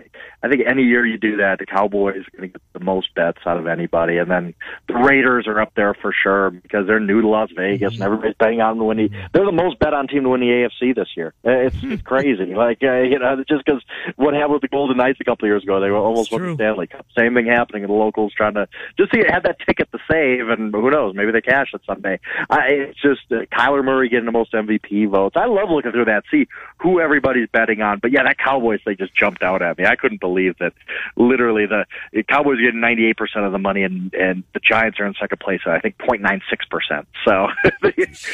I 0.43 0.49
think 0.49 0.63
any 0.67 0.83
year 0.83 1.07
you 1.07 1.19
do 1.19 1.37
that, 1.39 1.59
the 1.59 1.67
Cowboys 1.67 2.17
are 2.27 2.37
going 2.37 2.49
to 2.51 2.59
get 2.59 2.63
the 2.73 2.81
most 2.81 3.15
bets 3.15 3.39
out 3.47 3.57
of 3.57 3.67
anybody, 3.67 4.19
and 4.19 4.31
then 4.31 4.55
the 4.89 4.95
Raiders 4.95 5.47
are 5.47 5.61
up 5.61 5.73
there 5.75 5.95
for 5.95 6.13
sure 6.13 6.51
because 6.51 6.87
they're 6.87 7.01
new 7.01 7.23
to 7.23 7.29
Las 7.29 7.51
Vegas 7.57 7.95
and 7.95 8.03
everybody's 8.03 8.35
betting 8.39 8.61
on 8.61 8.73
them 8.73 8.79
to 8.81 8.85
win 8.85 8.97
the. 8.99 9.11
They're 9.33 9.47
the 9.47 9.53
most 9.53 9.79
bet 9.79 9.95
on 9.95 10.07
team 10.09 10.25
to 10.25 10.29
win 10.31 10.41
the 10.41 10.47
AFC 10.83 10.95
this 10.95 11.09
year. 11.17 11.33
Uh, 11.45 11.51
It's, 11.67 11.77
it's 11.83 12.03
crazy. 12.05 12.55
Like 12.55 12.79
uh, 12.83 13.01
you 13.01 13.19
know, 13.19 13.43
just 13.49 13.65
because 13.65 13.83
what 14.17 14.35
happened 14.35 14.53
with 14.55 14.63
the 14.63 14.69
Golden 14.69 14.97
Knights 14.97 15.19
a 15.21 15.25
couple 15.25 15.47
of 15.47 15.51
years 15.51 15.63
ago, 15.63 15.81
they 15.81 15.91
were 15.91 15.97
almost 15.97 16.31
won 16.33 16.43
the 16.43 16.55
Stanley 16.55 16.87
Cup. 16.87 17.07
Same 17.17 17.35
thing 17.35 17.47
happening 17.47 17.83
in 17.83 17.89
the 17.89 17.95
locals 17.95 18.33
trying 18.37 18.55
to 18.55 18.69
just 18.99 19.13
see 19.13 19.23
had 19.27 19.43
that 19.45 19.59
ticket 19.67 19.91
to 19.93 19.99
save, 20.11 20.49
and 20.49 20.73
who 20.75 20.91
knows, 20.91 21.15
maybe 21.15 21.33
they 21.33 21.41
cash 21.41 21.71
it 21.75 21.81
someday. 21.87 22.19
I, 22.51 22.67
it's 22.69 23.01
just 23.01 23.23
uh, 23.31 23.47
Kyler 23.57 23.85
Murray 23.85 24.09
getting 24.09 24.27
the 24.27 24.33
most 24.33 24.53
MVP 24.53 25.09
votes. 25.11 25.37
I 25.37 25.47
love 25.47 25.71
looking 25.71 25.86
through 25.93 26.07
that, 26.07 26.25
see 26.31 26.47
who 26.79 27.01
everybody's 27.01 27.49
betting 27.53 27.83
on. 27.83 27.99
But 28.01 28.13
yeah, 28.13 28.23
that 28.25 28.39
Cowboys 28.39 28.81
they 28.85 28.95
just 28.95 29.15
jumped 29.15 29.43
out 29.43 29.63
at 29.63 29.79
me. 29.79 29.85
I 29.87 29.97
couldn't 29.97 30.21
believe 30.21 30.57
that. 30.59 30.73
Literally, 31.17 31.67
the, 31.67 31.87
the 32.13 32.23
Cowboys 32.23 32.59
are 32.59 32.63
getting 32.63 32.81
ninety 32.81 33.07
eight 33.07 33.17
percent 33.17 33.45
of 33.45 33.53
the 33.53 33.59
money, 33.59 33.83
and 33.83 34.13
and 34.15 34.45
the 34.55 34.61
Giants 34.61 35.01
are 35.01 35.07
in 35.07 35.15
second 35.21 35.41
place 35.41 35.61
at 35.67 35.73
I 35.73 35.81
think 35.81 35.99
point 35.99 36.23
nine 36.23 36.41
six 36.51 36.65
percent. 36.67 37.07
So 37.25 37.49
it's 37.83 38.27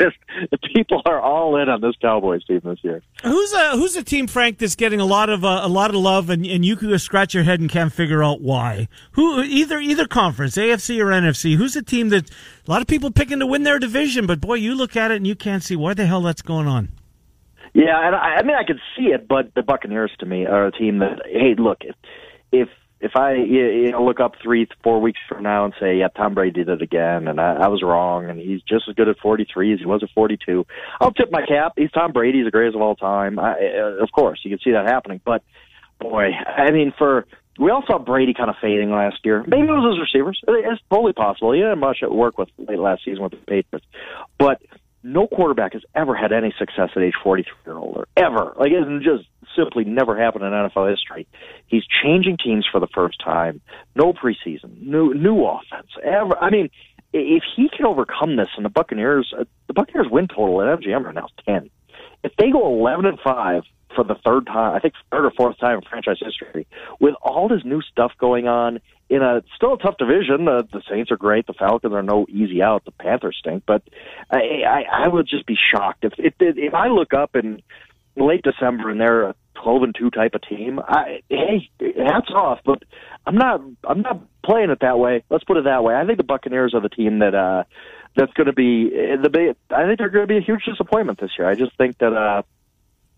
just 0.00 0.16
people 0.74 1.02
are 1.06 1.20
all 1.20 1.56
in 1.56 1.68
on 1.68 1.80
this 1.80 1.94
Cowboys 2.00 2.44
team 2.44 2.60
this 2.64 2.78
year. 2.82 3.02
Who's 3.22 3.52
a 3.52 3.70
who's 3.72 3.96
a 3.96 4.02
team, 4.02 4.26
Frank, 4.26 4.58
that's 4.58 4.74
getting 4.74 5.00
a 5.00 5.04
lot 5.04 5.30
of 5.30 5.44
uh, 5.44 5.60
a 5.62 5.68
lot 5.68 5.90
of 5.90 5.96
love, 5.96 6.30
and, 6.30 6.44
and 6.46 6.64
you 6.64 6.76
can 6.76 6.96
scratch 6.98 7.34
your 7.34 7.44
head 7.44 7.60
and 7.60 7.70
can't 7.70 7.92
figure 7.92 8.22
out 8.22 8.40
why? 8.40 8.88
Who 9.12 9.42
either 9.42 9.78
either 9.78 10.06
conference, 10.06 10.56
AFC 10.56 11.00
or 11.00 11.06
NFC? 11.06 11.56
Who's 11.56 11.76
a 11.76 11.82
team 11.82 12.08
that 12.10 12.30
a 12.30 12.70
lot 12.70 12.82
of 12.82 12.88
people 12.88 13.10
picking 13.10 13.40
to 13.40 13.46
win 13.46 13.62
their 13.62 13.78
division, 13.78 14.26
but 14.26 14.40
boy, 14.40 14.54
you 14.54 14.74
look 14.74 14.96
at 14.96 15.10
it 15.10 15.16
and 15.16 15.26
you 15.26 15.34
can't 15.34 15.62
see 15.62 15.76
why 15.76 15.94
the 15.94 16.06
hell 16.06 16.22
that's 16.22 16.42
going 16.42 16.66
on. 16.66 16.88
Yeah, 17.74 18.06
and 18.06 18.14
I, 18.14 18.36
I 18.36 18.42
mean 18.44 18.56
I 18.56 18.64
could 18.64 18.80
see 18.96 19.06
it, 19.06 19.26
but 19.28 19.52
the 19.54 19.62
Buccaneers 19.62 20.12
to 20.20 20.26
me 20.26 20.46
are 20.46 20.66
a 20.66 20.72
team 20.72 21.00
that 21.00 21.22
hey, 21.26 21.54
look, 21.58 21.78
if 21.82 21.96
if 22.52 22.68
if 23.00 23.16
I 23.16 23.34
you 23.34 23.90
know 23.90 24.04
look 24.04 24.20
up 24.20 24.34
three 24.42 24.68
four 24.82 25.00
weeks 25.00 25.18
from 25.28 25.42
now 25.42 25.64
and 25.64 25.74
say 25.80 25.96
yeah 25.96 26.08
Tom 26.08 26.34
Brady 26.34 26.64
did 26.64 26.68
it 26.68 26.82
again 26.82 27.26
and 27.26 27.40
I, 27.40 27.64
I 27.64 27.68
was 27.68 27.82
wrong 27.82 28.30
and 28.30 28.38
he's 28.38 28.62
just 28.62 28.88
as 28.88 28.94
good 28.94 29.08
at 29.08 29.18
43 29.18 29.74
as 29.74 29.80
he 29.80 29.86
was 29.86 30.02
at 30.02 30.10
42, 30.14 30.64
I'll 31.00 31.12
tip 31.12 31.30
my 31.30 31.44
cap. 31.44 31.72
He's 31.76 31.90
Tom 31.90 32.12
Brady, 32.12 32.38
he's 32.38 32.46
the 32.46 32.52
greatest 32.52 32.76
of 32.76 32.82
all 32.82 32.94
time. 32.94 33.38
I, 33.38 33.54
uh, 33.54 34.02
of 34.02 34.10
course, 34.12 34.40
you 34.44 34.50
can 34.50 34.60
see 34.60 34.70
that 34.70 34.86
happening, 34.86 35.20
but 35.24 35.42
boy, 36.00 36.30
I 36.32 36.70
mean 36.70 36.92
for. 36.96 37.26
We 37.56 37.70
all 37.70 37.84
saw 37.86 38.00
Brady 38.00 38.34
kind 38.34 38.50
of 38.50 38.56
fading 38.60 38.90
last 38.90 39.18
year. 39.22 39.44
Maybe 39.46 39.62
it 39.62 39.70
was 39.70 39.94
his 39.94 40.12
receivers. 40.12 40.40
It's 40.48 40.82
totally 40.90 41.12
possible. 41.12 41.52
He 41.52 41.60
didn't 41.60 41.70
have 41.70 41.78
much 41.78 41.98
at 42.02 42.10
work 42.10 42.36
with 42.36 42.48
late 42.58 42.80
last 42.80 43.04
season 43.04 43.22
with 43.22 43.30
the 43.30 43.36
Patriots, 43.36 43.86
but 44.40 44.60
no 45.04 45.26
quarterback 45.26 45.74
has 45.74 45.82
ever 45.94 46.16
had 46.16 46.32
any 46.32 46.52
success 46.58 46.90
at 46.96 47.02
age 47.02 47.14
43 47.22 47.52
or 47.66 47.78
older. 47.78 48.08
Ever. 48.16 48.54
Like, 48.58 48.72
it 48.72 49.02
just 49.02 49.28
simply 49.54 49.84
never 49.84 50.18
happened 50.18 50.44
in 50.44 50.50
NFL 50.50 50.90
history. 50.90 51.28
He's 51.66 51.84
changing 52.02 52.38
teams 52.42 52.66
for 52.70 52.80
the 52.80 52.88
first 52.94 53.20
time. 53.22 53.60
No 53.94 54.14
preseason. 54.14 54.82
New, 54.82 55.12
new 55.14 55.44
offense. 55.44 55.90
Ever. 56.02 56.36
I 56.40 56.50
mean, 56.50 56.70
if 57.12 57.42
he 57.54 57.68
can 57.68 57.86
overcome 57.86 58.36
this 58.36 58.48
and 58.56 58.64
the 58.64 58.70
Buccaneers, 58.70 59.32
uh, 59.38 59.44
the 59.68 59.74
Buccaneers 59.74 60.08
win 60.10 60.26
total 60.26 60.62
at 60.62 60.80
MGM 60.80 61.04
right 61.04 61.14
now 61.14 61.26
is 61.26 61.44
10. 61.44 61.70
If 62.24 62.32
they 62.38 62.50
go 62.50 62.66
11 62.74 63.04
and 63.04 63.18
5 63.20 63.62
for 63.94 64.04
the 64.04 64.16
third 64.24 64.46
time, 64.46 64.74
I 64.74 64.80
think 64.80 64.94
third 65.12 65.26
or 65.26 65.30
fourth 65.36 65.58
time 65.58 65.76
in 65.76 65.82
franchise 65.82 66.16
history, 66.18 66.66
with 66.98 67.14
all 67.22 67.48
this 67.48 67.62
new 67.64 67.82
stuff 67.82 68.12
going 68.18 68.48
on 68.48 68.80
in 69.08 69.22
a 69.22 69.42
still 69.56 69.74
a 69.74 69.78
tough 69.78 69.96
division. 69.98 70.46
The, 70.46 70.66
the 70.72 70.82
Saints 70.90 71.10
are 71.10 71.16
great. 71.16 71.46
The 71.46 71.52
Falcons 71.52 71.92
are 71.92 72.02
no 72.02 72.26
easy 72.28 72.62
out. 72.62 72.84
The 72.84 72.90
Panthers 72.90 73.36
stink, 73.38 73.64
but 73.66 73.82
I, 74.30 74.62
I, 74.66 75.04
I 75.04 75.08
would 75.08 75.26
just 75.28 75.46
be 75.46 75.56
shocked 75.72 76.04
if 76.04 76.12
if 76.18 76.34
if 76.38 76.74
I 76.74 76.88
look 76.88 77.14
up 77.14 77.36
in 77.36 77.62
late 78.16 78.42
December 78.42 78.90
and 78.90 79.00
they're 79.00 79.30
a 79.30 79.34
twelve 79.54 79.82
and 79.82 79.94
two 79.94 80.10
type 80.10 80.34
of 80.34 80.42
team. 80.42 80.80
I, 80.80 81.22
hey, 81.28 81.70
hats 81.80 82.30
off, 82.34 82.60
but 82.64 82.82
I'm 83.26 83.36
not 83.36 83.60
I'm 83.84 84.02
not 84.02 84.22
playing 84.44 84.70
it 84.70 84.80
that 84.80 84.98
way. 84.98 85.24
Let's 85.30 85.44
put 85.44 85.56
it 85.56 85.64
that 85.64 85.84
way. 85.84 85.94
I 85.94 86.06
think 86.06 86.18
the 86.18 86.24
Buccaneers 86.24 86.74
are 86.74 86.80
the 86.80 86.88
team 86.88 87.20
that 87.20 87.34
uh 87.34 87.64
that's 88.16 88.32
going 88.34 88.46
to 88.46 88.52
be 88.52 88.90
the. 88.90 89.56
I 89.70 89.86
think 89.86 89.98
they're 89.98 90.08
going 90.08 90.28
to 90.28 90.32
be 90.32 90.38
a 90.38 90.40
huge 90.40 90.64
disappointment 90.64 91.20
this 91.20 91.32
year. 91.36 91.48
I 91.48 91.54
just 91.54 91.76
think 91.76 91.98
that 91.98 92.12
uh 92.12 92.42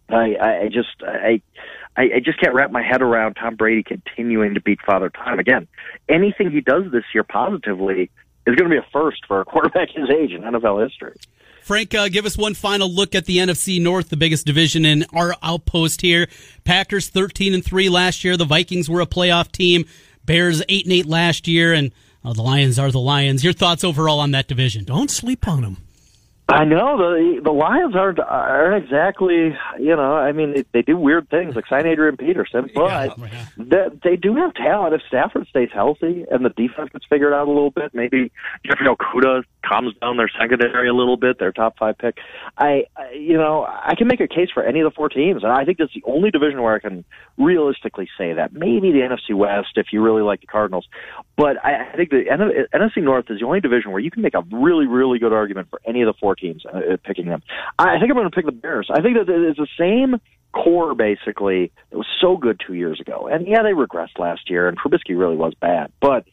I, 0.08 0.34
I 0.34 0.60
I 0.62 0.68
just 0.68 1.02
I, 1.02 1.42
I 1.96 2.02
I 2.02 2.20
just 2.24 2.40
can't 2.40 2.54
wrap 2.54 2.70
my 2.70 2.82
head 2.82 3.02
around 3.02 3.34
Tom 3.34 3.56
Brady 3.56 3.82
continuing 3.82 4.54
to 4.54 4.60
beat 4.60 4.80
Father 4.84 5.10
Time 5.10 5.38
again. 5.38 5.68
Anything 6.08 6.50
he 6.50 6.60
does 6.60 6.84
this 6.92 7.04
year 7.14 7.24
positively 7.24 8.10
is 8.46 8.54
going 8.54 8.70
to 8.70 8.74
be 8.74 8.78
a 8.78 8.86
first 8.92 9.24
for 9.26 9.40
a 9.40 9.44
quarterback 9.44 9.90
his 9.90 10.08
age 10.10 10.32
in 10.32 10.42
NFL 10.42 10.84
history. 10.84 11.16
Frank, 11.62 11.94
uh, 11.94 12.08
give 12.08 12.26
us 12.26 12.38
one 12.38 12.54
final 12.54 12.88
look 12.88 13.16
at 13.16 13.24
the 13.24 13.38
NFC 13.38 13.82
North, 13.82 14.08
the 14.08 14.16
biggest 14.16 14.46
division 14.46 14.84
in 14.84 15.04
our 15.12 15.34
outpost 15.42 16.00
here. 16.00 16.28
Packers 16.64 17.08
thirteen 17.08 17.54
and 17.54 17.64
three 17.64 17.88
last 17.88 18.22
year. 18.22 18.36
The 18.36 18.44
Vikings 18.44 18.88
were 18.88 19.00
a 19.00 19.06
playoff 19.06 19.50
team. 19.50 19.84
Bears 20.24 20.62
eight 20.68 20.84
and 20.84 20.92
eight 20.92 21.06
last 21.06 21.48
year, 21.48 21.72
and 21.72 21.92
uh, 22.24 22.32
the 22.32 22.42
Lions 22.42 22.78
are 22.78 22.90
the 22.90 23.00
Lions. 23.00 23.42
Your 23.42 23.52
thoughts 23.52 23.84
overall 23.84 24.20
on 24.20 24.32
that 24.32 24.48
division? 24.48 24.84
Don't 24.84 25.10
sleep 25.10 25.48
on 25.48 25.62
them. 25.62 25.85
I 26.48 26.64
know 26.64 26.96
the 26.96 27.40
the 27.42 27.50
Lions 27.50 27.96
aren't 27.96 28.20
aren't 28.20 28.84
exactly 28.84 29.56
you 29.80 29.96
know 29.96 30.14
I 30.14 30.30
mean 30.30 30.52
they, 30.54 30.64
they 30.72 30.82
do 30.82 30.96
weird 30.96 31.28
things 31.28 31.56
like 31.56 31.66
sign 31.66 31.86
Adrian 31.86 32.16
Peterson, 32.16 32.70
but 32.72 33.18
Yeah. 33.18 33.46
they, 33.56 33.86
they 34.04 34.16
do 34.16 34.36
have 34.36 34.54
talent. 34.54 34.94
If 34.94 35.02
Stafford 35.08 35.48
stays 35.48 35.70
healthy 35.74 36.24
and 36.30 36.44
the 36.44 36.50
defense 36.50 36.90
gets 36.92 37.04
figured 37.06 37.32
out 37.32 37.48
a 37.48 37.50
little 37.50 37.72
bit, 37.72 37.92
maybe 37.94 38.30
Jeffrey 38.64 38.86
Okudah 38.86 39.42
calms 39.64 39.94
down 40.00 40.18
their 40.18 40.30
secondary 40.40 40.88
a 40.88 40.94
little 40.94 41.16
bit, 41.16 41.40
their 41.40 41.50
top 41.50 41.78
five 41.78 41.98
pick. 41.98 42.18
I, 42.56 42.84
you 43.12 43.36
know 43.36 43.64
I 43.66 43.96
can 43.96 44.06
make 44.06 44.20
a 44.20 44.28
case 44.28 44.48
for 44.54 44.62
any 44.62 44.78
of 44.78 44.84
the 44.84 44.94
four 44.94 45.08
teams, 45.08 45.42
and 45.42 45.50
I 45.52 45.64
think 45.64 45.78
that's 45.78 45.94
the 45.94 46.04
only 46.06 46.30
division 46.30 46.62
where 46.62 46.76
I 46.76 46.78
can 46.78 47.04
realistically 47.38 48.08
say 48.16 48.34
that. 48.34 48.52
Maybe 48.52 48.92
the 48.92 49.00
NFC 49.00 49.34
West 49.34 49.70
if 49.74 49.86
you 49.92 50.00
really 50.00 50.22
like 50.22 50.42
the 50.42 50.46
Cardinals, 50.46 50.86
but 51.36 51.56
I, 51.64 51.90
I 51.92 51.96
think 51.96 52.10
the 52.10 52.22
NFC 52.72 53.02
North 53.02 53.28
is 53.30 53.40
the 53.40 53.46
only 53.46 53.60
division 53.60 53.90
where 53.90 54.00
you 54.00 54.12
can 54.12 54.22
make 54.22 54.34
a 54.34 54.44
really 54.52 54.86
really 54.86 55.18
good 55.18 55.32
argument 55.32 55.70
for 55.70 55.80
any 55.84 56.02
of 56.02 56.06
the 56.06 56.14
four 56.20 56.35
teams 56.36 56.64
uh, 56.66 56.78
uh, 56.78 56.96
picking 57.04 57.26
them. 57.26 57.42
I, 57.78 57.98
think 57.98 58.10
I'm 58.10 58.16
going 58.16 58.30
to 58.30 58.34
pick 58.34 58.46
the 58.46 58.52
Bears. 58.52 58.88
I 58.90 59.00
think 59.00 59.16
that 59.16 59.28
it's 59.28 59.58
the 59.58 59.68
same 59.78 60.20
core 60.52 60.94
basically 60.94 61.70
that 61.90 61.98
was 61.98 62.06
so 62.20 62.36
good 62.36 62.60
two 62.64 62.74
years 62.74 63.00
ago. 63.00 63.28
And 63.30 63.46
yeah, 63.46 63.62
they 63.62 63.72
regressed 63.72 64.18
last 64.18 64.48
year, 64.48 64.68
and 64.68 64.78
Trubisky 64.78 65.18
really 65.18 65.36
was 65.36 65.54
bad. 65.60 65.92
But 66.00 66.24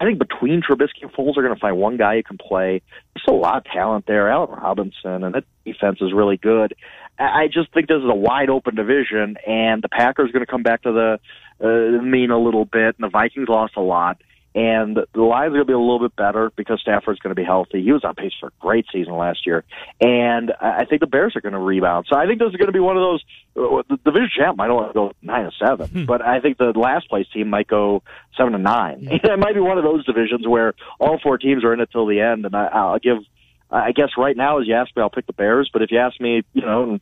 I 0.00 0.04
think 0.04 0.18
between 0.18 0.62
Trubisky 0.62 1.02
and 1.02 1.12
Foles 1.12 1.36
are 1.36 1.42
going 1.42 1.54
to 1.54 1.60
find 1.60 1.76
one 1.76 1.96
guy 1.96 2.16
who 2.16 2.22
can 2.22 2.38
play. 2.38 2.82
There's 3.14 3.24
a 3.28 3.32
lot 3.32 3.58
of 3.58 3.64
talent 3.64 4.06
there. 4.06 4.28
Allen 4.28 4.50
Robinson, 4.50 5.22
and 5.24 5.34
that 5.34 5.44
defense 5.64 5.98
is 6.00 6.12
really 6.12 6.36
good. 6.36 6.74
I 7.18 7.46
just 7.46 7.72
think 7.72 7.88
this 7.88 7.98
is 7.98 8.08
a 8.08 8.14
wide 8.14 8.50
open 8.50 8.74
division, 8.74 9.36
and 9.46 9.82
the 9.82 9.88
Packers 9.88 10.30
are 10.30 10.32
going 10.32 10.44
to 10.44 10.50
come 10.50 10.62
back 10.62 10.82
to 10.82 10.92
the 10.92 11.20
uh, 11.64 12.02
mean 12.02 12.30
a 12.30 12.38
little 12.38 12.64
bit, 12.64 12.96
and 12.98 13.04
the 13.04 13.10
Vikings 13.10 13.48
lost 13.48 13.74
a 13.76 13.80
lot. 13.80 14.20
And 14.54 14.98
the 15.14 15.22
Lions 15.22 15.52
are 15.52 15.56
going 15.56 15.60
to 15.60 15.64
be 15.66 15.72
a 15.72 15.78
little 15.78 16.00
bit 16.00 16.14
better 16.14 16.52
because 16.54 16.80
Stafford's 16.80 17.20
going 17.20 17.34
to 17.34 17.40
be 17.40 17.44
healthy. 17.44 17.82
He 17.82 17.90
was 17.90 18.04
on 18.04 18.14
pace 18.14 18.32
for 18.38 18.48
a 18.48 18.52
great 18.60 18.84
season 18.92 19.16
last 19.16 19.46
year, 19.46 19.64
and 20.00 20.52
I 20.60 20.84
think 20.84 21.00
the 21.00 21.06
Bears 21.06 21.34
are 21.36 21.40
going 21.40 21.54
to 21.54 21.58
rebound. 21.58 22.06
So 22.08 22.16
I 22.16 22.26
think 22.26 22.38
this 22.38 22.50
is 22.50 22.56
going 22.56 22.66
to 22.66 22.72
be 22.72 22.80
one 22.80 22.96
of 22.96 23.02
those. 23.02 23.24
Uh, 23.56 23.82
the 23.88 23.98
division 24.04 24.30
champ 24.36 24.56
might 24.58 24.68
only 24.68 24.92
go 24.92 25.12
nine 25.22 25.44
and 25.44 25.54
seven, 25.58 26.04
but 26.06 26.20
I 26.20 26.40
think 26.40 26.58
the 26.58 26.72
last 26.76 27.08
place 27.08 27.26
team 27.32 27.48
might 27.48 27.66
go 27.66 28.02
seven 28.36 28.54
and 28.54 28.64
nine. 28.64 29.08
it 29.10 29.38
might 29.38 29.54
be 29.54 29.60
one 29.60 29.78
of 29.78 29.84
those 29.84 30.04
divisions 30.04 30.46
where 30.46 30.74
all 31.00 31.18
four 31.22 31.38
teams 31.38 31.64
are 31.64 31.72
in 31.72 31.80
it 31.80 31.90
till 31.90 32.06
the 32.06 32.20
end. 32.20 32.44
And 32.44 32.54
I, 32.54 32.66
I'll 32.66 32.98
give. 32.98 33.18
I 33.70 33.92
guess 33.92 34.10
right 34.18 34.36
now, 34.36 34.58
as 34.60 34.66
you 34.66 34.74
ask 34.74 34.94
me, 34.94 35.02
I'll 35.02 35.08
pick 35.08 35.26
the 35.26 35.32
Bears. 35.32 35.70
But 35.72 35.80
if 35.80 35.90
you 35.90 35.98
ask 35.98 36.20
me, 36.20 36.42
you 36.52 36.60
know, 36.60 36.98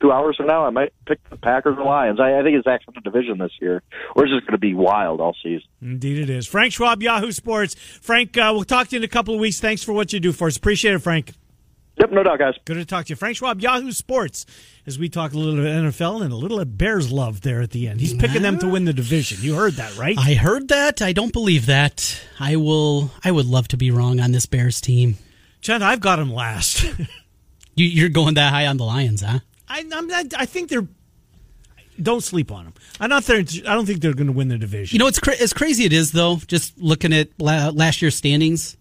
two 0.00 0.12
hours 0.12 0.36
from 0.36 0.46
now, 0.46 0.64
I 0.64 0.70
might 0.70 0.92
pick 1.06 1.18
the 1.30 1.36
Packers 1.36 1.76
or 1.78 1.84
Lions. 1.84 2.20
I, 2.20 2.38
I 2.38 2.42
think 2.42 2.56
it's 2.56 2.66
actually 2.66 2.94
the 2.96 3.00
division 3.00 3.38
this 3.38 3.52
year. 3.60 3.82
We're 4.14 4.26
just 4.26 4.42
going 4.46 4.52
to 4.52 4.58
be 4.58 4.74
wild 4.74 5.20
all 5.20 5.34
season. 5.42 5.66
Indeed, 5.80 6.18
it 6.18 6.30
is. 6.30 6.46
Frank 6.46 6.72
Schwab, 6.72 7.02
Yahoo 7.02 7.32
Sports. 7.32 7.74
Frank, 7.74 8.36
uh, 8.36 8.50
we'll 8.54 8.64
talk 8.64 8.88
to 8.88 8.96
you 8.96 9.00
in 9.00 9.04
a 9.04 9.08
couple 9.08 9.34
of 9.34 9.40
weeks. 9.40 9.60
Thanks 9.60 9.82
for 9.82 9.92
what 9.92 10.12
you 10.12 10.20
do 10.20 10.32
for 10.32 10.46
us. 10.46 10.56
Appreciate 10.56 10.94
it, 10.94 10.98
Frank. 11.00 11.32
Yep, 11.98 12.10
no 12.10 12.22
doubt, 12.22 12.38
guys. 12.38 12.54
Good 12.64 12.74
to 12.74 12.86
talk 12.86 13.04
to 13.06 13.10
you. 13.10 13.16
Frank 13.16 13.36
Schwab, 13.36 13.60
Yahoo 13.60 13.92
Sports, 13.92 14.46
as 14.86 14.98
we 14.98 15.08
talk 15.10 15.34
a 15.34 15.38
little 15.38 15.56
bit 15.56 15.66
of 15.66 15.84
NFL 15.84 16.22
and 16.22 16.32
a 16.32 16.36
little 16.36 16.58
of 16.58 16.78
Bears 16.78 17.12
love 17.12 17.42
there 17.42 17.60
at 17.60 17.70
the 17.70 17.86
end. 17.86 18.00
He's 18.00 18.14
picking 18.14 18.40
them 18.42 18.58
to 18.60 18.68
win 18.68 18.86
the 18.86 18.94
division. 18.94 19.38
You 19.42 19.54
heard 19.54 19.74
that, 19.74 19.96
right? 19.98 20.16
I 20.18 20.34
heard 20.34 20.68
that. 20.68 21.02
I 21.02 21.12
don't 21.12 21.32
believe 21.32 21.66
that. 21.66 22.18
I 22.40 22.56
will. 22.56 23.10
I 23.22 23.30
would 23.30 23.46
love 23.46 23.68
to 23.68 23.76
be 23.76 23.90
wrong 23.90 24.20
on 24.20 24.32
this 24.32 24.46
Bears 24.46 24.80
team. 24.80 25.16
Chen, 25.60 25.82
I've 25.82 26.00
got 26.00 26.18
him 26.18 26.32
last. 26.32 26.86
You, 27.74 27.86
you're 27.86 28.10
going 28.10 28.34
that 28.34 28.52
high 28.52 28.66
on 28.66 28.76
the 28.76 28.84
Lions, 28.84 29.22
huh? 29.22 29.38
I, 29.72 29.84
I'm 29.92 30.06
not, 30.06 30.26
I 30.36 30.46
think 30.46 30.68
they're. 30.68 30.86
Don't 32.00 32.22
sleep 32.22 32.50
on 32.50 32.64
them. 32.64 32.74
I'm 33.00 33.10
not 33.10 33.24
there. 33.24 33.38
I 33.38 33.42
don't 33.74 33.86
think 33.86 34.00
they're 34.00 34.14
going 34.14 34.26
to 34.26 34.32
win 34.32 34.48
the 34.48 34.56
division. 34.58 34.94
You 34.96 34.98
know, 34.98 35.06
it's 35.08 35.18
cra- 35.20 35.36
as 35.40 35.52
crazy 35.52 35.84
it 35.84 35.92
is 35.92 36.12
though. 36.12 36.36
Just 36.46 36.78
looking 36.78 37.12
at 37.12 37.28
la- 37.38 37.68
last 37.68 38.00
year's 38.02 38.16
standings, 38.16 38.76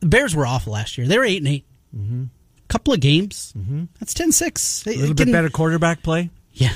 the 0.00 0.06
Bears 0.06 0.34
were 0.34 0.46
off 0.46 0.66
last 0.66 0.96
year. 0.96 1.06
They 1.08 1.18
were 1.18 1.24
eight 1.24 1.38
and 1.38 1.48
8 1.48 1.64
Mm-hmm. 1.96 2.24
Couple 2.68 2.94
of 2.94 3.00
games. 3.00 3.52
Mm-hmm. 3.58 3.84
That's 4.00 4.14
10-6. 4.14 4.86
a 4.86 4.98
little 4.98 5.14
bit 5.14 5.30
better 5.30 5.50
quarterback 5.50 6.02
play. 6.02 6.30
Yeah. 6.54 6.72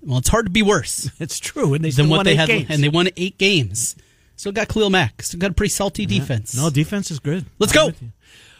Well, 0.00 0.16
it's 0.18 0.28
hard 0.30 0.46
to 0.46 0.50
be 0.50 0.62
worse 0.62 1.10
It's 1.20 1.38
true, 1.38 1.74
and 1.74 1.84
they 1.84 1.88
than 1.90 2.06
still 2.06 2.08
what 2.08 2.16
won 2.18 2.24
they 2.24 2.32
eight 2.32 2.36
had, 2.36 2.48
games. 2.48 2.66
and 2.70 2.82
they 2.82 2.88
won 2.88 3.08
eight 3.18 3.36
games. 3.36 3.96
Still 4.36 4.52
got 4.52 4.68
Khalil 4.68 4.88
Mack. 4.88 5.20
Still 5.22 5.40
got 5.40 5.50
a 5.50 5.54
pretty 5.54 5.70
salty 5.72 6.06
defense. 6.06 6.54
no 6.56 6.70
defense 6.70 7.10
is 7.10 7.18
good. 7.18 7.44
Let's 7.58 7.76
I'm 7.76 7.90
go. 7.90 7.96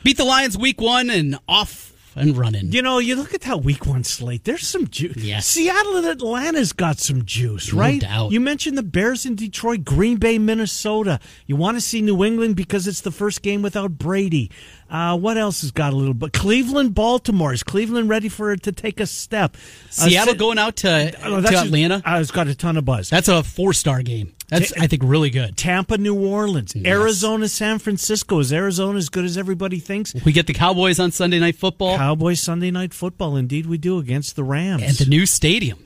Beat 0.03 0.17
the 0.19 0.25
Lions 0.25 0.59
week 0.59 0.81
one 0.81 1.09
and 1.09 1.39
off 1.49 1.93
and 2.17 2.37
running. 2.37 2.73
You 2.73 2.83
know, 2.83 2.99
you 2.99 3.14
look 3.14 3.35
at 3.35 3.43
that 3.43 3.62
week 3.62 3.87
one 3.87 4.03
slate. 4.03 4.45
There's 4.45 4.67
some 4.67 4.89
juice. 4.89 5.17
Yes. 5.19 5.47
Seattle 5.47 5.97
and 5.97 6.07
Atlanta's 6.07 6.73
got 6.73 6.99
some 6.99 7.25
juice, 7.25 7.73
No 7.73 7.79
right? 7.81 8.01
doubt. 8.01 8.33
You 8.33 8.41
mentioned 8.41 8.77
the 8.77 8.83
Bears 8.83 9.25
in 9.27 9.35
Detroit, 9.37 9.85
Green 9.85 10.17
Bay, 10.17 10.39
Minnesota. 10.39 11.21
You 11.47 11.57
want 11.57 11.77
to 11.77 11.81
see 11.81 12.01
New 12.03 12.25
England 12.25 12.57
because 12.57 12.89
it's 12.89 13.03
the 13.03 13.11
first 13.12 13.43
game 13.43 13.62
without 13.62 13.93
Brady. 13.99 14.51
Uh, 14.89 15.17
what 15.19 15.37
else 15.37 15.61
has 15.62 15.71
got 15.73 15.93
a 15.93 15.97
little 15.97 16.14
bit? 16.14 16.33
Cleveland, 16.33 16.95
Baltimore. 16.95 17.53
Is 17.53 17.62
Cleveland 17.62 18.09
ready 18.09 18.29
for 18.29 18.53
it 18.53 18.62
to 18.62 18.73
take 18.73 18.99
a 19.01 19.07
step? 19.07 19.55
Uh, 19.55 19.91
Seattle 19.91 20.35
Si- 20.35 20.39
going 20.39 20.59
out 20.59 20.77
to, 20.77 21.12
Oh, 21.25 21.41
to 21.41 21.59
Atlanta. 21.59 22.03
uh, 22.07 22.19
it's 22.21 22.31
got 22.31 22.47
a 22.49 22.55
ton 22.55 22.77
of 22.77 22.85
buzz. 22.85 23.11
That's 23.11 23.29
a 23.29 23.43
four 23.43 23.73
star 23.73 24.03
game. 24.03 24.33
That's 24.49 24.72
I 24.74 24.86
think 24.86 25.03
really 25.05 25.30
good. 25.30 25.57
Tampa, 25.57 25.99
New 25.99 26.14
Orleans, 26.14 26.74
Yes. 26.76 26.86
Arizona, 26.86 27.49
San 27.49 27.78
Francisco. 27.80 28.38
Is 28.38 28.53
Arizona 28.53 28.97
as 28.99 29.09
good 29.09 29.24
as 29.24 29.36
everybody 29.36 29.78
thinks? 29.80 30.14
We 30.24 30.32
get 30.32 30.47
the 30.47 30.53
Cowboys 30.55 31.01
on 31.01 31.11
Sunday 31.11 31.38
Night 31.40 31.57
Football 31.57 31.97
Cowboys 31.97 32.40
Sunday 32.40 32.70
night 32.70 32.94
football. 32.94 33.36
Indeed, 33.36 33.66
we 33.66 33.76
do 33.78 33.99
against 33.99 34.36
the 34.36 34.44
Rams. 34.44 34.82
at 34.84 34.94
the 34.99 35.07
new 35.07 35.26
stadium. 35.26 35.78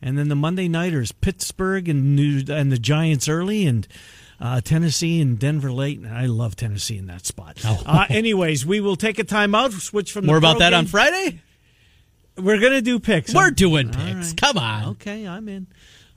And 0.00 0.16
then 0.18 0.28
the 0.28 0.36
Monday 0.36 0.68
nighters, 0.68 1.12
Pittsburgh 1.12 1.88
and 1.88 2.16
New, 2.16 2.42
and 2.48 2.70
the 2.72 2.78
Giants 2.78 3.28
early, 3.28 3.66
and 3.66 3.86
uh, 4.40 4.60
Tennessee 4.60 5.20
and 5.20 5.38
Denver 5.38 5.72
late. 5.72 5.98
And 5.98 6.08
I 6.08 6.26
love 6.26 6.54
Tennessee 6.56 6.96
in 6.98 7.06
that 7.06 7.26
spot. 7.26 7.58
Oh. 7.64 7.82
Uh, 7.84 8.06
anyways, 8.08 8.64
we 8.66 8.80
will 8.80 8.96
take 8.96 9.18
a 9.18 9.24
timeout. 9.24 9.72
Switch 9.72 10.12
from 10.12 10.22
the 10.22 10.26
More 10.28 10.36
about 10.38 10.58
that 10.60 10.72
on. 10.74 10.86
Friday. 10.86 11.40
We're 12.38 12.60
gonna 12.60 12.82
do 12.82 12.98
picks. 12.98 13.34
We're 13.34 13.50
doing 13.50 13.88
picks. 13.90 14.28
right. 14.30 14.34
Come 14.36 14.58
on. 14.58 14.84
Okay, 14.90 15.26
I'm 15.26 15.48
in. 15.48 15.66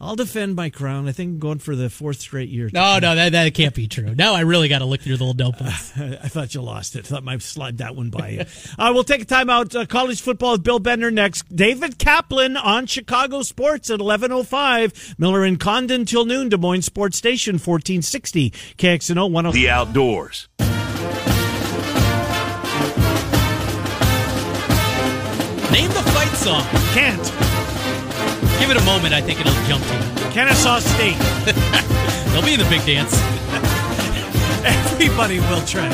I'll 0.01 0.15
defend 0.15 0.55
my 0.55 0.69
crown. 0.69 1.09
I 1.09 1.11
think 1.11 1.33
I'm 1.33 1.39
going 1.39 1.59
for 1.59 1.75
the 1.75 1.89
fourth 1.89 2.21
straight 2.21 2.47
year. 2.47 2.69
No, 2.71 2.99
no, 2.99 3.15
that, 3.15 3.33
that 3.33 3.53
can't 3.53 3.75
be 3.75 3.87
true. 3.87 4.15
Now 4.15 4.33
I 4.33 4.41
really 4.41 4.69
got 4.69 4.79
to 4.79 4.85
look 4.85 5.01
through 5.01 5.17
the 5.17 5.25
little 5.25 5.45
notebooks. 5.45 5.91
I 5.97 6.29
thought 6.29 6.53
you 6.53 6.61
lost 6.61 6.95
it. 6.95 6.99
I 6.99 7.09
thought 7.09 7.17
I 7.17 7.25
might 7.25 7.41
slide 7.41 7.79
that 7.79 7.97
one 7.97 8.09
by 8.09 8.29
you. 8.29 8.45
uh, 8.79 8.91
we'll 8.93 9.03
take 9.03 9.23
a 9.23 9.25
timeout. 9.25 9.75
Uh, 9.75 9.85
college 9.85 10.21
football 10.21 10.53
with 10.53 10.63
Bill 10.63 10.79
Bender 10.79 11.11
next. 11.11 11.53
David 11.53 11.97
Kaplan 11.97 12.55
on 12.55 12.85
Chicago 12.85 13.41
Sports 13.41 13.89
at 13.89 13.99
11.05. 13.99 15.19
Miller 15.19 15.43
and 15.43 15.59
Condon 15.59 16.05
till 16.05 16.23
noon. 16.23 16.47
Des 16.47 16.57
Moines 16.57 16.81
Sports 16.83 17.17
Station, 17.17 17.55
1460. 17.55 18.51
KXNO 18.77 19.31
105. 19.31 19.53
The 19.53 19.69
outdoors. 19.69 20.47
Name 25.71 25.89
the 25.89 26.03
fight 26.11 26.35
song. 26.37 26.63
Can't. 26.93 27.48
Give 28.59 28.69
it 28.71 28.77
a 28.77 28.83
moment. 28.85 29.13
I 29.13 29.21
think 29.21 29.39
it'll 29.39 29.53
jump 29.67 29.83
to 29.85 29.93
you. 29.95 30.31
Kennesaw 30.31 30.79
State. 30.79 31.17
They'll 32.31 32.43
be 32.45 32.53
in 32.53 32.59
the 32.59 32.67
big 32.69 32.85
dance. 32.85 33.13
Everybody 34.65 35.39
will 35.39 35.61
trend. 35.65 35.93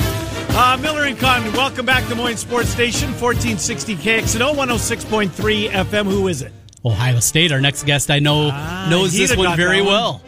Uh, 0.58 0.78
Miller 0.82 1.04
and 1.04 1.18
Condon, 1.18 1.54
welcome 1.54 1.86
back 1.86 2.04
to 2.04 2.10
Des 2.10 2.16
Moines 2.16 2.38
Sports 2.38 2.70
Station, 2.70 3.10
1460 3.10 3.96
KXNO 3.98 4.54
106.3 4.56 5.70
FM. 5.70 6.06
Who 6.06 6.28
is 6.28 6.42
it? 6.42 6.52
Ohio 6.84 7.20
State, 7.20 7.52
our 7.52 7.60
next 7.62 7.84
guest, 7.86 8.10
I 8.12 8.20
know 8.20 8.50
Ah, 8.52 8.88
knows 8.90 9.12
this 9.14 9.36
one 9.36 9.56
very 9.58 9.82
one. 9.82 9.88
well. 9.92 10.22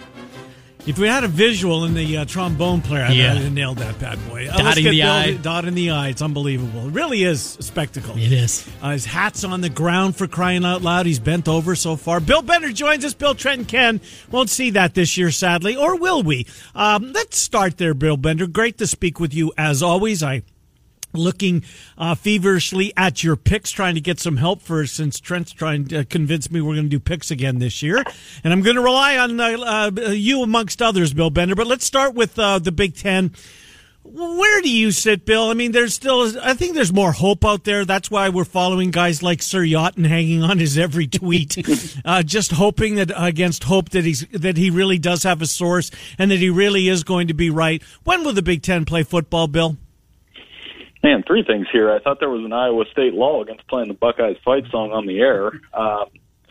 If 0.88 0.98
we 0.98 1.10
had 1.10 1.26
a 1.26 1.28
visual 1.28 1.84
in 1.84 1.94
the 1.94 2.20
uh, 2.20 2.24
trombone 2.26 2.82
player, 2.82 3.04
I'd 3.04 3.12
have 3.18 3.52
nailed 3.52 3.80
that 3.80 4.00
bad 4.00 4.18
boy. 4.30 4.48
Uh, 4.48 4.52
Dotting 4.52 4.64
let's 4.66 4.78
the 4.78 5.02
Bill- 5.02 5.12
I. 5.12 5.34
Dot 5.34 5.66
in 5.66 5.76
the 5.76 5.92
eye. 5.92 6.08
It's 6.08 6.22
unbelievable. 6.22 6.88
It 6.88 6.94
really 6.94 7.26
is 7.26 7.58
a 7.60 7.64
spectacle. 7.64 8.16
It 8.18 8.32
is. 8.32 8.66
Uh, 8.82 8.92
his 8.92 9.04
hat's 9.04 9.44
on 9.44 9.60
the 9.60 9.70
ground 9.70 10.16
for 10.16 10.28
crying 10.28 10.64
out 10.64 10.82
loud. 10.84 11.06
He's 11.06 11.20
bent 11.20 11.50
over 11.50 11.76
so 11.76 11.98
far. 11.98 12.22
Bill 12.22 12.42
Bender 12.42 12.72
joins 12.72 13.04
us. 13.04 13.14
Bill 13.14 13.36
Trent 13.36 13.60
and 13.60 13.68
Ken 13.68 14.00
won't 14.32 14.50
see 14.50 14.70
that 14.72 14.94
this 14.94 15.18
year, 15.18 15.30
sadly, 15.30 15.76
or 15.76 15.98
will 15.98 16.24
we? 16.24 16.48
Um, 16.74 17.12
let's 17.12 17.38
start 17.38 17.78
there, 17.78 17.94
Bill 17.94 18.16
Bender. 18.16 18.48
Great 18.48 18.78
to 18.78 18.88
speak 18.88 19.20
with 19.20 19.34
you 19.34 19.52
as 19.58 19.84
always. 19.84 20.24
I 20.24 20.44
looking 21.18 21.64
uh, 21.98 22.16
feverishly 22.16 22.94
at 22.96 23.24
your 23.24 23.36
picks, 23.36 23.72
trying 23.72 23.96
to 23.96 24.02
get 24.02 24.20
some 24.20 24.38
help 24.38 24.62
for 24.62 24.86
since 24.86 25.20
Trent's 25.20 25.52
trying 25.52 25.86
to 25.88 26.06
convince 26.06 26.50
me 26.52 26.62
we're 26.62 26.76
going 26.76 26.86
to 26.86 26.90
do 26.90 27.00
picks 27.00 27.32
again 27.32 27.60
this 27.60 27.82
year, 27.82 28.04
and 28.44 28.54
I'm 28.54 28.62
going 28.62 28.76
to 28.76 28.82
rely 28.82 29.18
on 29.18 29.40
uh, 29.40 29.92
uh, 29.98 30.10
you 30.12 30.44
amongst 30.44 30.82
others, 30.82 31.14
Bill 31.14 31.30
Bender. 31.30 31.56
But 31.56 31.68
let's 31.68 31.86
start 31.86 32.14
with 32.14 32.38
uh, 32.38 32.60
the 32.60 32.72
Big 32.72 32.96
Ten. 32.96 33.34
Where 34.10 34.62
do 34.62 34.70
you 34.70 34.92
sit, 34.92 35.26
Bill? 35.26 35.50
I 35.50 35.54
mean, 35.54 35.74
there's 35.74 35.94
still, 35.94 36.32
I 36.42 36.54
think 36.54 36.76
there's 36.76 36.94
more 36.94 37.12
hope 37.12 37.44
out 37.44 37.66
there. 37.66 37.84
That's 37.84 38.10
why 38.10 38.30
we're 38.30 38.46
following 38.46 38.90
guys 38.90 39.22
like 39.22 39.42
Sir 39.42 39.64
Yacht 39.64 39.98
and 39.98 40.06
hanging 40.06 40.44
on 40.44 40.60
his 40.60 40.78
every 40.78 41.08
tweet, 41.08 41.58
uh, 42.06 42.24
just 42.24 42.52
hoping 42.52 42.96
that 42.96 43.12
against 43.16 43.66
hope 43.66 43.90
that 43.90 44.06
he's 44.06 44.26
that 44.28 44.56
he 44.56 44.70
really 44.70 44.98
does 44.98 45.24
have 45.24 45.42
a 45.42 45.46
source 45.46 45.92
and 46.18 46.32
that 46.32 46.38
he 46.38 46.50
really 46.50 46.88
is 46.88 47.04
going 47.04 47.28
to 47.28 47.34
be 47.34 47.50
right. 47.50 47.84
When 48.06 48.24
will 48.24 48.34
the 48.34 48.42
Big 48.42 48.64
Ten 48.64 48.86
play 48.86 49.04
football, 49.04 49.48
Bill? 49.48 49.76
Man, 51.04 51.24
three 51.26 51.44
things 51.44 51.68
here. 51.72 51.92
I 51.92 52.00
thought 52.00 52.20
there 52.20 52.30
was 52.30 52.44
an 52.44 52.54
Iowa 52.54 52.86
State 52.92 53.14
law 53.14 53.44
against 53.44 53.68
playing 53.68 53.88
the 53.88 53.94
Buckeyes 53.94 54.38
fight 54.44 54.64
song 54.72 54.92
on 54.92 55.06
the 55.06 55.20
air. 55.20 55.52
Um, 55.74 56.06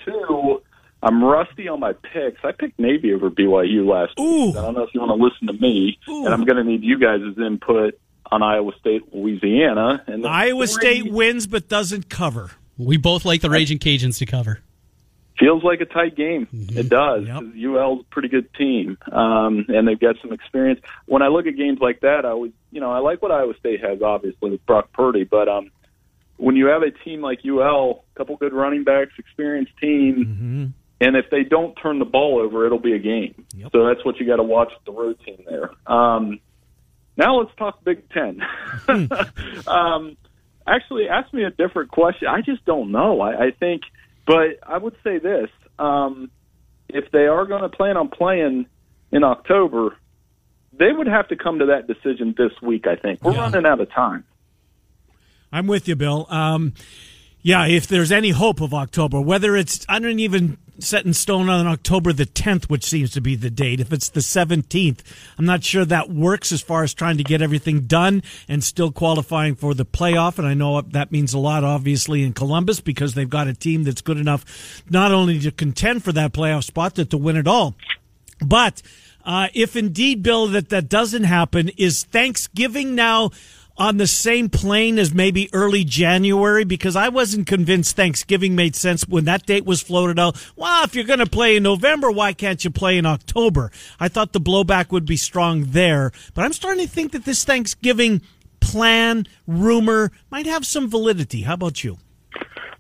two, 0.05 0.63
I'm 1.03 1.23
rusty 1.23 1.69
on 1.69 1.81
my 1.81 1.93
picks. 1.93 2.45
I 2.45 2.53
picked 2.53 2.79
Navy 2.79 3.13
over 3.13 3.31
BYU 3.31 3.87
last 3.87 4.19
Ooh. 4.19 4.47
week. 4.47 4.57
I 4.57 4.63
don't 4.63 4.75
know 4.75 4.83
if 4.83 4.95
you 4.95 5.01
want 5.01 5.19
to 5.19 5.25
listen 5.25 5.47
to 5.49 5.53
me, 5.53 5.99
and 6.07 6.29
I'm 6.29 6.45
going 6.45 6.57
to 6.57 6.65
need 6.65 6.83
you 6.83 6.99
guys' 6.99 7.23
input 7.39 7.99
on 8.31 8.43
Iowa 8.43 8.73
State, 8.81 9.15
Louisiana. 9.15 10.03
And 10.07 10.27
Iowa 10.27 10.67
three, 10.67 10.81
State 10.81 11.13
wins 11.13 11.47
but 11.47 11.69
doesn't 11.69 12.09
cover. 12.09 12.53
We 12.79 12.97
both 12.97 13.25
like 13.25 13.41
the 13.41 13.51
Raging 13.51 13.79
Cajuns 13.79 14.19
to 14.19 14.27
cover. 14.27 14.61
Feels 15.39 15.63
like 15.63 15.81
a 15.81 15.85
tight 15.85 16.17
game. 16.17 16.49
It 16.53 16.89
does. 16.89 17.27
Yep. 17.27 17.43
UL's 17.65 18.01
a 18.03 18.05
pretty 18.11 18.29
good 18.29 18.53
team, 18.55 18.99
um, 19.11 19.67
and 19.69 19.87
they've 19.87 19.99
got 19.99 20.17
some 20.23 20.33
experience. 20.33 20.81
When 21.07 21.23
I 21.23 21.29
look 21.29 21.47
at 21.47 21.57
games 21.57 21.79
like 21.81 22.01
that, 22.01 22.25
I 22.25 22.31
always, 22.31 22.53
you 22.71 22.81
know, 22.81 22.91
I 22.91 22.99
like 22.99 23.23
what 23.23 23.31
Iowa 23.31 23.55
State 23.59 23.83
has, 23.83 24.03
obviously 24.03 24.51
with 24.51 24.65
Brock 24.67 24.93
Purdy, 24.93 25.25
but 25.25 25.49
um, 25.49 25.71
when 26.37 26.57
you 26.57 26.67
have 26.67 26.83
a 26.83 26.91
team 26.91 27.21
like 27.21 27.41
UL, 27.45 28.05
a 28.15 28.19
couple 28.19 28.37
good 28.37 28.53
running 28.53 28.85
backs, 28.85 29.13
experienced 29.19 29.73
team, 29.81 30.75
and 31.01 31.17
if 31.17 31.27
they 31.31 31.43
don't 31.43 31.75
turn 31.75 31.99
the 31.99 32.05
ball 32.05 32.41
over, 32.41 32.67
it'll 32.67 32.79
be 32.79 32.95
a 32.95 32.99
game. 32.99 33.47
Yep. 33.55 33.73
So 33.73 33.87
that's 33.87 34.05
what 34.05 34.19
you 34.19 34.27
got 34.27 34.37
to 34.37 34.43
watch 34.43 34.71
with 34.75 34.85
the 34.85 35.01
road 35.01 35.19
team 35.25 35.45
there. 35.49 35.71
Um, 35.87 36.41
now 37.17 37.39
let's 37.39 37.55
talk 37.57 37.83
Big 37.85 38.09
Ten. 38.11 38.43
um, 39.67 40.17
actually, 40.67 41.09
ask 41.09 41.33
me 41.33 41.45
a 41.45 41.51
different 41.51 41.91
question. 41.91 42.29
I 42.29 42.41
just 42.41 42.65
don't 42.65 42.93
know. 42.93 43.21
I, 43.21 43.47
I 43.47 43.51
think, 43.51 43.83
but 44.27 44.59
I 44.67 44.77
would 44.79 44.97
say 45.05 45.19
this: 45.19 45.49
um, 45.79 46.31
if 46.89 47.11
they 47.13 47.27
are 47.27 47.47
going 47.47 47.63
to 47.63 47.69
plan 47.69 47.97
on 47.97 48.09
playing 48.09 48.67
in 49.13 49.25
October, 49.25 49.97
they 50.79 50.93
would 50.93 51.07
have 51.07 51.29
to 51.29 51.37
come 51.37 51.59
to 51.61 51.67
that 51.67 51.87
decision 51.87 52.35
this 52.37 52.53
week. 52.61 52.87
I 52.87 52.97
think 52.97 53.23
we're 53.25 53.33
Yeah. 53.33 53.41
running 53.43 53.67
out 53.67 53.81
of 53.81 53.91
time. 53.91 54.25
I'm 55.53 55.67
with 55.67 55.89
you, 55.89 55.97
Bill. 55.97 56.27
Um, 56.29 56.75
yeah, 57.41 57.67
if 57.67 57.87
there's 57.87 58.11
any 58.13 58.31
hope 58.31 58.61
of 58.61 58.75
October, 58.75 59.21
whether 59.21 59.57
it's 59.57 59.87
I 59.89 59.99
don't 60.01 60.19
even 60.19 60.59
set 60.79 61.05
in 61.05 61.15
stone 61.15 61.49
on 61.49 61.67
October 61.67 62.13
the 62.13 62.27
10th, 62.27 62.65
which 62.65 62.85
seems 62.85 63.11
to 63.13 63.21
be 63.21 63.35
the 63.35 63.51
date. 63.51 63.81
If 63.81 63.93
it's 63.93 64.09
the 64.09 64.21
17th, 64.21 65.01
I'm 65.39 65.45
not 65.45 65.65
sure 65.65 65.85
that 65.85 66.11
works 66.11 66.53
as 66.53 66.63
far 66.63 66.83
as 66.83 66.95
trying 66.95 67.17
to 67.19 67.25
get 67.25 67.43
everything 67.43 67.83
done 67.83 68.23
and 68.49 68.63
still 68.63 68.93
qualifying 68.93 69.55
for 69.55 69.75
the 69.75 69.85
playoff. 69.85 70.39
And 70.39 70.47
I 70.47 70.55
know 70.55 70.81
that 70.81 71.13
means 71.13 71.35
a 71.35 71.39
lot, 71.39 71.65
obviously, 71.65 72.23
in 72.23 72.33
Columbus 72.33 72.81
because 72.81 73.15
they've 73.15 73.29
got 73.29 73.49
a 73.49 73.55
team 73.55 73.85
that's 73.85 74.03
good 74.03 74.19
enough 74.19 74.83
not 74.91 75.13
only 75.13 75.39
to 75.41 75.51
contend 75.51 76.05
for 76.05 76.13
that 76.13 76.33
playoff 76.33 76.65
spot, 76.65 76.95
but 76.97 77.11
to 77.11 77.17
win 77.17 77.37
it 77.37 77.47
all. 77.47 77.75
But 78.45 78.83
uh, 79.25 79.49
if 79.55 79.77
indeed, 79.77 80.23
Bill, 80.23 80.47
that 80.49 80.69
that 80.69 80.89
doesn't 80.89 81.25
happen, 81.25 81.71
is 81.77 82.05
Thanksgiving 82.05 82.95
now 82.95 83.31
on 83.79 83.97
the 83.97 84.07
same 84.07 84.49
plane 84.49 84.99
as 84.99 85.13
maybe 85.13 85.49
early 85.53 85.85
January? 85.85 86.65
Because 86.65 86.97
I 86.97 87.09
wasn't 87.09 87.47
convinced 87.47 87.97
Thanksgiving 87.97 88.55
made 88.55 88.77
sense 88.77 89.07
when 89.07 89.25
that 89.27 89.47
date 89.47 89.65
was 89.65 89.83
floated 89.83 90.19
out. 90.19 90.37
Well, 90.57 90.85
if 90.85 90.95
you're 90.95 91.05
going 91.05 91.19
to 91.19 91.27
play 91.27 91.57
in 91.57 91.63
November, 91.63 92.11
why 92.11 92.33
can't 92.33 92.65
you 92.65 92.71
play 92.71 92.99
in 92.99 93.07
October? 93.07 93.71
I 94.01 94.09
thought 94.09 94.33
the 94.33 94.41
blowback 94.41 94.91
would 94.93 95.07
be 95.07 95.17
strong 95.17 95.67
there, 95.69 96.13
but 96.35 96.45
I'm 96.45 96.53
starting 96.53 96.87
to 96.87 96.91
think 96.91 97.13
that 97.13 97.25
this 97.25 97.45
Thanksgiving 97.45 98.23
plan 98.61 99.27
rumor 99.47 100.11
might 100.31 100.47
have 100.47 100.67
some 100.67 100.91
validity. 100.91 101.43
How 101.43 101.55
about 101.55 101.85
you? 101.85 101.99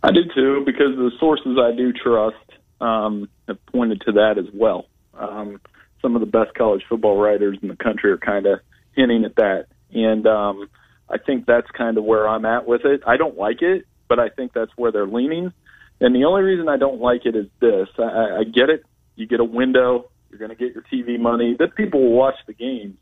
I 0.02 0.10
do 0.12 0.22
too, 0.34 0.62
because 0.64 0.96
the 0.96 1.10
sources 1.18 1.58
I 1.58 1.74
do 1.76 1.92
trust 1.92 2.36
um, 2.80 3.28
have 3.48 3.64
pointed 3.66 4.02
to 4.02 4.12
that 4.12 4.38
as 4.38 4.46
well. 4.52 4.86
Um, 5.14 5.60
some 6.02 6.14
of 6.14 6.20
the 6.20 6.26
best 6.26 6.54
college 6.54 6.82
football 6.88 7.16
writers 7.16 7.58
in 7.62 7.68
the 7.68 7.76
country 7.76 8.10
are 8.10 8.18
kind 8.18 8.46
of 8.46 8.60
hinting 8.94 9.24
at 9.24 9.36
that, 9.36 9.66
and 9.92 10.26
um, 10.26 10.68
I 11.08 11.18
think 11.18 11.46
that's 11.46 11.70
kind 11.70 11.98
of 11.98 12.04
where 12.04 12.28
I'm 12.28 12.44
at 12.44 12.66
with 12.66 12.84
it. 12.84 13.02
I 13.06 13.16
don't 13.16 13.36
like 13.36 13.62
it, 13.62 13.86
but 14.08 14.18
I 14.18 14.28
think 14.28 14.52
that's 14.52 14.72
where 14.76 14.90
they're 14.92 15.06
leaning. 15.06 15.52
And 16.00 16.14
the 16.14 16.24
only 16.24 16.42
reason 16.42 16.68
I 16.68 16.76
don't 16.76 17.00
like 17.00 17.24
it 17.26 17.36
is 17.36 17.46
this: 17.60 17.88
I, 17.98 18.38
I- 18.40 18.44
get 18.44 18.70
it. 18.70 18.84
You 19.14 19.26
get 19.26 19.40
a 19.40 19.44
window. 19.44 20.10
You're 20.30 20.38
going 20.38 20.50
to 20.50 20.56
get 20.56 20.74
your 20.74 20.82
TV 20.92 21.18
money. 21.18 21.56
That 21.58 21.74
people 21.74 22.02
will 22.02 22.12
watch 22.12 22.34
the 22.46 22.52
games. 22.52 22.96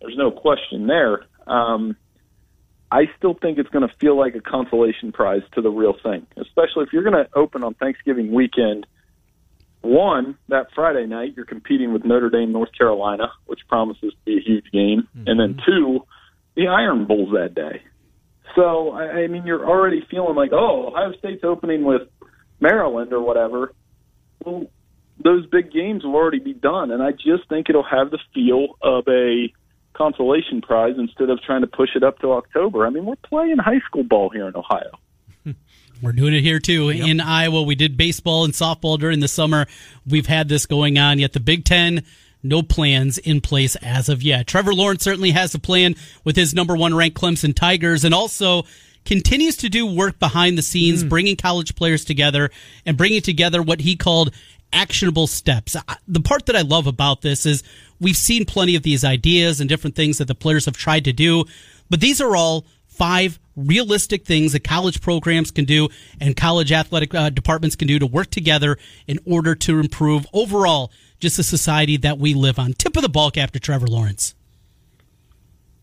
There's 0.00 0.16
no 0.16 0.30
question 0.30 0.86
there. 0.86 1.24
Um, 1.46 1.96
I 2.90 3.04
still 3.18 3.34
think 3.34 3.58
it's 3.58 3.68
going 3.68 3.86
to 3.86 3.94
feel 4.00 4.16
like 4.18 4.34
a 4.34 4.40
consolation 4.40 5.12
prize 5.12 5.42
to 5.54 5.60
the 5.60 5.70
real 5.70 5.94
thing, 6.02 6.26
especially 6.36 6.84
if 6.84 6.92
you're 6.92 7.02
going 7.02 7.24
to 7.24 7.28
open 7.34 7.62
on 7.62 7.74
Thanksgiving 7.74 8.32
weekend. 8.32 8.86
One, 9.82 10.36
that 10.48 10.68
Friday 10.74 11.06
night, 11.06 11.34
you're 11.36 11.46
competing 11.46 11.92
with 11.92 12.04
Notre 12.04 12.28
Dame, 12.30 12.52
North 12.52 12.70
Carolina, 12.76 13.30
which 13.46 13.60
promises 13.68 14.12
to 14.12 14.18
be 14.24 14.36
a 14.38 14.40
huge 14.40 14.70
game. 14.72 15.08
And 15.26 15.38
then 15.40 15.58
two, 15.66 16.04
the 16.60 16.68
Iron 16.68 17.06
Bowl's 17.06 17.32
that 17.32 17.54
day. 17.54 17.82
So, 18.54 18.90
I, 18.90 19.22
I 19.22 19.26
mean, 19.28 19.46
you're 19.46 19.66
already 19.66 20.04
feeling 20.10 20.34
like, 20.34 20.50
oh, 20.52 20.88
Ohio 20.88 21.12
State's 21.18 21.42
opening 21.42 21.84
with 21.84 22.02
Maryland 22.60 23.12
or 23.12 23.20
whatever. 23.20 23.72
Well, 24.44 24.66
those 25.22 25.46
big 25.46 25.72
games 25.72 26.04
will 26.04 26.14
already 26.14 26.38
be 26.38 26.52
done. 26.52 26.90
And 26.90 27.02
I 27.02 27.12
just 27.12 27.48
think 27.48 27.70
it'll 27.70 27.82
have 27.82 28.10
the 28.10 28.18
feel 28.34 28.76
of 28.82 29.04
a 29.08 29.52
consolation 29.94 30.60
prize 30.60 30.96
instead 30.98 31.30
of 31.30 31.40
trying 31.42 31.62
to 31.62 31.66
push 31.66 31.90
it 31.94 32.02
up 32.02 32.18
to 32.18 32.32
October. 32.32 32.86
I 32.86 32.90
mean, 32.90 33.06
we're 33.06 33.16
playing 33.16 33.56
high 33.58 33.80
school 33.86 34.04
ball 34.04 34.28
here 34.28 34.46
in 34.46 34.54
Ohio. 34.54 34.98
We're 36.02 36.12
doing 36.12 36.34
it 36.34 36.40
here 36.40 36.58
too 36.58 36.88
in 36.88 37.20
Iowa. 37.20 37.62
We 37.62 37.74
did 37.74 37.98
baseball 37.98 38.44
and 38.44 38.54
softball 38.54 38.98
during 38.98 39.20
the 39.20 39.28
summer. 39.28 39.66
We've 40.06 40.26
had 40.26 40.48
this 40.48 40.64
going 40.64 40.98
on. 40.98 41.18
Yet 41.18 41.34
the 41.34 41.40
Big 41.40 41.66
Ten, 41.66 42.04
no 42.42 42.62
plans 42.62 43.18
in 43.18 43.40
place 43.40 43.76
as 43.76 44.08
of 44.08 44.22
yet. 44.22 44.46
Trevor 44.46 44.74
Lawrence 44.74 45.04
certainly 45.04 45.30
has 45.32 45.54
a 45.54 45.58
plan 45.58 45.94
with 46.24 46.36
his 46.36 46.54
number 46.54 46.76
one 46.76 46.94
ranked 46.94 47.18
Clemson 47.18 47.54
Tigers, 47.54 48.04
and 48.04 48.14
also 48.14 48.64
continues 49.04 49.56
to 49.58 49.68
do 49.68 49.86
work 49.86 50.18
behind 50.18 50.58
the 50.58 50.62
scenes, 50.62 51.02
bringing 51.02 51.36
college 51.36 51.74
players 51.74 52.04
together 52.04 52.50
and 52.84 52.96
bringing 52.96 53.22
together 53.22 53.62
what 53.62 53.80
he 53.80 53.96
called 53.96 54.34
actionable 54.72 55.26
steps. 55.26 55.76
The 56.06 56.20
part 56.20 56.46
that 56.46 56.56
I 56.56 56.62
love 56.62 56.86
about 56.86 57.22
this 57.22 57.46
is 57.46 57.62
we've 57.98 58.16
seen 58.16 58.44
plenty 58.44 58.76
of 58.76 58.82
these 58.82 59.04
ideas 59.04 59.60
and 59.60 59.68
different 59.68 59.96
things 59.96 60.18
that 60.18 60.28
the 60.28 60.34
players 60.34 60.66
have 60.66 60.76
tried 60.76 61.04
to 61.06 61.12
do, 61.12 61.44
but 61.88 62.00
these 62.00 62.20
are 62.20 62.36
all 62.36 62.66
five 62.86 63.38
realistic 63.56 64.24
things 64.24 64.52
that 64.52 64.62
college 64.62 65.00
programs 65.00 65.50
can 65.50 65.64
do 65.64 65.88
and 66.20 66.36
college 66.36 66.70
athletic 66.70 67.14
uh, 67.14 67.30
departments 67.30 67.76
can 67.76 67.88
do 67.88 67.98
to 67.98 68.06
work 68.06 68.30
together 68.30 68.76
in 69.06 69.18
order 69.24 69.54
to 69.54 69.80
improve 69.80 70.26
overall 70.32 70.92
just 71.20 71.36
the 71.36 71.42
society 71.42 71.96
that 71.98 72.18
we 72.18 72.34
live 72.34 72.58
on. 72.58 72.72
Tip 72.72 72.96
of 72.96 73.02
the 73.02 73.08
ball 73.08 73.30
cap 73.30 73.50
to 73.52 73.60
Trevor 73.60 73.86
Lawrence. 73.86 74.34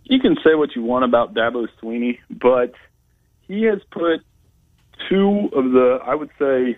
You 0.03 0.19
can 0.19 0.35
say 0.43 0.55
what 0.55 0.75
you 0.75 0.83
want 0.83 1.05
about 1.05 1.33
Dabo 1.33 1.67
Swinney, 1.81 2.19
but 2.29 2.73
he 3.47 3.63
has 3.63 3.79
put 3.91 4.21
two 5.09 5.49
of 5.53 5.71
the, 5.71 5.99
I 6.03 6.15
would 6.15 6.29
say, 6.39 6.77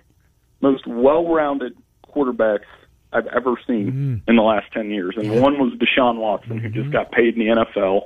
most 0.61 0.85
well-rounded 0.85 1.77
quarterbacks 2.07 2.65
I've 3.11 3.27
ever 3.27 3.55
seen 3.65 4.21
in 4.27 4.35
the 4.35 4.41
last 4.41 4.71
10 4.73 4.91
years. 4.91 5.15
And 5.17 5.41
one 5.41 5.57
was 5.57 5.73
Deshaun 5.73 6.17
Watson, 6.17 6.59
who 6.59 6.69
just 6.69 6.91
got 6.91 7.11
paid 7.11 7.35
in 7.35 7.39
the 7.39 7.65
NFL, 7.65 8.01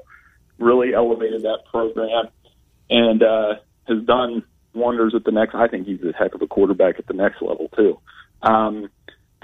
really 0.59 0.93
elevated 0.93 1.41
that 1.41 1.59
program, 1.69 2.27
and 2.89 3.23
uh, 3.23 3.55
has 3.87 4.03
done 4.03 4.43
wonders 4.73 5.13
at 5.15 5.23
the 5.23 5.31
next. 5.31 5.55
I 5.55 5.67
think 5.67 5.87
he's 5.87 6.01
a 6.03 6.13
heck 6.13 6.35
of 6.35 6.41
a 6.41 6.47
quarterback 6.47 6.99
at 6.99 7.07
the 7.07 7.13
next 7.13 7.41
level, 7.41 7.69
too. 7.75 7.99
Um, 8.41 8.89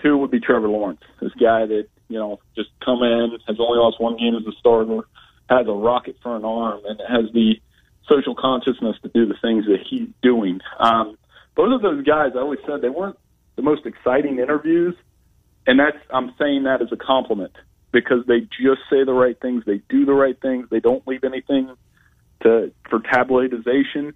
two 0.01 0.17
would 0.17 0.31
be 0.31 0.39
Trevor 0.39 0.67
Lawrence, 0.67 1.01
this 1.21 1.33
guy 1.33 1.65
that, 1.65 1.87
you 2.07 2.17
know, 2.17 2.39
just 2.55 2.69
come 2.83 3.03
in, 3.03 3.37
has 3.47 3.57
only 3.59 3.79
lost 3.79 3.99
one 3.99 4.17
game 4.17 4.35
as 4.35 4.45
a 4.45 4.57
starter, 4.59 5.01
has 5.49 5.67
a 5.67 5.71
rocket 5.71 6.17
for 6.21 6.35
an 6.35 6.45
arm, 6.45 6.81
and 6.85 6.99
has 7.07 7.31
the 7.33 7.59
social 8.09 8.35
consciousness 8.35 8.97
to 9.03 9.09
do 9.09 9.25
the 9.25 9.35
things 9.41 9.65
that 9.65 9.79
he's 9.87 10.07
doing. 10.21 10.59
Um, 10.79 11.17
both 11.55 11.73
of 11.73 11.81
those 11.81 12.03
guys, 12.05 12.31
I 12.35 12.39
always 12.39 12.59
said 12.65 12.81
they 12.81 12.89
weren't 12.89 13.17
the 13.55 13.61
most 13.61 13.85
exciting 13.85 14.39
interviews, 14.39 14.95
and 15.67 15.79
that's 15.79 15.97
I'm 16.09 16.33
saying 16.39 16.63
that 16.63 16.81
as 16.81 16.91
a 16.91 16.97
compliment 16.97 17.55
because 17.91 18.25
they 18.27 18.41
just 18.41 18.81
say 18.89 19.03
the 19.03 19.13
right 19.13 19.39
things, 19.39 19.63
they 19.65 19.81
do 19.89 20.05
the 20.05 20.13
right 20.13 20.39
things, 20.39 20.67
they 20.69 20.79
don't 20.79 21.05
leave 21.07 21.23
anything 21.23 21.75
to 22.43 22.71
for 22.89 22.99
tabloidization, 22.99 24.13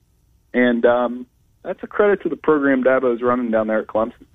and 0.54 0.86
um, 0.86 1.26
that's 1.64 1.82
a 1.84 1.88
credit 1.88 2.22
to 2.24 2.30
the 2.30 2.36
program 2.36 2.84
Dabo's 2.84 3.22
running 3.22 3.50
down 3.52 3.68
there 3.68 3.80
at 3.80 3.88
Clemson. 3.88 4.26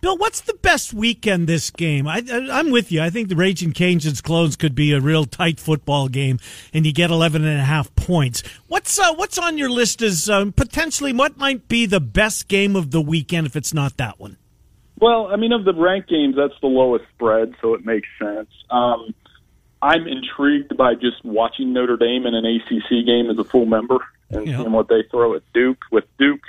Bill, 0.00 0.16
what's 0.16 0.42
the 0.42 0.54
best 0.54 0.94
weekend 0.94 1.46
this 1.48 1.70
game? 1.70 2.06
I, 2.06 2.22
I'm 2.30 2.70
with 2.70 2.92
you. 2.92 3.00
I 3.02 3.10
think 3.10 3.28
the 3.28 3.36
Raging 3.36 3.72
Cajuns 3.72 4.22
clones 4.22 4.56
could 4.56 4.74
be 4.74 4.92
a 4.92 5.00
real 5.00 5.24
tight 5.24 5.58
football 5.58 6.08
game, 6.08 6.38
and 6.72 6.86
you 6.86 6.92
get 6.92 7.10
11 7.10 7.44
and 7.44 7.58
a 7.60 7.64
half 7.64 7.94
points. 7.96 8.42
What's 8.68 8.98
uh, 8.98 9.14
what's 9.14 9.38
on 9.38 9.58
your 9.58 9.70
list 9.70 10.02
as 10.02 10.28
um, 10.30 10.52
potentially 10.52 11.12
what 11.12 11.36
might 11.36 11.66
be 11.68 11.86
the 11.86 12.00
best 12.00 12.48
game 12.48 12.76
of 12.76 12.90
the 12.90 13.00
weekend 13.00 13.46
if 13.46 13.56
it's 13.56 13.74
not 13.74 13.96
that 13.96 14.20
one? 14.20 14.36
Well, 14.98 15.26
I 15.26 15.36
mean, 15.36 15.52
of 15.52 15.64
the 15.64 15.74
ranked 15.74 16.08
games, 16.08 16.36
that's 16.36 16.58
the 16.62 16.68
lowest 16.68 17.04
spread, 17.14 17.54
so 17.60 17.74
it 17.74 17.84
makes 17.84 18.08
sense. 18.18 18.48
Um, 18.70 19.14
I'm 19.82 20.06
intrigued 20.06 20.74
by 20.76 20.94
just 20.94 21.22
watching 21.24 21.72
Notre 21.74 21.96
Dame 21.98 22.24
in 22.26 22.34
an 22.34 22.44
ACC 22.46 23.04
game 23.04 23.28
as 23.30 23.38
a 23.38 23.44
full 23.44 23.66
member 23.66 23.98
and 24.30 24.46
Yeah. 24.46 24.56
seeing 24.58 24.72
what 24.72 24.88
they 24.88 25.02
throw 25.10 25.34
at 25.34 25.42
Duke. 25.52 25.78
With 25.92 26.04
Duke, 26.18 26.40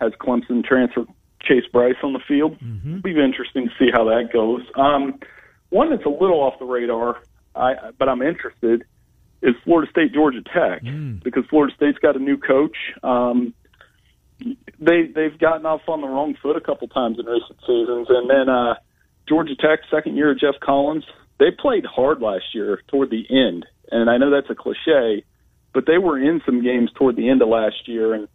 has 0.00 0.12
Clemson 0.20 0.64
transfer 0.64 1.04
Chase 1.42 1.64
Brice 1.72 1.96
on 2.02 2.12
the 2.12 2.20
field. 2.26 2.56
It'll 2.98 3.02
be 3.02 3.10
interesting 3.10 3.68
to 3.68 3.74
see 3.78 3.90
how 3.92 4.04
that 4.04 4.32
goes. 4.32 4.62
Um, 4.74 5.18
one 5.70 5.90
that's 5.90 6.04
a 6.04 6.08
little 6.08 6.40
off 6.40 6.58
the 6.58 6.64
radar, 6.64 7.20
I, 7.54 7.74
but 7.98 8.08
I'm 8.08 8.22
interested, 8.22 8.84
is 9.42 9.54
Florida 9.64 9.90
State 9.90 10.12
Georgia 10.12 10.42
Tech 10.42 10.82
because 11.22 11.44
Florida 11.50 11.74
State's 11.76 11.98
got 11.98 12.16
a 12.16 12.18
new 12.18 12.36
coach. 12.36 12.76
Um, 13.02 13.54
they 14.78 15.06
they've 15.14 15.38
gotten 15.38 15.64
off 15.66 15.82
on 15.88 16.00
the 16.00 16.08
wrong 16.08 16.36
foot 16.42 16.56
a 16.56 16.60
couple 16.60 16.88
times 16.88 17.18
in 17.18 17.26
recent 17.26 17.58
seasons, 17.60 18.06
and 18.10 18.28
then 18.28 18.48
uh, 18.48 18.74
Georgia 19.28 19.56
Tech, 19.56 19.80
second 19.90 20.16
year 20.16 20.30
of 20.32 20.38
Geoff 20.38 20.56
Collins, 20.60 21.04
they 21.38 21.50
played 21.50 21.84
hard 21.86 22.20
last 22.20 22.54
year 22.54 22.82
toward 22.88 23.10
the 23.10 23.24
end, 23.30 23.66
and 23.90 24.10
I 24.10 24.18
know 24.18 24.30
that's 24.30 24.50
a 24.50 24.54
cliche, 24.54 25.24
but 25.72 25.86
they 25.86 25.98
were 25.98 26.18
in 26.18 26.42
some 26.44 26.62
games 26.62 26.90
toward 26.94 27.16
the 27.16 27.28
end 27.28 27.40
of 27.42 27.48
last 27.48 27.86
year, 27.88 28.14
and 28.14 28.28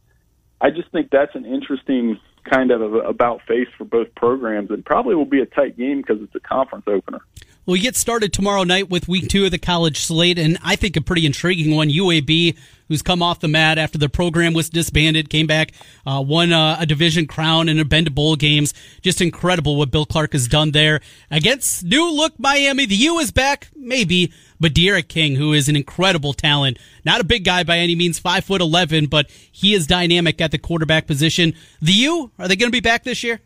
I 0.61 0.69
just 0.69 0.91
think 0.91 1.09
that's 1.11 1.35
an 1.35 1.45
interesting 1.45 2.19
kind 2.43 2.71
of 2.71 2.93
about 2.93 3.41
face 3.47 3.67
for 3.77 3.85
both 3.85 4.13
programs, 4.15 4.69
and 4.69 4.85
probably 4.85 5.15
will 5.15 5.25
be 5.25 5.41
a 5.41 5.45
tight 5.45 5.77
game 5.77 6.01
because 6.01 6.21
it's 6.21 6.35
a 6.35 6.39
conference 6.39 6.85
opener. 6.87 7.21
We 7.63 7.79
get 7.79 7.95
started 7.95 8.33
tomorrow 8.33 8.63
night 8.63 8.89
with 8.89 9.07
week 9.07 9.29
two 9.29 9.45
of 9.45 9.51
the 9.51 9.59
college 9.59 9.99
slate, 9.99 10.39
and 10.39 10.57
I 10.63 10.75
think 10.75 10.97
a 10.97 11.01
pretty 11.01 11.27
intriguing 11.27 11.75
one. 11.75 11.89
UAB, 11.89 12.57
who's 12.87 13.03
come 13.03 13.21
off 13.21 13.39
the 13.39 13.47
mat 13.47 13.77
after 13.77 13.99
the 13.99 14.09
program 14.09 14.53
was 14.53 14.67
disbanded, 14.67 15.29
came 15.29 15.45
back, 15.45 15.71
uh, 16.03 16.23
won 16.25 16.51
uh, 16.51 16.77
a 16.79 16.87
division 16.87 17.27
crown 17.27 17.69
and 17.69 17.79
a 17.79 17.85
been 17.85 18.05
to 18.05 18.11
bowl 18.11 18.35
games. 18.35 18.73
Just 19.03 19.21
incredible 19.21 19.75
what 19.75 19.91
Bill 19.91 20.07
Clark 20.07 20.33
has 20.33 20.47
done 20.47 20.71
there 20.71 21.01
against 21.29 21.83
new 21.83 22.11
look 22.11 22.33
Miami. 22.39 22.87
The 22.87 22.95
U 22.95 23.19
is 23.19 23.29
back, 23.29 23.69
maybe, 23.75 24.33
but 24.59 24.73
D'Eriq 24.73 25.07
King, 25.07 25.35
who 25.35 25.53
is 25.53 25.69
an 25.69 25.75
incredible 25.75 26.33
talent, 26.33 26.79
not 27.05 27.21
a 27.21 27.23
big 27.23 27.45
guy 27.45 27.63
by 27.63 27.77
any 27.77 27.93
means, 27.93 28.17
five 28.17 28.43
foot 28.43 28.61
eleven, 28.61 29.05
but 29.05 29.29
he 29.51 29.75
is 29.75 29.85
dynamic 29.85 30.41
at 30.41 30.49
the 30.49 30.57
quarterback 30.57 31.05
position. 31.05 31.53
The 31.79 31.93
U, 31.93 32.31
are 32.39 32.47
they 32.47 32.55
going 32.55 32.71
to 32.71 32.75
be 32.75 32.81
back 32.81 33.03
this 33.03 33.23
year? 33.23 33.39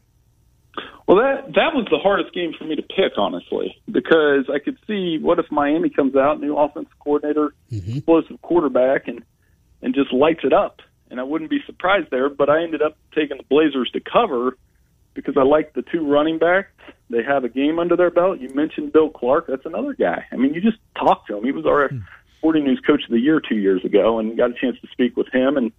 Well, 1.08 1.18
that 1.18 1.54
that 1.54 1.74
was 1.74 1.88
the 1.92 2.00
hardest 2.00 2.34
game 2.34 2.54
for 2.58 2.66
me 2.66 2.76
to 2.76 2.82
pick, 2.82 3.14
honestly, 3.18 3.76
because 3.90 4.50
I 4.52 4.60
could 4.60 4.78
see 4.88 5.20
what 5.22 5.38
if 5.40 5.46
Miami 5.52 5.90
comes 5.90 6.16
out, 6.16 6.42
new 6.42 6.58
offensive 6.58 6.98
coordinator, 7.00 7.54
mm-hmm. 7.72 7.98
explosive 7.98 8.42
quarterback, 8.42 9.08
and 9.08 9.24
and 9.82 9.94
just 9.94 10.12
lights 10.12 10.42
it 10.44 10.54
up, 10.54 10.82
and 11.12 11.20
I 11.20 11.24
wouldn't 11.24 11.52
be 11.52 11.60
surprised 11.66 12.10
there. 12.10 12.30
But 12.30 12.50
I 12.50 12.64
ended 12.64 12.82
up 12.82 12.98
taking 13.14 13.38
the 13.38 13.44
Blazers 13.44 13.92
to 13.92 14.00
cover 14.00 14.58
because 15.14 15.36
I 15.38 15.44
like 15.44 15.74
the 15.74 15.84
two 15.84 16.08
running 16.08 16.40
backs. 16.40 16.72
They 17.10 17.24
have 17.24 17.44
a 17.44 17.50
game 17.50 17.78
under 17.78 17.96
their 17.96 18.10
belt. 18.10 18.40
You 18.40 18.50
mentioned 18.50 18.92
Bill 18.92 19.10
Clark; 19.10 19.46
that's 19.48 19.66
another 19.66 19.94
guy. 19.94 20.26
I 20.32 20.38
mean, 20.38 20.56
you 20.56 20.62
just 20.62 20.78
talk 20.98 21.28
to 21.28 21.38
him. 21.38 21.44
He 21.44 21.52
was 21.52 21.68
our 21.68 21.90
hmm. 21.90 22.00
Sporting 22.40 22.64
News 22.64 22.82
Coach 22.86 23.04
of 23.04 23.12
the 23.12 23.20
Year 23.20 23.40
two 23.40 23.58
years 23.58 23.86
ago, 23.86 24.18
and 24.18 24.36
got 24.36 24.50
a 24.50 24.54
chance 24.60 24.78
to 24.82 24.88
speak 24.92 25.16
with 25.16 25.28
him. 25.32 25.56
And 25.56 25.72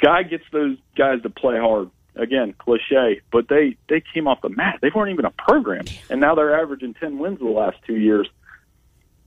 guy 0.00 0.24
gets 0.24 0.44
those 0.52 0.76
guys 0.96 1.22
to 1.22 1.30
play 1.30 1.56
hard 1.58 1.90
again, 2.16 2.54
cliche, 2.58 3.20
but 3.30 3.48
they 3.48 3.76
they 3.88 4.02
came 4.12 4.26
off 4.26 4.40
the 4.42 4.48
mat. 4.48 4.78
They 4.80 4.90
weren't 4.94 5.10
even 5.10 5.24
a 5.24 5.30
program, 5.30 5.84
and 6.10 6.20
now 6.20 6.34
they're 6.34 6.58
averaging 6.60 6.94
ten 6.94 7.18
wins 7.18 7.38
the 7.38 7.46
last 7.46 7.78
two 7.86 7.96
years. 7.96 8.28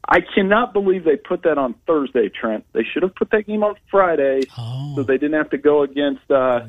I 0.10 0.22
cannot 0.22 0.72
believe 0.72 1.04
they 1.04 1.18
put 1.18 1.44
that 1.44 1.58
on 1.58 1.76
Thursday, 1.86 2.30
Trent. 2.30 2.66
They 2.72 2.84
should 2.84 3.04
have 3.04 3.14
put 3.14 3.30
that 3.32 3.46
game 3.46 3.64
on 3.64 3.76
Friday, 3.92 4.44
so 4.96 5.04
they 5.04 5.18
didn't 5.18 5.34
have 5.34 5.50
to 5.50 5.58
go 5.58 5.84
against 5.84 6.30
uh, 6.32 6.62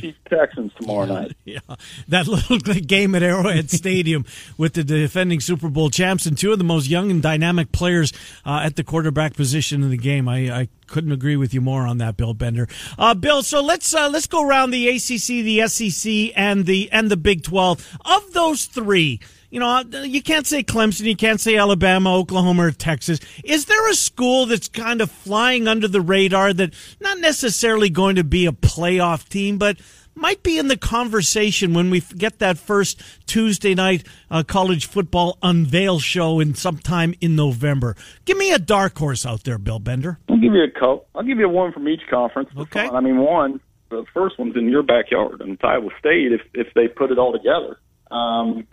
Chiefs 0.00 0.18
Texans 0.28 0.72
tomorrow 0.78 1.06
night. 1.06 1.32
Yeah, 1.44 1.60
that 2.08 2.26
little 2.28 2.58
game 2.58 3.14
at 3.14 3.22
Arrowhead 3.22 3.70
Stadium 3.70 4.26
with 4.58 4.74
the 4.74 4.84
defending 4.84 5.40
Super 5.40 5.70
Bowl 5.70 5.88
champs 5.88 6.26
and 6.26 6.36
two 6.36 6.52
of 6.52 6.58
the 6.58 6.64
most 6.64 6.88
young 6.88 7.10
and 7.10 7.22
dynamic 7.22 7.72
players 7.72 8.12
uh, 8.44 8.60
at 8.62 8.76
the 8.76 8.84
quarterback 8.84 9.34
position 9.34 9.82
in 9.82 9.90
the 9.90 9.96
game. 9.96 10.28
I, 10.28 10.50
I 10.50 10.68
couldn't 10.86 11.12
agree 11.12 11.36
with 11.36 11.54
you 11.54 11.62
more 11.62 11.86
on 11.86 11.96
that, 11.98 12.16
Bill 12.16 12.34
Bender. 12.34 12.68
Uh, 12.98 13.14
Bill, 13.14 13.42
so 13.42 13.62
let's 13.62 13.94
uh, 13.94 14.10
let's 14.10 14.26
go 14.26 14.46
around 14.46 14.70
the 14.70 14.88
ACC, 14.88 15.44
the 15.44 15.66
SEC, 15.66 16.32
and 16.36 16.66
the 16.66 16.90
and 16.92 17.10
the 17.10 17.16
Big 17.16 17.42
Twelve. 17.42 17.96
Of 18.04 18.32
those 18.34 18.66
three, 18.66 19.20
you 19.56 19.60
know, 19.60 19.82
you 20.02 20.22
can't 20.22 20.46
say 20.46 20.62
Clemson, 20.62 21.04
you 21.04 21.16
can't 21.16 21.40
say 21.40 21.56
Alabama, 21.56 22.14
Oklahoma, 22.14 22.66
or 22.66 22.70
Texas. 22.72 23.20
Is 23.42 23.64
there 23.64 23.90
a 23.90 23.94
school 23.94 24.44
that's 24.44 24.68
kind 24.68 25.00
of 25.00 25.10
flying 25.10 25.66
under 25.66 25.88
the 25.88 26.02
radar 26.02 26.52
that 26.52 26.74
not 27.00 27.20
necessarily 27.20 27.88
going 27.88 28.16
to 28.16 28.22
be 28.22 28.44
a 28.44 28.52
playoff 28.52 29.30
team, 29.30 29.56
but 29.56 29.78
might 30.14 30.42
be 30.42 30.58
in 30.58 30.68
the 30.68 30.76
conversation 30.76 31.72
when 31.72 31.88
we 31.88 32.02
get 32.02 32.38
that 32.40 32.58
first 32.58 33.00
Tuesday 33.24 33.74
night 33.74 34.06
uh, 34.30 34.42
college 34.42 34.84
football 34.84 35.38
unveil 35.42 36.00
show 36.00 36.38
in 36.38 36.54
sometime 36.54 37.14
in 37.22 37.34
November? 37.34 37.96
Give 38.26 38.36
me 38.36 38.52
a 38.52 38.58
dark 38.58 38.98
horse 38.98 39.24
out 39.24 39.44
there, 39.44 39.56
Bill 39.56 39.78
Bender. 39.78 40.18
I'll 40.28 40.36
give 40.36 40.52
you 40.52 40.64
a 40.64 40.70
couple. 40.70 41.06
I'll 41.14 41.22
give 41.22 41.38
you 41.38 41.48
one 41.48 41.72
from 41.72 41.88
each 41.88 42.02
conference. 42.10 42.50
Okay. 42.54 42.86
I 42.86 43.00
mean, 43.00 43.16
one, 43.16 43.60
the 43.88 44.04
first 44.12 44.38
one's 44.38 44.54
in 44.54 44.68
your 44.68 44.82
backyard, 44.82 45.40
and 45.40 45.52
it's 45.52 45.64
Iowa 45.64 45.88
State 45.98 46.32
if 46.32 46.42
if 46.52 46.74
they 46.74 46.88
put 46.88 47.10
it 47.10 47.18
all 47.18 47.32
together. 47.32 47.78
Um, 48.10 48.66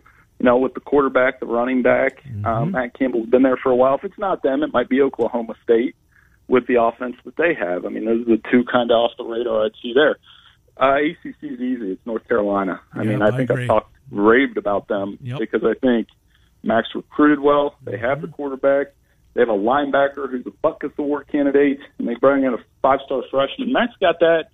you 0.43 0.49
know, 0.49 0.57
with 0.57 0.73
the 0.73 0.81
quarterback, 0.81 1.39
the 1.39 1.45
running 1.45 1.81
back, 1.83 2.21
um, 2.43 2.71
Matt 2.71 2.99
Campbell's 2.99 3.27
been 3.29 3.43
there 3.43 3.55
for 3.55 3.71
a 3.71 3.75
while. 3.75 3.95
If 3.95 4.03
it's 4.03 4.17
not 4.19 4.43
them, 4.43 4.61
it 4.61 4.73
might 4.73 4.89
be 4.89 5.01
Oklahoma 5.01 5.55
State 5.63 5.95
with 6.49 6.67
the 6.67 6.81
offense 6.81 7.15
that 7.23 7.37
they 7.37 7.53
have. 7.53 7.85
I 7.85 7.89
mean, 7.89 8.03
those 8.03 8.23
are 8.23 8.35
the 8.35 8.41
two 8.51 8.65
kind 8.69 8.91
of 8.91 8.95
off 8.95 9.11
the 9.17 9.23
radar 9.23 9.63
I'd 9.65 9.71
see 9.81 9.93
there. 9.93 10.17
Uh, 10.75 10.97
ACC 10.97 11.35
is 11.43 11.61
easy. 11.61 11.91
It's 11.93 12.05
North 12.05 12.27
Carolina. 12.27 12.81
I 12.93 13.03
Yeah, 13.03 13.09
mean, 13.11 13.21
I 13.21 13.27
I 13.29 13.37
think 13.37 13.49
agree. 13.51 13.63
I've 13.63 13.67
talked 13.69 13.95
raved 14.11 14.57
about 14.57 14.89
them 14.89 15.17
Yep. 15.21 15.39
because 15.39 15.63
I 15.63 15.75
think 15.79 16.07
Max 16.61 16.89
recruited 16.93 17.39
well. 17.39 17.75
They 17.85 17.97
have 17.97 18.21
the 18.21 18.27
quarterback. 18.27 18.87
They 19.35 19.39
have 19.41 19.49
a 19.49 19.53
linebacker 19.53 20.29
who's 20.29 20.45
a 20.45 20.51
Butkus 20.67 20.91
Award 20.97 21.27
candidate, 21.31 21.79
and 21.99 22.07
they 22.07 22.15
bring 22.15 22.43
in 22.43 22.53
a 22.53 22.57
five-star 22.81 23.23
freshman. 23.31 23.71
Mack's 23.71 23.95
got 24.01 24.19
that 24.19 24.49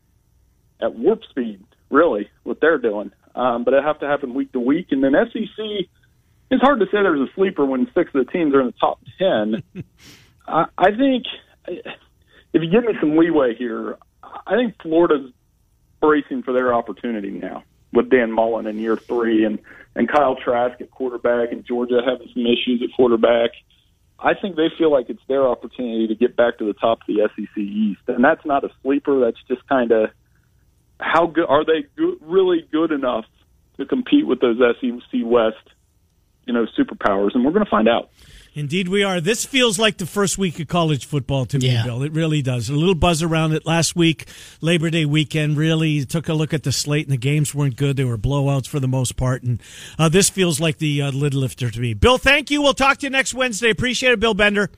at 0.81 0.93
warp 0.93 1.23
speed, 1.29 1.63
really, 1.89 2.29
what 2.43 2.61
they're 2.61 2.77
doing. 2.77 3.11
Um, 3.35 3.63
but 3.63 3.73
it 3.73 3.83
have 3.83 3.99
to 3.99 4.07
happen 4.07 4.33
week 4.33 4.51
to 4.53 4.59
week. 4.59 4.87
And 4.91 5.03
then 5.03 5.13
SEC, 5.13 5.65
it's 6.49 6.61
hard 6.61 6.79
to 6.79 6.85
say 6.87 6.93
there's 6.93 7.29
a 7.29 7.33
sleeper 7.35 7.65
when 7.65 7.85
six 7.93 8.13
of 8.13 8.25
the 8.25 8.31
teams 8.31 8.53
are 8.53 8.61
in 8.61 8.67
the 8.67 8.73
top 8.73 8.99
ten. 9.17 9.63
I, 10.47 10.65
I 10.77 10.91
think 10.91 11.25
if 11.67 12.63
you 12.63 12.69
give 12.69 12.83
me 12.83 12.93
some 12.99 13.17
leeway 13.17 13.55
here, 13.55 13.97
I 14.23 14.55
think 14.55 14.75
Florida's 14.81 15.31
bracing 16.01 16.43
for 16.43 16.53
their 16.53 16.73
opportunity 16.73 17.31
now 17.31 17.63
with 17.93 18.09
Dan 18.09 18.31
Mullen 18.31 18.67
in 18.67 18.79
year 18.79 18.97
three 18.97 19.45
and 19.45 19.59
and 19.95 20.07
Kyle 20.07 20.35
Trask 20.35 20.79
at 20.79 20.91
quarterback 20.91 21.51
and 21.51 21.65
Georgia 21.65 22.01
having 22.05 22.29
some 22.33 22.45
issues 22.45 22.81
at 22.83 22.95
quarterback. 22.95 23.51
I 24.19 24.33
think 24.33 24.55
they 24.55 24.67
feel 24.77 24.91
like 24.91 25.09
it's 25.09 25.21
their 25.27 25.47
opportunity 25.47 26.07
to 26.07 26.15
get 26.15 26.35
back 26.35 26.57
to 26.59 26.65
the 26.65 26.73
top 26.73 26.99
of 27.01 27.07
the 27.07 27.27
SEC 27.35 27.57
East, 27.57 28.01
and 28.07 28.23
that's 28.23 28.45
not 28.45 28.63
a 28.63 28.69
sleeper. 28.81 29.19
That's 29.19 29.41
just 29.47 29.67
kind 29.67 29.91
of 29.91 30.09
how 30.99 31.27
good 31.27 31.45
are 31.47 31.65
they? 31.65 31.85
Good, 31.95 32.17
really 32.21 32.67
good 32.71 32.91
enough 32.91 33.25
to 33.77 33.85
compete 33.85 34.27
with 34.27 34.39
those 34.41 34.57
SEC 34.57 35.21
West, 35.23 35.55
you 36.45 36.53
know, 36.53 36.65
superpowers, 36.77 37.33
and 37.35 37.45
we're 37.45 37.51
going 37.51 37.63
to 37.65 37.69
find 37.69 37.87
out. 37.87 38.09
Indeed, 38.55 38.87
we 38.89 39.03
are. 39.03 39.21
This 39.21 39.45
feels 39.45 39.77
like 39.77 39.97
the 39.97 40.07
first 40.07 40.37
week 40.39 40.59
of 40.59 40.67
college 40.67 41.05
football 41.05 41.45
to 41.45 41.59
me, 41.59 41.67
Yeah. 41.71 41.83
Bill. 41.85 42.01
It 42.03 42.11
really 42.11 42.41
does. 42.41 42.67
A 42.67 42.73
little 42.73 42.95
buzz 42.95 43.21
around 43.21 43.53
it 43.53 43.65
last 43.65 43.95
week, 43.95 44.25
Labor 44.59 44.89
Day 44.89 45.05
weekend. 45.05 45.55
Really 45.55 46.03
took 46.03 46.27
a 46.27 46.33
look 46.33 46.53
at 46.53 46.63
the 46.63 46.71
slate, 46.71 47.05
and 47.05 47.13
the 47.13 47.17
games 47.17 47.53
weren't 47.53 47.75
good. 47.75 47.95
They 47.95 48.03
were 48.03 48.17
blowouts 48.17 48.67
for 48.67 48.79
the 48.79 48.87
most 48.87 49.15
part, 49.15 49.43
and 49.43 49.61
uh, 49.99 50.09
this 50.09 50.29
feels 50.29 50.59
like 50.59 50.79
the 50.79 51.03
uh, 51.03 51.11
lid 51.11 51.35
lifter 51.35 51.69
to 51.69 51.79
me. 51.79 51.93
Bill, 51.93 52.17
thank 52.17 52.49
you. 52.49 52.61
We'll 52.61 52.73
talk 52.73 52.97
to 52.97 53.05
you 53.05 53.11
next 53.11 53.33
Wednesday. 53.35 53.69
Appreciate 53.69 54.13
it, 54.13 54.19
Bill 54.19 54.33
Bender. 54.33 54.71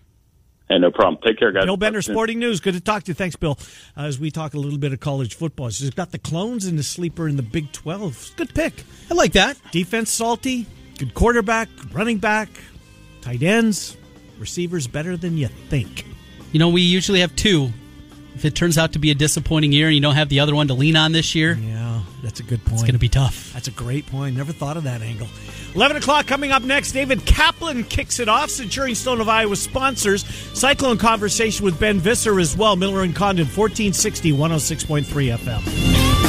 Hey, 0.71 0.79
no 0.79 0.89
problem. 0.89 1.21
Take 1.21 1.37
care, 1.37 1.51
guys. 1.51 1.65
Bill 1.65 1.75
Bender, 1.75 2.01
Sporting 2.01 2.39
News. 2.39 2.61
Good 2.61 2.75
to 2.75 2.79
talk 2.79 3.03
to 3.03 3.09
you. 3.09 3.13
Thanks, 3.13 3.35
Bill. 3.35 3.59
Uh, 3.97 4.03
as 4.03 4.17
we 4.17 4.31
talk 4.31 4.53
a 4.53 4.57
little 4.57 4.79
bit 4.79 4.93
of 4.93 5.01
college 5.01 5.35
football, 5.35 5.67
he's 5.67 5.89
got 5.89 6.11
the 6.11 6.17
clones 6.17 6.65
and 6.65 6.79
the 6.79 6.83
sleeper 6.83 7.27
in 7.27 7.35
the 7.35 7.43
Big 7.43 7.73
Twelve. 7.73 8.31
Good 8.37 8.55
pick. 8.55 8.85
I 9.09 9.13
like 9.13 9.33
that. 9.33 9.57
Defense 9.71 10.09
salty, 10.09 10.65
good 10.97 11.13
quarterback, 11.13 11.67
running 11.91 12.19
back, 12.19 12.47
tight 13.19 13.43
ends, 13.43 13.97
receivers 14.39 14.87
better 14.87 15.17
than 15.17 15.37
you 15.37 15.47
think. 15.47 16.05
You 16.53 16.59
know, 16.59 16.69
we 16.69 16.81
usually 16.81 17.19
have 17.19 17.35
two. 17.35 17.69
If 18.35 18.45
it 18.45 18.55
turns 18.55 18.77
out 18.77 18.93
to 18.93 18.99
be 18.99 19.11
a 19.11 19.15
disappointing 19.15 19.71
year 19.71 19.87
and 19.87 19.95
you 19.95 20.01
don't 20.01 20.15
have 20.15 20.29
the 20.29 20.39
other 20.39 20.55
one 20.55 20.67
to 20.69 20.73
lean 20.73 20.95
on 20.95 21.11
this 21.11 21.35
year, 21.35 21.53
Yeah, 21.61 22.01
that's 22.23 22.39
a 22.39 22.43
good 22.43 22.61
point. 22.63 22.73
it's 22.75 22.81
going 22.83 22.93
to 22.93 22.99
be 22.99 23.09
tough. 23.09 23.51
That's 23.53 23.67
a 23.67 23.71
great 23.71 24.05
point. 24.07 24.37
Never 24.37 24.53
thought 24.53 24.77
of 24.77 24.83
that 24.85 25.01
angle. 25.01 25.27
11 25.75 25.97
o'clock 25.97 26.27
coming 26.27 26.51
up 26.51 26.63
next. 26.63 26.91
David 26.93 27.25
Kaplan 27.25 27.83
kicks 27.83 28.19
it 28.19 28.27
off. 28.29 28.49
Centurion 28.49 28.95
Stone 28.95 29.21
of 29.21 29.29
Iowa 29.29 29.55
sponsors. 29.55 30.25
Cyclone 30.57 30.97
Conversation 30.97 31.65
with 31.65 31.79
Ben 31.79 31.99
Visser 31.99 32.39
as 32.39 32.55
well. 32.57 32.75
Miller 32.75 33.03
and 33.03 33.15
Condon, 33.15 33.45
1460, 33.45 34.31
106.3 34.31 35.37
FM. 35.37 36.21